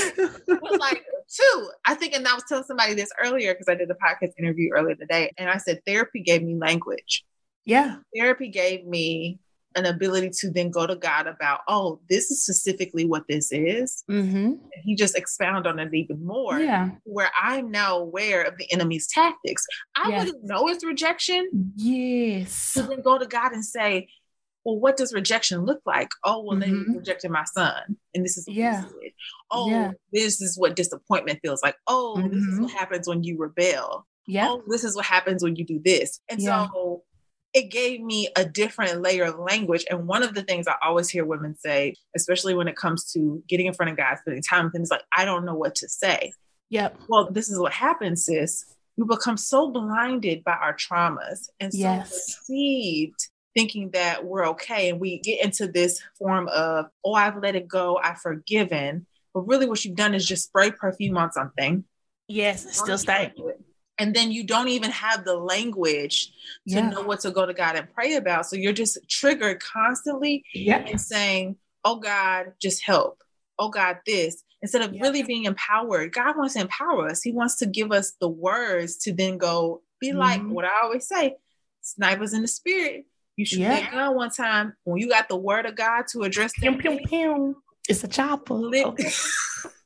But 0.46 0.80
like 0.80 1.04
two, 1.30 1.70
I 1.86 1.94
think, 1.94 2.14
and 2.14 2.26
I 2.26 2.34
was 2.34 2.44
telling 2.48 2.64
somebody 2.64 2.94
this 2.94 3.10
earlier 3.22 3.54
because 3.54 3.68
I 3.68 3.74
did 3.74 3.90
a 3.90 3.94
podcast 3.94 4.32
interview 4.38 4.70
earlier 4.74 4.94
today, 4.94 5.32
and 5.38 5.48
I 5.50 5.58
said 5.58 5.80
therapy 5.86 6.20
gave 6.20 6.42
me 6.42 6.56
language. 6.56 7.24
yeah. 7.64 7.96
Therapy 8.16 8.48
gave 8.48 8.84
me 8.86 9.38
an 9.76 9.86
ability 9.86 10.30
to 10.30 10.50
then 10.50 10.70
go 10.70 10.86
to 10.86 10.96
God 10.96 11.26
about, 11.26 11.60
oh, 11.68 12.00
this 12.08 12.30
is 12.30 12.42
specifically 12.42 13.04
what 13.04 13.24
this 13.28 13.52
is. 13.52 14.02
Mm-hmm. 14.10 14.36
And 14.46 14.60
he 14.82 14.94
just 14.94 15.16
expound 15.16 15.66
on 15.66 15.78
it 15.78 15.92
even 15.94 16.24
more. 16.24 16.58
Yeah. 16.58 16.90
Where 17.04 17.30
I'm 17.40 17.70
now 17.70 17.98
aware 17.98 18.42
of 18.42 18.56
the 18.58 18.70
enemy's 18.72 19.06
tactics. 19.06 19.64
I 19.96 20.08
Yes. 20.08 20.26
wouldn't 20.26 20.44
know 20.44 20.68
it's 20.68 20.84
rejection 20.84 21.72
Yes. 21.76 22.72
to 22.74 22.82
then 22.82 23.02
go 23.02 23.18
to 23.18 23.26
God 23.26 23.52
and 23.52 23.64
say, 23.64 24.08
well, 24.64 24.78
what 24.78 24.96
does 24.96 25.14
rejection 25.14 25.64
look 25.64 25.80
like? 25.86 26.08
Oh, 26.24 26.42
well, 26.42 26.58
they 26.58 26.68
Mhm. 26.68 26.96
rejected 26.96 27.30
my 27.30 27.44
son. 27.44 27.96
And 28.14 28.24
this 28.24 28.36
is 28.36 28.46
what 28.46 28.56
Yeah. 28.56 28.84
Oh, 29.50 29.70
Yeah. 29.70 29.92
this 30.12 30.40
is 30.40 30.58
what 30.58 30.76
disappointment 30.76 31.40
feels 31.42 31.62
like. 31.62 31.76
Oh, 31.86 32.20
this 32.28 32.42
is 32.42 32.58
Mhm. 32.58 32.62
what 32.62 32.72
happens 32.72 33.06
when 33.08 33.22
you 33.22 33.36
rebel. 33.38 34.06
Yeah. 34.26 34.48
Oh, 34.50 34.62
this 34.66 34.84
is 34.84 34.94
what 34.96 35.06
happens 35.06 35.42
when 35.42 35.56
you 35.56 35.64
do 35.64 35.80
this. 35.82 36.20
And 36.28 36.40
Yeah. 36.42 36.68
so 36.70 37.02
it 37.58 37.70
gave 37.70 38.00
me 38.00 38.28
a 38.36 38.44
different 38.44 39.02
layer 39.02 39.24
of 39.24 39.38
language. 39.38 39.84
And 39.90 40.06
one 40.06 40.22
of 40.22 40.34
the 40.34 40.42
things 40.42 40.66
I 40.68 40.76
always 40.82 41.08
hear 41.08 41.24
women 41.24 41.56
say, 41.56 41.94
especially 42.16 42.54
when 42.54 42.68
it 42.68 42.76
comes 42.76 43.12
to 43.12 43.42
getting 43.48 43.66
in 43.66 43.74
front 43.74 43.90
of 43.90 43.96
God, 43.96 44.16
spending 44.18 44.42
time 44.42 44.66
with 44.66 44.74
Him, 44.74 44.82
is 44.82 44.90
like, 44.90 45.02
I 45.16 45.24
don't 45.24 45.44
know 45.44 45.54
what 45.54 45.74
to 45.76 45.88
say. 45.88 46.32
Yep. 46.70 46.96
Well, 47.08 47.30
this 47.30 47.48
is 47.50 47.58
what 47.58 47.72
happens, 47.72 48.24
sis. 48.26 48.64
We 48.96 49.04
become 49.06 49.36
so 49.36 49.70
blinded 49.70 50.44
by 50.44 50.52
our 50.52 50.74
traumas 50.74 51.48
and 51.60 51.72
so 51.72 51.78
Yes. 51.78 52.10
deceived 52.10 53.28
thinking 53.54 53.90
that 53.90 54.24
we're 54.24 54.46
okay. 54.48 54.90
And 54.90 55.00
we 55.00 55.18
get 55.18 55.44
into 55.44 55.66
this 55.66 56.00
form 56.18 56.48
of, 56.48 56.86
oh, 57.04 57.14
I've 57.14 57.42
let 57.42 57.56
it 57.56 57.66
go, 57.66 57.98
I've 58.02 58.20
forgiven. 58.20 59.06
But 59.34 59.48
really, 59.48 59.66
what 59.66 59.84
you've 59.84 59.96
done 59.96 60.14
is 60.14 60.26
just 60.26 60.44
spray 60.44 60.70
perfume 60.70 61.16
on 61.16 61.32
something. 61.32 61.84
Yes. 62.28 62.76
Still 62.76 62.98
stay. 62.98 63.32
And 63.98 64.14
then 64.14 64.30
you 64.30 64.44
don't 64.44 64.68
even 64.68 64.90
have 64.90 65.24
the 65.24 65.36
language 65.36 66.28
to 66.68 66.74
Yeah. 66.74 66.88
know 66.88 67.02
what 67.02 67.20
to 67.20 67.30
go 67.30 67.44
to 67.46 67.52
God 67.54 67.76
and 67.76 67.92
pray 67.92 68.14
about. 68.14 68.46
So 68.46 68.56
you're 68.56 68.72
just 68.72 68.98
triggered 69.08 69.60
constantly 69.60 70.44
Yep. 70.54 70.86
and 70.88 71.00
saying, 71.00 71.56
Oh 71.84 71.96
God, 71.96 72.52
just 72.60 72.82
help. 72.84 73.22
Oh 73.58 73.68
God, 73.70 73.98
this. 74.06 74.42
Instead 74.62 74.82
of 74.82 74.94
Yeah. 74.94 75.02
really 75.02 75.22
being 75.22 75.44
empowered, 75.44 76.12
God 76.12 76.36
wants 76.36 76.54
to 76.54 76.60
empower 76.60 77.08
us. 77.08 77.22
He 77.22 77.32
wants 77.32 77.56
to 77.56 77.66
give 77.66 77.92
us 77.92 78.12
the 78.20 78.28
words 78.28 78.96
to 78.98 79.12
then 79.12 79.38
go 79.38 79.82
be 80.00 80.12
like 80.12 80.40
Mhm. 80.40 80.50
what 80.50 80.64
I 80.64 80.80
always 80.82 81.06
say 81.08 81.36
snipers 81.80 82.32
in 82.34 82.42
the 82.42 82.48
spirit. 82.48 83.06
You 83.36 83.44
shoot 83.44 83.60
Yeah. 83.60 83.80
that 83.80 83.90
gun 83.92 84.14
one 84.14 84.30
time 84.30 84.74
when 84.84 84.98
you 85.00 85.08
got 85.08 85.28
the 85.28 85.36
word 85.36 85.64
of 85.66 85.74
God 85.76 86.06
to 86.12 86.22
address 86.22 86.52
them 86.60 86.76
pew, 86.78 86.96
things, 86.96 87.08
pew. 87.08 87.62
It's 87.88 88.04
a 88.04 88.08
chopper. 88.08 88.54
lit- 88.54 88.86
Okay. 88.86 89.10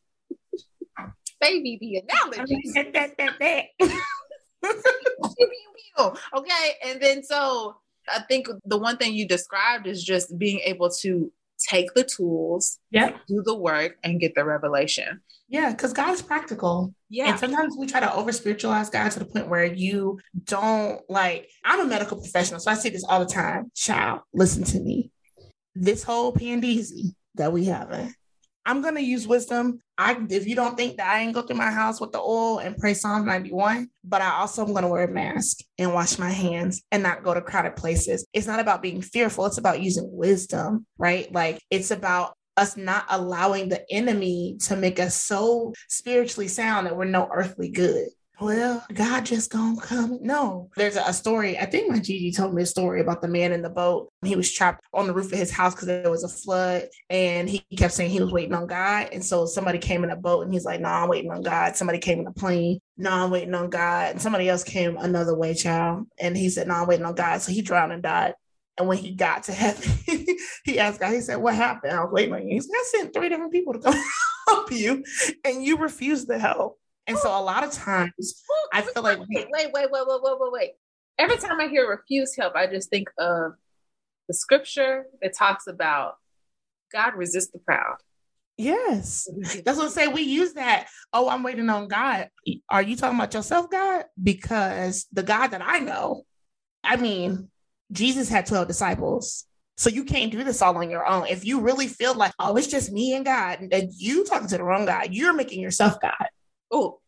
Baby, 1.42 1.76
the 1.80 1.96
analogy. 1.98 2.56
That, 2.74 2.92
that, 2.94 3.18
that, 3.18 3.32
that. 3.40 3.64
Pew, 4.62 4.72
pew, 5.36 5.48
pew. 5.96 6.12
okay 6.36 6.70
and 6.84 7.00
then 7.02 7.22
so 7.22 7.76
i 8.08 8.20
think 8.28 8.46
the 8.64 8.78
one 8.78 8.96
thing 8.96 9.12
you 9.12 9.26
described 9.26 9.86
is 9.86 10.02
just 10.04 10.36
being 10.38 10.60
able 10.60 10.88
to 10.88 11.32
take 11.68 11.92
the 11.94 12.04
tools 12.04 12.78
Yep. 12.92 13.20
do 13.28 13.42
the 13.44 13.54
work 13.56 13.96
and 14.04 14.20
get 14.20 14.34
the 14.34 14.44
revelation 14.44 15.20
Yeah, 15.48 15.70
because 15.72 15.92
God 15.92 16.12
is 16.14 16.22
practical. 16.22 16.94
yeah 17.08 17.30
And 17.30 17.38
sometimes 17.38 17.76
we 17.78 17.86
try 17.86 18.00
to 18.00 18.12
over 18.14 18.32
spiritualize 18.32 18.88
God 18.90 19.10
to 19.12 19.18
the 19.20 19.24
point 19.26 19.48
where 19.48 19.64
you 19.64 20.18
don't 20.44 21.00
like. 21.08 21.48
I'm 21.64 21.80
a 21.80 21.84
medical 21.86 22.16
professional, 22.18 22.58
so 22.60 22.70
I 22.70 22.74
see 22.74 22.88
this 22.90 23.04
all 23.04 23.20
the 23.20 23.26
time. 23.32 23.70
Child, 23.74 24.20
listen 24.32 24.64
to 24.64 24.80
me. 24.80 25.10
This 25.74 26.02
whole 26.02 26.32
pandeezy 26.32 27.14
that 27.36 27.52
we 27.52 27.64
having, 27.66 28.14
I'm 28.66 28.82
gonna 28.82 29.00
use 29.00 29.26
wisdom. 29.28 29.80
I 30.02 30.16
if 30.30 30.46
you 30.46 30.54
don't 30.54 30.76
think 30.76 30.96
that 30.96 31.08
I 31.08 31.20
ain't 31.20 31.34
go 31.34 31.42
through 31.42 31.56
my 31.56 31.70
house 31.70 32.00
with 32.00 32.12
the 32.12 32.18
oil 32.18 32.58
and 32.58 32.76
pray 32.76 32.94
Psalm 32.94 33.24
91, 33.26 33.88
but 34.04 34.20
I 34.20 34.32
also 34.40 34.66
am 34.66 34.74
gonna 34.74 34.88
wear 34.88 35.04
a 35.04 35.12
mask 35.12 35.58
and 35.78 35.94
wash 35.94 36.18
my 36.18 36.30
hands 36.30 36.82
and 36.90 37.02
not 37.02 37.22
go 37.22 37.34
to 37.34 37.40
crowded 37.40 37.76
places. 37.76 38.26
It's 38.32 38.46
not 38.46 38.60
about 38.60 38.82
being 38.82 39.02
fearful, 39.02 39.46
it's 39.46 39.58
about 39.58 39.82
using 39.82 40.08
wisdom, 40.10 40.86
right? 40.98 41.32
Like 41.32 41.60
it's 41.70 41.90
about 41.90 42.36
us 42.56 42.76
not 42.76 43.06
allowing 43.08 43.68
the 43.68 43.84
enemy 43.90 44.56
to 44.60 44.76
make 44.76 45.00
us 45.00 45.20
so 45.20 45.72
spiritually 45.88 46.48
sound 46.48 46.86
that 46.86 46.96
we're 46.96 47.04
no 47.04 47.28
earthly 47.32 47.70
good. 47.70 48.08
Well, 48.42 48.84
God 48.92 49.24
just 49.24 49.52
gonna 49.52 49.80
come. 49.80 50.18
No, 50.20 50.68
there's 50.76 50.96
a, 50.96 51.12
story. 51.12 51.56
I 51.56 51.64
think 51.64 51.88
my 51.88 52.00
Gigi 52.00 52.32
told 52.32 52.54
me 52.54 52.62
a 52.62 52.66
story 52.66 53.00
about 53.00 53.22
the 53.22 53.28
man 53.28 53.52
in 53.52 53.62
the 53.62 53.70
boat. 53.70 54.10
He 54.24 54.34
was 54.34 54.50
trapped 54.50 54.84
on 54.92 55.06
the 55.06 55.14
roof 55.14 55.32
of 55.32 55.38
his 55.38 55.52
house 55.52 55.76
because 55.76 55.86
there 55.86 56.10
was 56.10 56.24
a 56.24 56.28
flood, 56.28 56.88
and 57.08 57.48
he 57.48 57.64
kept 57.76 57.92
saying 57.92 58.10
he 58.10 58.20
was 58.20 58.32
waiting 58.32 58.54
on 58.54 58.66
God. 58.66 59.10
And 59.12 59.24
so 59.24 59.46
somebody 59.46 59.78
came 59.78 60.02
in 60.02 60.10
a 60.10 60.16
boat, 60.16 60.42
and 60.42 60.52
he's 60.52 60.64
like, 60.64 60.80
"No, 60.80 60.88
I'm 60.88 61.08
waiting 61.08 61.30
on 61.30 61.42
God." 61.42 61.76
Somebody 61.76 62.00
came 62.00 62.18
in 62.18 62.26
a 62.26 62.32
plane. 62.32 62.80
No, 62.96 63.12
I'm 63.12 63.30
waiting 63.30 63.54
on 63.54 63.70
God. 63.70 64.10
And 64.10 64.20
somebody 64.20 64.48
else 64.48 64.64
came 64.64 64.96
another 64.96 65.36
way, 65.36 65.54
child, 65.54 66.08
and 66.18 66.36
he 66.36 66.50
said, 66.50 66.66
"No, 66.66 66.74
I'm 66.74 66.88
waiting 66.88 67.06
on 67.06 67.14
God." 67.14 67.42
So 67.42 67.52
he 67.52 67.62
drowned 67.62 67.92
and 67.92 68.02
died. 68.02 68.34
And 68.76 68.88
when 68.88 68.98
he 68.98 69.14
got 69.14 69.44
to 69.44 69.52
heaven, 69.52 69.88
he 70.64 70.80
asked 70.80 70.98
God, 70.98 71.12
he 71.12 71.20
said, 71.20 71.36
What 71.36 71.54
happened? 71.54 71.92
I 71.92 72.02
was 72.02 72.12
waiting 72.12 72.34
on 72.34 72.48
you. 72.48 72.54
He 72.54 72.60
said, 72.60 72.72
I 72.74 72.84
sent 72.86 73.14
three 73.14 73.28
different 73.28 73.52
people 73.52 73.74
to 73.74 73.78
come 73.78 73.94
help 74.48 74.72
you, 74.72 75.04
and 75.44 75.62
you 75.62 75.76
refused 75.76 76.28
to 76.28 76.38
help. 76.38 76.80
And 77.06 77.18
so 77.18 77.28
a 77.36 77.42
lot 77.42 77.64
of 77.64 77.72
times 77.72 78.42
I 78.72 78.82
feel 78.82 79.02
like 79.02 79.18
wait, 79.18 79.48
wait, 79.50 79.72
wait, 79.72 79.90
wait, 79.90 79.90
wait, 79.90 80.20
wait, 80.22 80.52
wait. 80.52 80.70
Every 81.18 81.36
time 81.36 81.60
I 81.60 81.68
hear 81.68 81.88
refuse 81.88 82.34
help, 82.36 82.54
I 82.54 82.66
just 82.66 82.90
think 82.90 83.08
of 83.18 83.52
the 84.28 84.34
scripture 84.34 85.06
that 85.20 85.36
talks 85.36 85.66
about 85.66 86.14
God 86.92 87.14
resists 87.14 87.50
the 87.50 87.58
proud. 87.58 87.96
Yes. 88.56 89.28
That's 89.64 89.78
what 89.78 89.86
I 89.86 89.90
say. 89.90 90.08
We 90.08 90.22
use 90.22 90.54
that. 90.54 90.88
Oh, 91.12 91.28
I'm 91.28 91.42
waiting 91.42 91.68
on 91.70 91.88
God. 91.88 92.28
Are 92.68 92.82
you 92.82 92.96
talking 92.96 93.18
about 93.18 93.34
yourself, 93.34 93.70
God? 93.70 94.04
Because 94.22 95.06
the 95.12 95.22
God 95.22 95.48
that 95.48 95.62
I 95.64 95.80
know, 95.80 96.22
I 96.84 96.96
mean, 96.96 97.48
Jesus 97.90 98.28
had 98.28 98.46
12 98.46 98.68
disciples. 98.68 99.46
So 99.76 99.88
you 99.90 100.04
can't 100.04 100.30
do 100.30 100.44
this 100.44 100.60
all 100.62 100.76
on 100.76 100.90
your 100.90 101.06
own. 101.06 101.26
If 101.26 101.44
you 101.44 101.60
really 101.60 101.88
feel 101.88 102.14
like, 102.14 102.32
oh, 102.38 102.56
it's 102.56 102.66
just 102.66 102.92
me 102.92 103.14
and 103.14 103.24
God, 103.24 103.60
and 103.60 103.90
you 103.96 104.24
talking 104.24 104.48
to 104.48 104.58
the 104.58 104.64
wrong 104.64 104.84
God, 104.84 105.08
you're 105.10 105.32
making 105.32 105.60
yourself 105.60 105.98
God 106.00 106.26
oh 106.72 106.98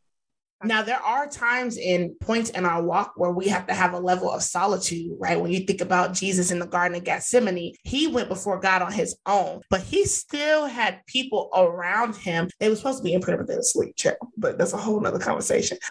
Now, 0.62 0.82
there 0.82 1.00
are 1.00 1.26
times 1.26 1.76
in 1.76 2.16
points 2.20 2.50
in 2.50 2.64
our 2.64 2.82
walk 2.82 3.14
where 3.16 3.32
we 3.32 3.48
have 3.48 3.66
to 3.66 3.74
have 3.74 3.92
a 3.92 3.98
level 3.98 4.30
of 4.30 4.42
solitude, 4.42 5.12
right? 5.18 5.38
When 5.38 5.52
you 5.52 5.60
think 5.60 5.80
about 5.82 6.14
Jesus 6.14 6.50
in 6.50 6.58
the 6.58 6.66
Garden 6.66 6.96
of 6.96 7.04
Gethsemane, 7.04 7.74
he 7.82 8.06
went 8.06 8.28
before 8.28 8.60
God 8.60 8.80
on 8.80 8.92
his 8.92 9.16
own, 9.26 9.60
but 9.68 9.82
he 9.82 10.06
still 10.06 10.64
had 10.66 11.04
people 11.06 11.50
around 11.54 12.16
him. 12.16 12.48
They 12.60 12.70
were 12.70 12.76
supposed 12.76 12.98
to 12.98 13.04
be 13.04 13.12
in 13.12 13.20
prayer, 13.20 13.36
but 13.36 13.46
they 13.46 13.54
were 13.54 13.60
asleep, 13.60 13.94
chill. 13.96 14.16
But 14.38 14.56
that's 14.56 14.72
a 14.72 14.78
whole 14.78 15.00
nother 15.00 15.18
conversation. 15.18 15.78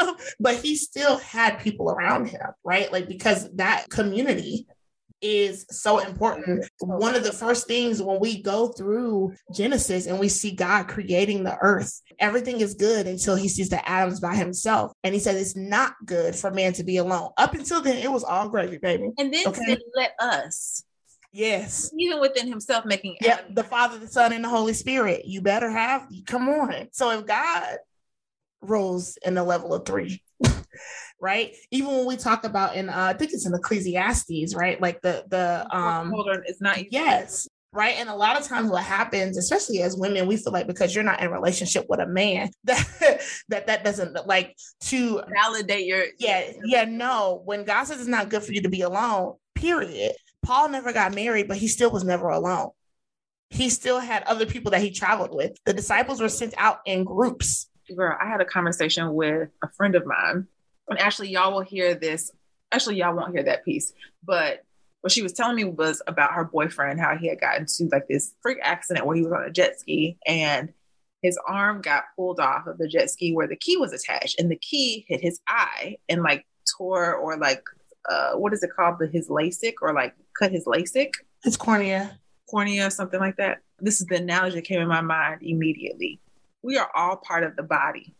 Um, 0.00 0.14
but 0.38 0.54
he 0.56 0.76
still 0.76 1.18
had 1.18 1.58
people 1.58 1.90
around 1.90 2.28
him, 2.28 2.40
right? 2.64 2.90
Like, 2.90 3.06
because 3.06 3.50
that 3.56 3.90
community 3.90 4.66
is 5.22 5.66
so 5.70 5.98
important. 5.98 6.64
One 6.80 7.14
of 7.14 7.24
the 7.24 7.32
first 7.32 7.66
things 7.66 8.02
when 8.02 8.20
we 8.20 8.42
go 8.42 8.68
through 8.68 9.34
Genesis 9.54 10.06
and 10.06 10.18
we 10.18 10.28
see 10.28 10.52
God 10.52 10.88
creating 10.88 11.44
the 11.44 11.56
earth, 11.60 12.00
everything 12.18 12.60
is 12.60 12.74
good 12.74 13.06
until 13.06 13.36
he 13.36 13.48
sees 13.48 13.68
the 13.68 13.86
Adam's 13.88 14.20
by 14.20 14.34
himself. 14.34 14.92
And 15.04 15.14
he 15.14 15.20
said 15.20 15.36
it's 15.36 15.56
not 15.56 15.94
good 16.06 16.34
for 16.34 16.50
man 16.50 16.72
to 16.74 16.84
be 16.84 16.96
alone. 16.96 17.30
Up 17.36 17.54
until 17.54 17.80
then, 17.82 17.98
it 17.98 18.10
was 18.10 18.24
all 18.24 18.48
gravy, 18.48 18.78
baby. 18.78 19.10
and 19.18 19.32
then 19.32 19.46
Okay. 19.48 19.76
let 19.94 20.12
us 20.18 20.82
Yes. 21.32 21.90
even 21.96 22.20
within 22.20 22.48
himself 22.48 22.84
making. 22.84 23.16
Adam- 23.24 23.54
The 23.54 23.62
Father, 23.64 23.98
the 23.98 24.08
Son, 24.08 24.32
and 24.32 24.42
the 24.44 24.48
Holy 24.48 24.72
Spirit. 24.74 25.26
You 25.26 25.40
better 25.42 25.70
have, 25.70 26.08
come 26.26 26.48
on. 26.48 26.88
So 26.92 27.10
if 27.10 27.26
God 27.26 27.76
rose 28.62 29.16
in 29.24 29.34
the 29.34 29.44
level 29.44 29.72
of 29.74 29.84
three, 29.86 30.22
right? 31.20 31.54
Even 31.70 31.88
when 31.88 32.06
we 32.06 32.16
talk 32.16 32.44
about 32.44 32.76
in 32.76 32.88
uh, 32.88 32.94
I 32.96 33.12
think 33.12 33.32
it's 33.32 33.46
in 33.46 33.54
Ecclesiastes, 33.54 34.54
right? 34.54 34.80
Like 34.80 35.00
the 35.02 35.24
the 35.28 35.66
um 35.76 36.10
children 36.10 36.42
it's 36.46 36.60
not. 36.60 36.92
Yes. 36.92 37.48
Right. 37.72 37.94
And 37.98 38.08
a 38.08 38.14
lot 38.16 38.36
of 38.36 38.44
times 38.44 38.68
what 38.68 38.82
happens, 38.82 39.38
especially 39.38 39.80
as 39.82 39.96
women, 39.96 40.26
we 40.26 40.36
feel 40.36 40.52
like 40.52 40.66
because 40.66 40.92
you're 40.92 41.04
not 41.04 41.20
in 41.20 41.28
a 41.28 41.30
relationship 41.30 41.86
with 41.88 42.00
a 42.00 42.06
man, 42.06 42.50
that 42.64 43.22
that, 43.48 43.66
that 43.68 43.84
doesn't 43.84 44.26
like 44.26 44.56
to 44.80 45.22
validate 45.32 45.86
your 45.86 46.04
yeah, 46.18 46.50
yeah, 46.64 46.84
no. 46.84 47.42
When 47.44 47.64
God 47.64 47.84
says 47.84 48.00
it's 48.00 48.08
not 48.08 48.28
good 48.28 48.42
for 48.42 48.52
you 48.52 48.62
to 48.62 48.68
be 48.68 48.80
alone, 48.80 49.36
period. 49.54 50.14
Paul 50.42 50.70
never 50.70 50.92
got 50.92 51.14
married, 51.14 51.46
but 51.46 51.58
he 51.58 51.68
still 51.68 51.90
was 51.90 52.02
never 52.02 52.28
alone. 52.28 52.70
He 53.50 53.68
still 53.68 54.00
had 54.00 54.22
other 54.24 54.46
people 54.46 54.70
that 54.70 54.80
he 54.80 54.90
traveled 54.90 55.34
with. 55.34 55.56
The 55.64 55.74
disciples 55.74 56.20
were 56.20 56.28
sent 56.28 56.54
out 56.56 56.78
in 56.86 57.04
groups. 57.04 57.68
girl, 57.94 58.16
I 58.20 58.28
had 58.28 58.40
a 58.40 58.44
conversation 58.44 59.12
with 59.12 59.48
a 59.62 59.68
friend 59.76 59.94
of 59.94 60.06
mine, 60.06 60.46
and 60.90 60.98
actually, 60.98 61.30
y'all 61.30 61.52
will 61.52 61.60
hear 61.62 61.94
this. 61.94 62.32
Actually, 62.72 62.96
y'all 62.96 63.14
won't 63.16 63.32
hear 63.32 63.42
that 63.44 63.64
piece, 63.64 63.92
but 64.24 64.64
what 65.00 65.12
she 65.12 65.22
was 65.22 65.32
telling 65.32 65.56
me 65.56 65.64
was 65.64 66.02
about 66.06 66.32
her 66.32 66.44
boyfriend, 66.44 67.00
how 67.00 67.16
he 67.16 67.28
had 67.28 67.40
gotten 67.40 67.64
to 67.66 67.88
like 67.90 68.06
this 68.08 68.34
freak 68.42 68.58
accident 68.62 69.06
where 69.06 69.16
he 69.16 69.22
was 69.22 69.32
on 69.32 69.42
a 69.42 69.50
jet 69.50 69.80
ski 69.80 70.18
and 70.26 70.72
his 71.22 71.38
arm 71.48 71.80
got 71.80 72.04
pulled 72.16 72.38
off 72.38 72.66
of 72.66 72.76
the 72.78 72.86
jet 72.86 73.08
ski 73.10 73.32
where 73.32 73.46
the 73.48 73.56
key 73.56 73.76
was 73.76 73.92
attached, 73.92 74.38
and 74.38 74.50
the 74.50 74.56
key 74.56 75.04
hit 75.08 75.20
his 75.20 75.40
eye 75.48 75.96
and 76.08 76.22
like 76.22 76.46
tore 76.76 77.14
or 77.14 77.36
like 77.36 77.62
uh, 78.08 78.32
what 78.32 78.52
is 78.52 78.62
it 78.62 78.70
called, 78.74 78.96
the 78.98 79.06
his 79.06 79.28
LASIK 79.28 79.74
or 79.82 79.92
like 79.94 80.14
cut 80.38 80.50
his 80.52 80.64
LASIK 80.64 81.12
It's 81.44 81.56
cornea. 81.56 82.18
cornea, 82.48 82.90
something 82.90 83.20
like 83.20 83.36
that. 83.36 83.58
This 83.80 84.00
is 84.00 84.06
the 84.06 84.16
analogy 84.16 84.56
that 84.56 84.64
came 84.64 84.80
in 84.80 84.88
my 84.88 85.00
mind 85.00 85.42
immediately. 85.42 86.20
We 86.62 86.76
are 86.78 86.90
all 86.94 87.16
part 87.16 87.44
of 87.44 87.56
the 87.56 87.62
body. 87.62 88.14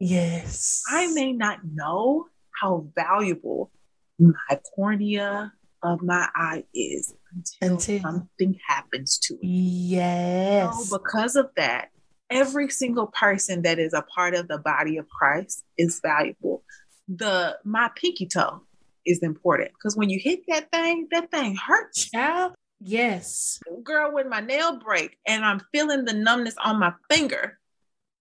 Yes. 0.00 0.82
I 0.88 1.12
may 1.12 1.32
not 1.32 1.60
know 1.64 2.26
how 2.60 2.86
valuable 2.94 3.70
my 4.18 4.60
cornea, 4.74 5.52
of 5.82 6.02
my 6.02 6.28
eye 6.34 6.64
is 6.74 7.14
until, 7.32 7.74
until. 7.74 8.00
something 8.00 8.58
happens 8.66 9.18
to 9.18 9.34
it. 9.34 9.46
Yes. 9.46 10.88
So 10.88 10.98
because 10.98 11.36
of 11.36 11.50
that, 11.56 11.90
every 12.30 12.68
single 12.68 13.06
person 13.06 13.62
that 13.62 13.78
is 13.78 13.92
a 13.92 14.02
part 14.02 14.34
of 14.34 14.48
the 14.48 14.58
body 14.58 14.96
of 14.96 15.08
Christ 15.08 15.64
is 15.76 16.00
valuable. 16.02 16.64
The 17.08 17.58
my 17.64 17.90
pinky 17.94 18.26
toe 18.26 18.62
is 19.06 19.20
important 19.20 19.70
because 19.72 19.96
when 19.96 20.10
you 20.10 20.18
hit 20.22 20.40
that 20.48 20.70
thing, 20.70 21.08
that 21.10 21.30
thing 21.30 21.56
hurts. 21.56 22.10
Yeah. 22.12 22.50
Yes. 22.80 23.58
Girl, 23.82 24.12
when 24.12 24.28
my 24.28 24.40
nail 24.40 24.78
break 24.78 25.16
and 25.26 25.44
I'm 25.44 25.60
feeling 25.72 26.04
the 26.04 26.12
numbness 26.12 26.54
on 26.62 26.78
my 26.78 26.92
finger, 27.10 27.57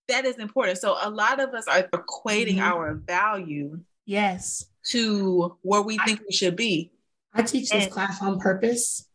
that 0.08 0.26
is 0.26 0.38
important. 0.38 0.78
So 0.80 0.98
a 1.02 1.10
lot 1.10 1.40
of 1.40 1.54
us 1.54 1.68
are 1.68 1.84
equating 1.84 2.56
mm-hmm. 2.56 2.62
our 2.62 2.96
value 2.96 3.80
yes 4.06 4.66
to 4.92 5.58
where 5.62 5.82
we 5.82 5.98
think 6.00 6.22
I, 6.22 6.24
we 6.28 6.34
should 6.34 6.56
be. 6.56 6.92
I 7.34 7.44
teach 7.44 7.70
this 7.70 7.84
and, 7.86 7.92
class 7.92 8.22
on 8.22 8.40
purpose 8.40 9.08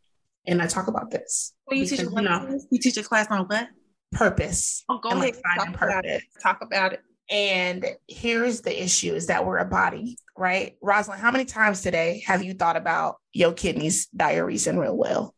and 0.47 0.61
I 0.61 0.66
talk 0.66 0.88
about 0.88 1.11
this. 1.11 1.55
Well, 1.66 1.78
you, 1.78 1.84
because, 1.84 1.99
teach 1.99 2.09
you, 2.09 2.22
know, 2.22 2.61
you 2.70 2.78
teach 2.78 2.97
a 2.97 3.03
class 3.03 3.26
on 3.30 3.47
what? 3.47 3.68
Purpose. 4.12 4.84
Oh, 4.88 4.99
go 4.99 5.11
and 5.11 5.22
ahead. 5.22 5.34
Like 5.57 5.72
talk, 5.72 5.82
about 5.82 6.05
it. 6.05 6.22
talk 6.43 6.62
about 6.62 6.93
it. 6.93 7.01
And 7.30 7.86
here's 8.09 8.61
the 8.61 8.82
issue 8.82 9.14
is 9.14 9.28
that 9.28 9.47
we're 9.47 9.59
a 9.59 9.64
body, 9.64 10.18
right? 10.36 10.76
Rosalind, 10.82 11.20
how 11.20 11.30
many 11.30 11.47
times 11.47 11.80
today 11.80 12.22
have 12.26 12.43
you 12.43 12.53
thought 12.53 12.76
about 12.76 13.16
your 13.32 13.53
kidneys 13.53 14.09
diuresing 14.14 14.78
real 14.78 14.97
well? 14.97 15.34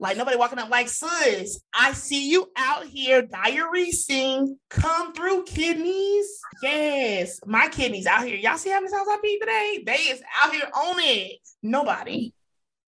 Like 0.00 0.16
nobody 0.16 0.36
walking 0.36 0.58
up 0.58 0.70
like, 0.70 0.88
sis, 0.88 1.60
I 1.74 1.92
see 1.92 2.30
you 2.30 2.50
out 2.56 2.84
here 2.84 3.22
diuresing. 3.22 4.56
Come 4.70 5.12
through, 5.12 5.44
kidneys. 5.44 6.40
Yes, 6.62 7.40
my 7.46 7.68
kidneys 7.68 8.06
out 8.06 8.26
here. 8.26 8.36
Y'all 8.36 8.58
see 8.58 8.70
how 8.70 8.80
many 8.80 8.92
times 8.92 9.08
I 9.08 9.16
peed 9.24 9.40
today? 9.40 9.82
They 9.86 10.10
is 10.12 10.22
out 10.42 10.52
here 10.52 10.68
on 10.74 10.96
it. 10.98 11.38
Nobody, 11.62 12.32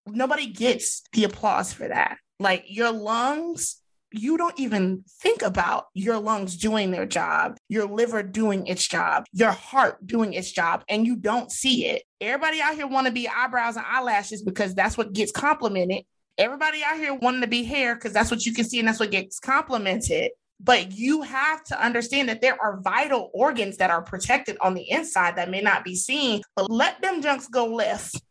nobody 0.07 0.47
gets 0.47 1.03
the 1.13 1.25
applause 1.25 1.73
for 1.73 1.89
that. 1.89 2.19
Like 2.39 2.65
your 2.69 2.93
lungs, 2.93 3.83
you 4.13 4.39
don't 4.39 4.59
even 4.59 5.05
think 5.21 5.43
about 5.43 5.87
your 5.93 6.19
lungs 6.19 6.57
doing 6.57 6.91
their 6.91 7.05
job, 7.05 7.59
your 7.69 7.87
liver 7.87 8.23
doing 8.23 8.67
its 8.67 8.87
job, 8.87 9.25
your 9.33 9.51
heart 9.51 10.07
doing 10.07 10.33
its 10.33 10.51
job, 10.51 10.83
and 10.89 11.07
you 11.07 11.17
don't 11.17 11.53
see 11.53 11.87
it. 11.87 12.05
Everybody 12.21 12.61
out 12.61 12.75
here 12.75 12.87
want 12.87 13.07
to 13.07 13.13
be 13.13 13.29
eyebrows 13.29 13.77
and 13.77 13.85
eyelashes 13.87 14.43
because 14.43 14.75
that's 14.75 14.97
what 14.97 15.13
gets 15.13 15.33
complimented 15.33 16.05
Everybody 16.39 16.85
out 16.85 16.97
here 16.97 17.15
wanting 17.15 17.41
to 17.41 17.49
be 17.49 17.65
hair 17.65 17.97
because 17.97 18.13
that's 18.13 18.31
what 18.31 18.47
you 18.47 18.55
can 18.55 18.65
see 18.65 18.79
and 18.79 18.87
that's 18.87 19.01
what 19.01 19.11
gets 19.11 19.41
complimented. 19.41 20.31
But 20.61 20.93
you 20.93 21.23
have 21.23 21.65
to 21.65 21.85
understand 21.85 22.29
that 22.29 22.41
there 22.41 22.57
are 22.63 22.81
vital 22.81 23.31
organs 23.35 23.77
that 23.79 23.91
are 23.91 24.03
protected 24.03 24.57
on 24.61 24.75
the 24.75 24.89
inside 24.89 25.35
that 25.35 25.51
may 25.51 25.61
not 25.61 25.85
be 25.85 25.97
seen. 25.97 26.43
But 26.55 26.71
let 26.71 27.03
them 27.03 27.23
junks 27.23 27.49
go 27.49 27.67
left. 27.67 28.23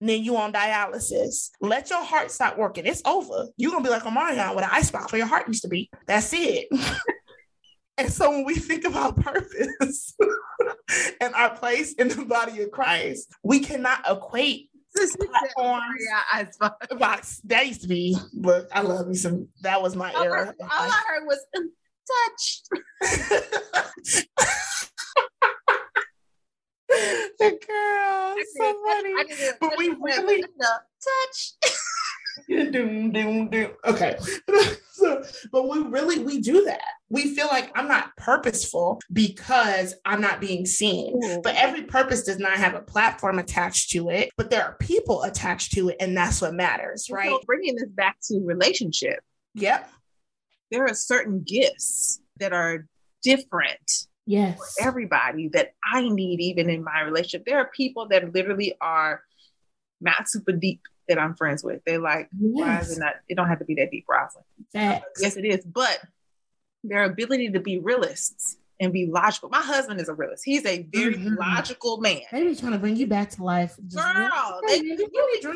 Then 0.00 0.22
you 0.22 0.36
on 0.36 0.52
dialysis. 0.52 1.50
Let 1.60 1.90
your 1.90 2.04
heart 2.04 2.30
stop 2.30 2.56
working. 2.56 2.86
It's 2.86 3.02
over. 3.04 3.48
You're 3.56 3.72
gonna 3.72 3.84
be 3.84 3.90
like 3.90 4.06
oh 4.06 4.10
Omarion 4.10 4.54
with 4.54 4.64
an 4.64 4.70
ice 4.72 4.90
box 4.90 5.10
where 5.10 5.18
your 5.18 5.28
heart 5.28 5.48
used 5.48 5.62
to 5.62 5.68
be. 5.68 5.90
That's 6.06 6.32
it. 6.32 6.68
and 7.98 8.10
so 8.12 8.30
when 8.30 8.44
we 8.44 8.54
think 8.54 8.84
about 8.84 9.20
purpose 9.20 10.16
and 11.20 11.34
our 11.34 11.54
place 11.56 11.94
in 11.94 12.08
the 12.08 12.24
body 12.24 12.62
of 12.62 12.70
Christ, 12.70 13.32
we 13.42 13.60
cannot 13.60 14.08
equate 14.08 14.69
platforms. 14.94 16.02
Box. 16.98 17.40
That 17.44 17.66
used 17.66 17.82
to 17.82 17.88
be, 17.88 18.16
but 18.34 18.68
I 18.72 18.82
love 18.82 19.06
me 19.08 19.14
some. 19.14 19.48
That 19.62 19.82
was 19.82 19.96
my 19.96 20.12
all 20.12 20.22
era. 20.22 20.54
all 20.60 20.68
I 20.70 21.02
heard 21.08 21.26
was 21.26 21.38
um, 21.56 21.70
touch. 22.10 22.62
the 27.38 27.58
girl, 27.66 28.36
so 28.56 28.82
funny. 28.86 29.14
But 29.60 29.78
we 29.78 29.88
really 30.00 30.42
touch. 30.42 31.52
doom, 32.48 33.12
doom, 33.12 33.48
doom. 33.48 33.70
Okay. 33.84 34.16
so, 34.92 35.22
but 35.52 35.68
we 35.68 35.80
really 35.80 36.18
we 36.20 36.40
do 36.40 36.64
that. 36.64 36.80
We 37.10 37.34
feel 37.34 37.48
like 37.48 37.70
I'm 37.76 37.88
not 37.88 38.16
purposeful 38.16 39.00
because 39.12 39.94
I'm 40.04 40.20
not 40.20 40.40
being 40.40 40.64
seen. 40.64 41.20
Ooh. 41.22 41.40
But 41.42 41.56
every 41.56 41.82
purpose 41.82 42.22
does 42.22 42.38
not 42.38 42.52
have 42.52 42.74
a 42.74 42.80
platform 42.80 43.38
attached 43.38 43.90
to 43.90 44.10
it, 44.10 44.30
but 44.36 44.48
there 44.48 44.62
are 44.62 44.76
people 44.80 45.24
attached 45.24 45.72
to 45.72 45.88
it, 45.88 45.96
and 46.00 46.16
that's 46.16 46.40
what 46.40 46.54
matters, 46.54 47.08
right? 47.10 47.28
So 47.28 47.40
bringing 47.44 47.74
this 47.74 47.88
back 47.88 48.16
to 48.28 48.40
relationship. 48.44 49.18
Yep. 49.54 49.90
There 50.70 50.84
are 50.84 50.94
certain 50.94 51.42
gifts 51.42 52.20
that 52.38 52.52
are 52.52 52.86
different 53.22 54.06
yes 54.24 54.56
for 54.56 54.86
everybody 54.86 55.48
that 55.48 55.72
I 55.92 56.08
need 56.08 56.40
even 56.40 56.70
in 56.70 56.84
my 56.84 57.00
relationship. 57.00 57.44
There 57.44 57.58
are 57.58 57.70
people 57.74 58.06
that 58.08 58.32
literally 58.32 58.74
are 58.80 59.22
not 60.00 60.28
super 60.28 60.52
deep 60.52 60.80
that 61.08 61.18
I'm 61.18 61.34
friends 61.34 61.64
with. 61.64 61.82
They're 61.84 61.98
like, 61.98 62.28
yes. 62.38 62.52
why 62.52 62.78
is 62.78 62.96
it 62.96 63.00
not? 63.00 63.14
It 63.28 63.34
don't 63.34 63.48
have 63.48 63.58
to 63.58 63.64
be 63.64 63.74
that 63.74 63.90
deep, 63.90 64.06
Rosalind. 64.08 64.46
Yes, 64.72 65.36
it 65.36 65.44
is. 65.44 65.64
But 65.64 66.00
their 66.84 67.04
ability 67.04 67.50
to 67.50 67.60
be 67.60 67.78
realists 67.78 68.56
and 68.80 68.92
be 68.92 69.06
logical. 69.06 69.50
My 69.50 69.60
husband 69.60 70.00
is 70.00 70.08
a 70.08 70.14
realist. 70.14 70.42
He's 70.44 70.64
a 70.64 70.86
very 70.90 71.14
mm-hmm. 71.14 71.34
logical 71.34 71.98
man. 71.98 72.20
They 72.32 72.44
be 72.44 72.56
trying 72.56 72.72
to 72.72 72.78
bring 72.78 72.96
you 72.96 73.06
back 73.06 73.30
to 73.30 73.44
life. 73.44 73.76
Girl, 73.94 74.60
they, 74.66 74.80
they, 74.80 74.96
be 74.96 75.06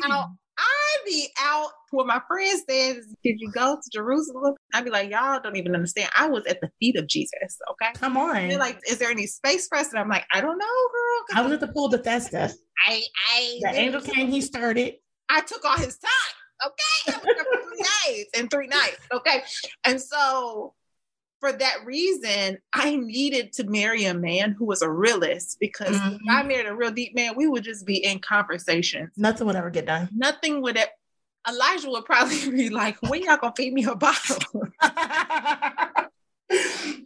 out, 0.05 0.29
I 0.57 0.97
be 1.05 1.27
out 1.41 1.71
where 1.89 2.05
my 2.05 2.21
friend 2.27 2.61
says, 2.69 2.97
Did 3.23 3.39
you 3.39 3.51
go 3.51 3.75
to 3.75 3.89
Jerusalem? 3.91 4.53
I'd 4.73 4.85
be 4.85 4.91
like, 4.91 5.09
Y'all 5.09 5.39
don't 5.41 5.55
even 5.55 5.73
understand. 5.73 6.09
I 6.15 6.27
was 6.27 6.45
at 6.45 6.61
the 6.61 6.69
feet 6.79 6.97
of 6.97 7.07
Jesus. 7.07 7.57
Okay. 7.71 7.91
Come 7.95 8.15
on. 8.15 8.47
they're 8.47 8.59
like, 8.59 8.79
Is 8.87 8.99
there 8.99 9.09
any 9.09 9.25
space 9.25 9.67
for 9.67 9.79
us? 9.79 9.89
And 9.89 9.99
I'm 9.99 10.09
like, 10.09 10.25
I 10.31 10.41
don't 10.41 10.57
know, 10.57 10.65
girl. 10.65 11.39
I 11.39 11.41
was 11.41 11.51
at 11.51 11.59
the 11.59 11.67
pool 11.67 11.85
of 11.85 11.91
Bethesda. 11.91 12.53
I 12.87 13.01
I 13.33 13.59
the 13.61 13.69
angel 13.69 14.01
came, 14.01 14.27
he 14.27 14.41
started. 14.41 14.95
I 15.29 15.41
took 15.41 15.65
all 15.65 15.77
his 15.77 15.97
time. 15.97 16.11
Okay. 16.67 17.17
for 17.17 17.33
three 17.33 17.85
days 18.07 18.25
and 18.37 18.49
three 18.51 18.67
nights. 18.67 18.99
Okay. 19.11 19.43
And 19.83 19.99
so 19.99 20.73
for 21.39 21.51
that 21.51 21.85
reason, 21.85 22.57
I 22.73 22.95
needed 22.95 23.53
to 23.53 23.65
marry 23.65 24.05
a 24.05 24.13
man 24.13 24.51
who 24.57 24.65
was 24.65 24.81
a 24.81 24.89
realist 24.89 25.57
because 25.59 25.97
mm-hmm. 25.97 26.15
if 26.15 26.21
I 26.29 26.43
married 26.43 26.67
a 26.67 26.75
real 26.75 26.91
deep 26.91 27.15
man, 27.15 27.35
we 27.35 27.47
would 27.47 27.63
just 27.63 27.85
be 27.85 28.03
in 28.03 28.19
conversations. 28.19 29.11
Nothing 29.17 29.47
would 29.47 29.55
ever 29.55 29.69
get 29.69 29.85
done. 29.85 30.09
Nothing 30.15 30.61
would. 30.61 30.79
Elijah 31.47 31.89
would 31.89 32.05
probably 32.05 32.49
be 32.55 32.69
like, 32.69 33.01
"When 33.01 33.23
y'all 33.23 33.37
gonna 33.37 33.53
feed 33.55 33.73
me 33.73 33.83
a 33.85 33.95
bottle?" 33.95 34.63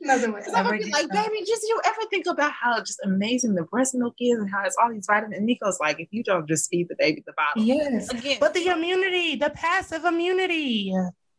Nothing 0.01 0.33
would 0.33 0.43
ever 0.55 0.77
be 0.77 0.85
like, 0.85 1.07
done. 1.09 1.29
baby, 1.29 1.45
just 1.45 1.63
you 1.63 1.81
ever 1.85 2.01
think 2.09 2.25
about 2.27 2.51
how 2.51 2.79
just 2.79 2.99
amazing 3.03 3.55
the 3.55 3.63
breast 3.63 3.95
milk 3.95 4.15
is 4.19 4.37
and 4.37 4.49
how 4.49 4.63
it's 4.63 4.75
all 4.81 4.89
these 4.91 5.05
vitamins? 5.07 5.37
And 5.37 5.45
Nico's 5.45 5.79
like, 5.79 5.99
if 5.99 6.07
you 6.11 6.23
don't 6.23 6.47
just 6.47 6.69
feed 6.69 6.87
the 6.89 6.95
baby 6.97 7.23
the 7.25 7.33
bottle, 7.33 7.63
yes, 7.63 8.09
again, 8.09 8.37
but 8.39 8.53
the 8.53 8.67
immunity, 8.67 9.35
the 9.35 9.49
passive 9.49 10.05
immunity. 10.05 10.93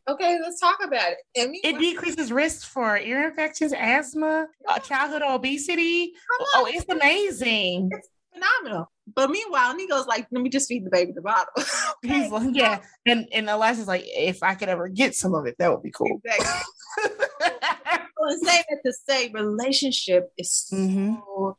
Okay, 0.09 0.39
let's 0.43 0.61
talk 0.61 0.79
about 0.83 1.13
it. 1.13 1.19
it 1.35 1.79
decreases 1.79 2.33
risk 2.33 2.67
for 2.67 2.99
ear 2.99 3.29
infections, 3.29 3.73
asthma, 3.73 4.47
uh, 4.69 4.79
childhood 4.79 5.23
obesity. 5.23 6.15
Oh, 6.55 6.69
it's 6.69 6.89
amazing. 6.89 7.91
It's 7.93 8.09
phenomenal. 8.33 8.91
But 9.15 9.31
meanwhile, 9.31 9.75
Nico's 9.75 10.07
like, 10.07 10.27
let 10.31 10.43
me 10.43 10.49
just 10.49 10.69
feed 10.69 10.85
the 10.85 10.91
baby 10.91 11.13
the 11.13 11.23
bottle. 11.23 11.53
okay. 12.05 12.23
He's 12.23 12.31
like, 12.31 12.55
yeah. 12.55 12.81
And 13.07 13.29
and 13.33 13.49
Elijah's 13.49 13.89
like, 13.89 14.05
if 14.07 14.43
I 14.43 14.55
could 14.55 14.69
ever 14.69 14.89
get 14.89 15.15
some 15.15 15.35
of 15.35 15.47
it, 15.47 15.57
that 15.59 15.71
would 15.71 15.83
be 15.83 15.91
cool. 15.91 16.21
Exactly. 16.25 16.63
so 17.05 18.37
saying 18.45 18.63
that 18.69 18.81
to 18.85 18.93
say 18.93 19.31
relationship 19.33 20.33
is 20.37 20.53
so 20.53 20.77
mm-hmm. 20.77 21.51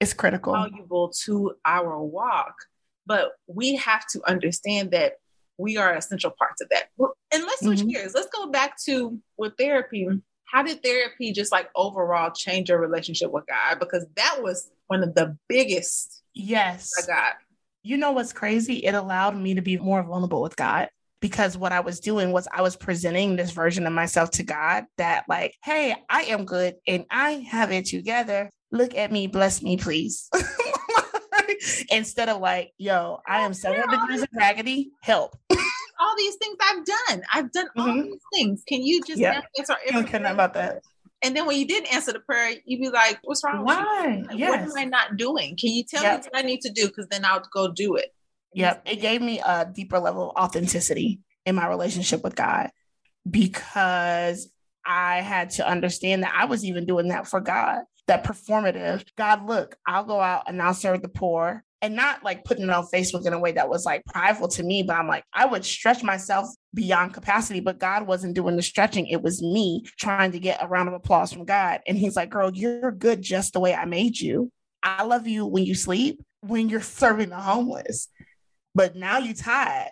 it's 0.00 0.14
critical 0.14 0.52
valuable 0.52 1.12
to 1.24 1.54
our 1.64 2.02
walk. 2.02 2.54
But 3.06 3.32
we 3.46 3.76
have 3.76 4.06
to 4.12 4.22
understand 4.26 4.92
that 4.92 5.14
we 5.58 5.76
are 5.76 5.94
essential 5.94 6.30
parts 6.30 6.60
of 6.60 6.68
that. 6.70 6.84
And 7.32 7.42
let's 7.42 7.60
switch 7.60 7.80
mm-hmm. 7.80 7.88
gears. 7.88 8.14
Let's 8.14 8.28
go 8.28 8.50
back 8.50 8.76
to 8.84 9.18
with 9.36 9.54
therapy. 9.58 10.08
How 10.44 10.62
did 10.62 10.82
therapy 10.82 11.32
just 11.32 11.52
like 11.52 11.68
overall 11.74 12.30
change 12.30 12.68
your 12.68 12.78
relationship 12.78 13.30
with 13.30 13.44
God? 13.46 13.78
Because 13.78 14.06
that 14.16 14.38
was 14.40 14.70
one 14.86 15.02
of 15.02 15.14
the 15.14 15.36
biggest 15.48 16.22
yes 16.34 16.90
I 17.02 17.06
got. 17.06 17.34
You 17.82 17.96
know 17.96 18.12
what's 18.12 18.32
crazy? 18.32 18.76
It 18.84 18.94
allowed 18.94 19.36
me 19.36 19.54
to 19.54 19.62
be 19.62 19.76
more 19.76 20.02
vulnerable 20.02 20.42
with 20.42 20.56
God 20.56 20.88
because 21.20 21.56
what 21.56 21.72
I 21.72 21.80
was 21.80 22.00
doing 22.00 22.32
was 22.32 22.46
I 22.52 22.62
was 22.62 22.76
presenting 22.76 23.36
this 23.36 23.50
version 23.50 23.86
of 23.86 23.92
myself 23.92 24.30
to 24.32 24.42
God 24.42 24.84
that, 24.98 25.24
like, 25.28 25.54
hey, 25.64 25.94
I 26.08 26.24
am 26.24 26.44
good 26.44 26.76
and 26.86 27.06
I 27.10 27.46
have 27.50 27.72
it 27.72 27.86
together. 27.86 28.50
Look 28.70 28.94
at 28.94 29.10
me, 29.10 29.26
bless 29.26 29.62
me, 29.62 29.76
please. 29.76 30.28
instead 31.90 32.28
of 32.28 32.40
like, 32.40 32.72
yo, 32.78 33.20
I 33.26 33.40
am 33.40 33.54
seven 33.54 33.88
degrees 33.90 34.22
of 34.22 34.28
raggedy, 34.34 34.92
help. 35.02 35.36
all 36.00 36.14
these 36.16 36.36
things 36.36 36.56
I've 36.60 36.84
done. 36.84 37.22
I've 37.32 37.52
done 37.52 37.68
all 37.76 37.86
mm-hmm. 37.86 38.02
these 38.02 38.20
things. 38.32 38.62
Can 38.66 38.82
you 38.82 39.02
just 39.04 39.18
yep. 39.18 39.44
answer 39.58 39.74
everything? 39.86 40.08
Okay, 40.08 40.18
not 40.22 40.32
about 40.32 40.54
that. 40.54 40.82
And 41.22 41.34
then 41.34 41.46
when 41.46 41.58
you 41.58 41.66
didn't 41.66 41.92
answer 41.94 42.12
the 42.12 42.20
prayer, 42.20 42.54
you'd 42.66 42.80
be 42.80 42.90
like, 42.90 43.18
what's 43.22 43.42
wrong? 43.44 43.64
Why? 43.64 44.24
Like, 44.28 44.38
yes. 44.38 44.50
What 44.50 44.60
am 44.60 44.72
I 44.76 44.84
not 44.84 45.16
doing? 45.16 45.56
Can 45.56 45.70
you 45.70 45.82
tell 45.82 46.02
yep. 46.02 46.20
me 46.20 46.28
what 46.30 46.44
I 46.44 46.46
need 46.46 46.60
to 46.62 46.70
do? 46.70 46.86
Because 46.86 47.06
then 47.08 47.24
I'll 47.24 47.42
go 47.52 47.72
do 47.72 47.96
it. 47.96 48.14
Yep. 48.52 48.82
It 48.86 48.96
gave 48.96 49.22
me 49.22 49.40
a 49.44 49.64
deeper 49.64 49.98
level 49.98 50.30
of 50.30 50.36
authenticity 50.36 51.20
in 51.46 51.54
my 51.54 51.66
relationship 51.66 52.22
with 52.22 52.36
God 52.36 52.70
because 53.28 54.50
I 54.84 55.22
had 55.22 55.50
to 55.50 55.66
understand 55.66 56.22
that 56.24 56.34
I 56.36 56.44
was 56.44 56.64
even 56.64 56.84
doing 56.84 57.08
that 57.08 57.26
for 57.26 57.40
God 57.40 57.84
that 58.06 58.24
performative. 58.24 59.04
God, 59.16 59.46
look, 59.46 59.76
I'll 59.86 60.04
go 60.04 60.20
out 60.20 60.44
and 60.46 60.60
I'll 60.60 60.74
serve 60.74 61.02
the 61.02 61.08
poor 61.08 61.64
and 61.84 61.94
not 61.94 62.24
like 62.24 62.44
putting 62.44 62.64
it 62.64 62.70
on 62.70 62.86
Facebook 62.86 63.26
in 63.26 63.34
a 63.34 63.38
way 63.38 63.52
that 63.52 63.68
was 63.68 63.84
like 63.84 64.04
prideful 64.06 64.48
to 64.48 64.62
me, 64.62 64.82
but 64.82 64.96
I'm 64.96 65.06
like, 65.06 65.24
I 65.34 65.44
would 65.44 65.66
stretch 65.66 66.02
myself 66.02 66.48
beyond 66.72 67.12
capacity, 67.12 67.60
but 67.60 67.78
God 67.78 68.06
wasn't 68.06 68.34
doing 68.34 68.56
the 68.56 68.62
stretching. 68.62 69.06
It 69.06 69.22
was 69.22 69.42
me 69.42 69.84
trying 69.98 70.32
to 70.32 70.38
get 70.38 70.62
a 70.62 70.66
round 70.66 70.88
of 70.88 70.94
applause 70.94 71.30
from 71.30 71.44
God. 71.44 71.80
And 71.86 71.98
he's 71.98 72.16
like, 72.16 72.30
girl, 72.30 72.50
you're 72.54 72.90
good 72.90 73.20
just 73.20 73.52
the 73.52 73.60
way 73.60 73.74
I 73.74 73.84
made 73.84 74.18
you. 74.18 74.50
I 74.82 75.02
love 75.04 75.26
you 75.26 75.44
when 75.44 75.64
you 75.64 75.74
sleep, 75.74 76.22
when 76.40 76.70
you're 76.70 76.80
serving 76.80 77.28
the 77.28 77.36
homeless. 77.36 78.08
But 78.74 78.96
now 78.96 79.18
you're 79.18 79.34
tired 79.34 79.90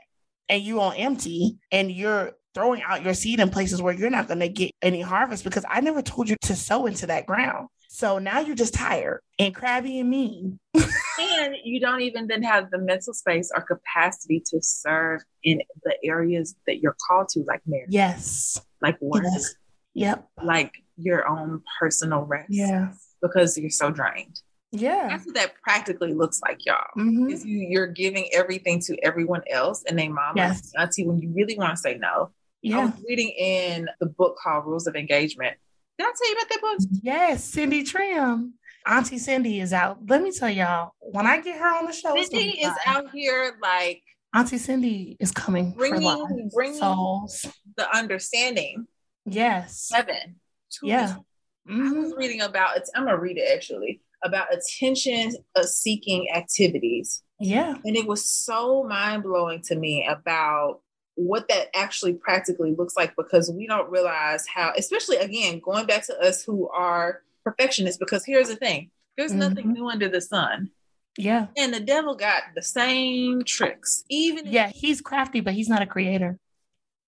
and 0.48 0.62
you 0.62 0.80
on 0.80 0.96
empty 0.96 1.58
and 1.70 1.90
you're 1.90 2.32
throwing 2.54 2.82
out 2.82 3.04
your 3.04 3.14
seed 3.14 3.38
in 3.38 3.50
places 3.50 3.82
where 3.82 3.94
you're 3.94 4.08
not 4.08 4.28
going 4.28 4.40
to 4.40 4.48
get 4.48 4.72
any 4.80 5.02
harvest 5.02 5.44
because 5.44 5.64
I 5.68 5.80
never 5.82 6.00
told 6.00 6.30
you 6.30 6.36
to 6.42 6.56
sow 6.56 6.86
into 6.86 7.06
that 7.08 7.26
ground. 7.26 7.68
So 7.94 8.18
now 8.18 8.40
you're 8.40 8.56
just 8.56 8.72
tired 8.72 9.20
and 9.38 9.54
crabby 9.54 10.00
and 10.00 10.08
mean. 10.08 10.58
and 10.74 11.56
you 11.62 11.78
don't 11.78 12.00
even 12.00 12.26
then 12.26 12.42
have 12.42 12.70
the 12.70 12.78
mental 12.78 13.12
space 13.12 13.52
or 13.54 13.60
capacity 13.60 14.42
to 14.46 14.62
serve 14.62 15.20
in 15.44 15.60
the 15.84 15.94
areas 16.02 16.56
that 16.66 16.80
you're 16.80 16.96
called 17.06 17.28
to, 17.28 17.44
like 17.46 17.60
marriage. 17.66 17.90
Yes. 17.90 18.58
Like 18.80 18.96
work. 19.02 19.24
Yes. 19.24 19.54
Yep. 19.92 20.26
Like 20.42 20.72
your 20.96 21.28
own 21.28 21.60
personal 21.78 22.22
rest. 22.22 22.46
Yeah. 22.48 22.92
Because 23.20 23.58
you're 23.58 23.68
so 23.68 23.90
drained. 23.90 24.40
Yeah. 24.70 25.08
That's 25.08 25.26
what 25.26 25.34
that 25.34 25.52
practically 25.62 26.14
looks 26.14 26.40
like, 26.40 26.64
y'all. 26.64 26.78
Mm-hmm. 26.96 27.28
Is 27.28 27.44
you, 27.44 27.58
you're 27.58 27.88
giving 27.88 28.26
everything 28.32 28.80
to 28.86 28.96
everyone 29.04 29.42
else 29.50 29.84
and 29.86 29.98
they 29.98 30.08
mom 30.08 30.32
yes. 30.36 30.72
auntie 30.78 31.06
when 31.06 31.20
you 31.20 31.30
really 31.36 31.58
want 31.58 31.72
to 31.72 31.76
say 31.76 31.98
no. 31.98 32.30
Yeah. 32.62 32.78
I 32.78 32.84
was 32.86 32.94
reading 33.06 33.28
in 33.38 33.90
the 34.00 34.06
book 34.06 34.38
called 34.42 34.64
Rules 34.64 34.86
of 34.86 34.96
Engagement 34.96 35.58
did 35.98 36.06
I 36.06 36.12
tell 36.16 36.28
you 36.28 36.36
about 36.36 36.48
that 36.48 36.60
book? 36.60 36.78
Yes, 37.02 37.44
Cindy 37.44 37.84
Trimm. 37.84 38.52
Auntie 38.86 39.18
Cindy 39.18 39.60
is 39.60 39.72
out. 39.72 39.98
Let 40.08 40.22
me 40.22 40.32
tell 40.32 40.50
y'all, 40.50 40.92
when 40.98 41.26
I 41.26 41.40
get 41.40 41.58
her 41.58 41.78
on 41.78 41.86
the 41.86 41.92
show, 41.92 42.16
Cindy 42.16 42.60
is 42.60 42.72
out 42.86 43.10
here 43.12 43.56
like 43.62 44.02
Auntie 44.34 44.58
Cindy 44.58 45.16
is 45.20 45.30
coming 45.30 45.72
bringing, 45.72 46.50
bringing 46.52 46.78
souls. 46.78 47.46
the 47.76 47.96
understanding. 47.96 48.86
Yes, 49.24 49.90
heaven. 49.92 50.40
Yeah, 50.82 51.16
mm-hmm. 51.68 51.86
I 51.86 52.00
was 52.00 52.14
reading 52.16 52.40
about 52.40 52.76
it. 52.78 52.88
I'm 52.94 53.04
gonna 53.04 53.18
read 53.18 53.38
it 53.38 53.48
actually 53.54 54.00
about 54.24 54.48
attention 54.52 55.32
seeking 55.62 56.28
activities. 56.34 57.22
Yeah, 57.38 57.76
and 57.84 57.96
it 57.96 58.06
was 58.06 58.28
so 58.28 58.82
mind 58.84 59.22
blowing 59.22 59.62
to 59.66 59.76
me 59.76 60.08
about 60.08 60.80
what 61.14 61.48
that 61.48 61.68
actually 61.74 62.14
practically 62.14 62.74
looks 62.76 62.96
like 62.96 63.14
because 63.16 63.50
we 63.50 63.66
don't 63.66 63.90
realize 63.90 64.46
how, 64.46 64.72
especially 64.76 65.16
again, 65.16 65.60
going 65.62 65.86
back 65.86 66.06
to 66.06 66.18
us 66.20 66.42
who 66.42 66.68
are 66.70 67.22
perfectionists, 67.44 67.98
because 67.98 68.24
here's 68.24 68.48
the 68.48 68.56
thing 68.56 68.90
there's 69.16 69.30
mm-hmm. 69.30 69.40
nothing 69.40 69.72
new 69.72 69.88
under 69.88 70.08
the 70.08 70.20
sun. 70.20 70.70
Yeah. 71.18 71.48
And 71.58 71.74
the 71.74 71.80
devil 71.80 72.14
got 72.14 72.42
the 72.54 72.62
same 72.62 73.42
tricks. 73.44 74.04
Even 74.08 74.46
Yeah, 74.46 74.68
he's 74.68 75.00
crafty, 75.02 75.40
but 75.40 75.52
he's 75.52 75.68
not 75.68 75.82
a 75.82 75.86
creator. 75.86 76.38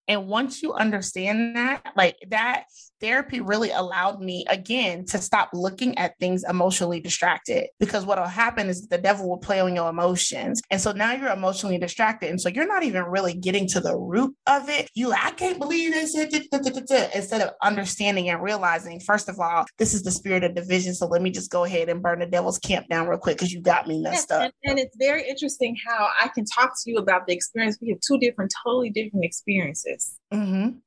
And 0.06 0.26
once 0.26 0.62
you 0.62 0.74
understand 0.74 1.56
that, 1.56 1.82
like 1.96 2.18
that 2.28 2.64
therapy 3.04 3.42
really 3.42 3.70
allowed 3.70 4.20
me 4.20 4.46
again 4.48 5.04
to 5.04 5.18
stop 5.18 5.50
looking 5.52 5.96
at 5.98 6.18
things 6.18 6.42
emotionally 6.48 7.00
distracted 7.00 7.68
because 7.78 8.06
what 8.06 8.18
will 8.18 8.24
happen 8.24 8.70
is 8.70 8.86
the 8.88 8.96
devil 8.96 9.28
will 9.28 9.38
play 9.38 9.60
on 9.60 9.76
your 9.76 9.90
emotions. 9.90 10.62
And 10.70 10.80
so 10.80 10.92
now 10.92 11.12
you're 11.12 11.30
emotionally 11.30 11.76
distracted. 11.76 12.30
And 12.30 12.40
so 12.40 12.48
you're 12.48 12.66
not 12.66 12.82
even 12.82 13.02
really 13.04 13.34
getting 13.34 13.68
to 13.68 13.80
the 13.80 13.94
root 13.94 14.34
of 14.46 14.70
it. 14.70 14.88
You 14.94 15.08
like, 15.08 15.22
I 15.22 15.30
can't 15.32 15.58
believe 15.58 15.92
this 15.92 16.14
instead 17.14 17.42
of 17.42 17.50
understanding 17.62 18.30
and 18.30 18.42
realizing, 18.42 19.00
first 19.00 19.28
of 19.28 19.38
all, 19.38 19.66
this 19.78 19.92
is 19.92 20.02
the 20.02 20.10
spirit 20.10 20.42
of 20.42 20.54
division. 20.54 20.94
So 20.94 21.06
let 21.06 21.20
me 21.20 21.30
just 21.30 21.50
go 21.50 21.64
ahead 21.64 21.90
and 21.90 22.02
burn 22.02 22.20
the 22.20 22.26
devil's 22.26 22.58
camp 22.58 22.88
down 22.88 23.06
real 23.06 23.18
quick 23.18 23.36
because 23.36 23.52
you 23.52 23.60
got 23.60 23.86
me 23.86 24.00
messed 24.00 24.28
yes, 24.30 24.30
up. 24.30 24.42
And, 24.42 24.52
and 24.64 24.78
it's 24.78 24.96
very 24.98 25.28
interesting 25.28 25.76
how 25.86 26.08
I 26.18 26.28
can 26.28 26.46
talk 26.46 26.72
to 26.84 26.90
you 26.90 26.96
about 26.96 27.26
the 27.26 27.34
experience. 27.34 27.76
We 27.82 27.90
have 27.90 28.00
two 28.00 28.18
different, 28.18 28.50
totally 28.64 28.88
different 28.88 29.26
experiences. 29.26 30.18
Mm-hmm 30.32 30.78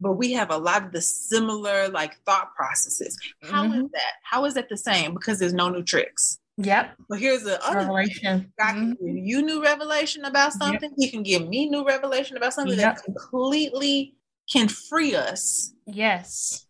but 0.00 0.12
we 0.12 0.32
have 0.32 0.50
a 0.50 0.56
lot 0.56 0.84
of 0.84 0.92
the 0.92 1.00
similar 1.00 1.88
like 1.88 2.18
thought 2.24 2.54
processes. 2.54 3.18
How 3.42 3.64
mm-hmm. 3.64 3.86
is 3.86 3.90
that? 3.92 4.12
How 4.22 4.44
is 4.44 4.54
that 4.54 4.68
the 4.68 4.76
same? 4.76 5.14
Because 5.14 5.38
there's 5.38 5.54
no 5.54 5.68
new 5.68 5.82
tricks. 5.82 6.38
Yep. 6.58 6.96
But 7.08 7.20
here's 7.20 7.44
the 7.44 7.64
other 7.64 7.78
revelation. 7.78 8.52
God 8.58 8.74
mm-hmm. 8.74 8.92
can 8.94 9.14
give 9.14 9.24
you 9.24 9.42
new 9.42 9.62
revelation 9.62 10.24
about 10.24 10.52
something. 10.52 10.90
Yep. 10.90 10.98
He 10.98 11.10
can 11.10 11.22
give 11.22 11.48
me 11.48 11.68
new 11.68 11.86
revelation 11.86 12.36
about 12.36 12.52
something 12.52 12.78
yep. 12.78 12.96
that 12.96 13.04
completely 13.04 14.14
can 14.52 14.68
free 14.68 15.14
us. 15.14 15.72
Yes. 15.86 16.66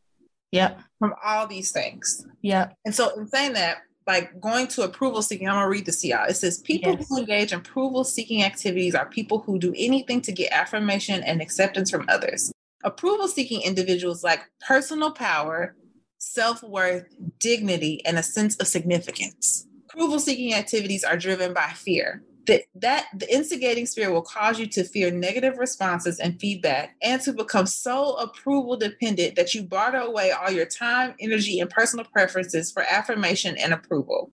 Yep. 0.52 0.80
From 0.98 1.14
all 1.24 1.46
these 1.46 1.72
things. 1.72 2.26
Yep. 2.42 2.74
And 2.84 2.94
so 2.94 3.18
in 3.18 3.28
saying 3.28 3.54
that, 3.54 3.78
like 4.06 4.40
going 4.40 4.66
to 4.68 4.82
approval 4.82 5.20
seeking, 5.20 5.48
I'm 5.48 5.56
gonna 5.56 5.68
read 5.68 5.84
this 5.84 6.00
to 6.00 6.08
y'all. 6.08 6.26
It 6.28 6.34
says 6.34 6.58
people 6.58 6.94
yes. 6.94 7.06
who 7.08 7.18
engage 7.18 7.52
in 7.52 7.58
approval 7.58 8.04
seeking 8.04 8.42
activities 8.42 8.94
are 8.94 9.06
people 9.06 9.40
who 9.40 9.58
do 9.58 9.74
anything 9.76 10.22
to 10.22 10.32
get 10.32 10.50
affirmation 10.50 11.22
and 11.22 11.42
acceptance 11.42 11.90
from 11.90 12.06
others. 12.08 12.50
Approval 12.84 13.26
seeking 13.26 13.62
individuals 13.62 14.22
lack 14.22 14.50
personal 14.60 15.10
power, 15.10 15.74
self 16.18 16.62
worth, 16.62 17.06
dignity, 17.40 18.04
and 18.04 18.18
a 18.18 18.22
sense 18.22 18.56
of 18.56 18.68
significance. 18.68 19.66
Approval 19.90 20.20
seeking 20.20 20.54
activities 20.54 21.02
are 21.02 21.16
driven 21.16 21.52
by 21.52 21.70
fear. 21.74 22.22
That, 22.46 22.62
that 22.76 23.06
the 23.14 23.32
instigating 23.34 23.84
spirit 23.84 24.12
will 24.12 24.22
cause 24.22 24.58
you 24.58 24.66
to 24.68 24.84
fear 24.84 25.10
negative 25.10 25.58
responses 25.58 26.18
and 26.18 26.40
feedback 26.40 26.96
and 27.02 27.20
to 27.22 27.32
become 27.34 27.66
so 27.66 28.14
approval 28.14 28.76
dependent 28.76 29.36
that 29.36 29.54
you 29.54 29.64
barter 29.64 29.98
away 29.98 30.30
all 30.30 30.50
your 30.50 30.64
time, 30.64 31.14
energy, 31.20 31.60
and 31.60 31.68
personal 31.68 32.06
preferences 32.06 32.72
for 32.72 32.84
affirmation 32.88 33.56
and 33.58 33.74
approval. 33.74 34.32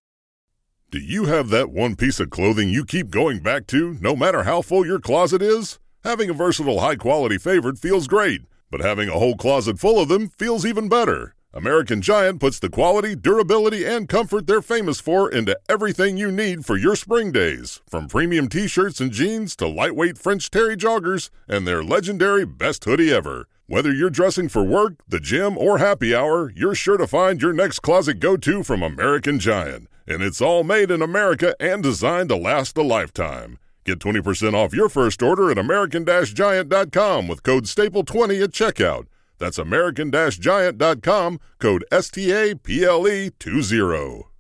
Do 0.92 1.00
you 1.00 1.26
have 1.26 1.50
that 1.50 1.72
one 1.72 1.98
piece 1.98 2.22
of 2.22 2.30
clothing 2.30 2.70
you 2.70 2.86
keep 2.86 3.10
going 3.10 3.42
back 3.42 3.68
to, 3.68 3.98
no 4.00 4.16
matter 4.16 4.44
how 4.44 4.62
full 4.62 4.86
your 4.86 5.00
closet 5.00 5.42
is? 5.42 5.80
Having 6.06 6.30
a 6.30 6.34
versatile, 6.34 6.82
high 6.82 6.98
quality 6.98 7.40
favorite 7.40 7.80
feels 7.80 8.06
great, 8.06 8.42
but 8.70 8.80
having 8.80 9.10
a 9.10 9.18
whole 9.18 9.36
closet 9.36 9.80
full 9.80 10.00
of 10.00 10.08
them 10.08 10.30
feels 10.30 10.64
even 10.64 10.88
better. 10.88 11.34
American 11.52 12.00
Giant 12.00 12.40
puts 12.40 12.60
the 12.60 12.70
quality, 12.70 13.16
durability, 13.16 13.84
and 13.84 14.08
comfort 14.08 14.46
they're 14.46 14.62
famous 14.62 15.00
for 15.00 15.28
into 15.32 15.58
everything 15.68 16.16
you 16.16 16.32
need 16.32 16.64
for 16.64 16.78
your 16.78 16.96
spring 16.96 17.32
days. 17.32 17.82
From 17.90 18.08
premium 18.08 18.50
t 18.50 18.68
shirts 18.68 19.02
and 19.02 19.12
jeans 19.12 19.56
to 19.56 19.68
lightweight 19.68 20.20
French 20.20 20.52
terry 20.52 20.78
joggers 20.78 21.32
and 21.48 21.66
their 21.66 21.84
legendary 21.84 22.46
best 22.46 22.84
hoodie 22.86 23.12
ever. 23.12 23.48
Whether 23.66 23.92
you're 23.92 24.12
dressing 24.12 24.48
for 24.48 24.64
work, 24.64 24.94
the 25.08 25.20
gym, 25.20 25.58
or 25.58 25.80
happy 25.80 26.14
hour, 26.14 26.54
you're 26.56 26.76
sure 26.76 26.98
to 26.98 27.08
find 27.08 27.42
your 27.42 27.54
next 27.54 27.80
closet 27.80 28.20
go 28.20 28.38
to 28.38 28.62
from 28.62 28.84
American 28.84 29.40
Giant. 29.40 29.88
And 30.06 30.22
it's 30.22 30.40
all 30.40 30.64
made 30.64 30.92
in 30.92 31.02
America 31.02 31.56
and 31.60 31.82
designed 31.82 32.30
to 32.30 32.36
last 32.36 32.78
a 32.78 32.84
lifetime. 32.84 33.58
Get 33.86 34.00
20% 34.00 34.56
off 34.56 34.74
your 34.74 34.90
first 34.90 35.22
order 35.22 35.52
at 35.52 35.60
American-Giant.com 35.60 37.28
with 37.28 37.44
code 37.44 37.66
STAPLE20 37.66 38.44
at 38.44 38.50
checkout. 38.50 39.06
That's 39.38 39.60
American-Giant.com, 39.60 41.40
code 41.60 41.86
STAPLE20. 41.92 44.35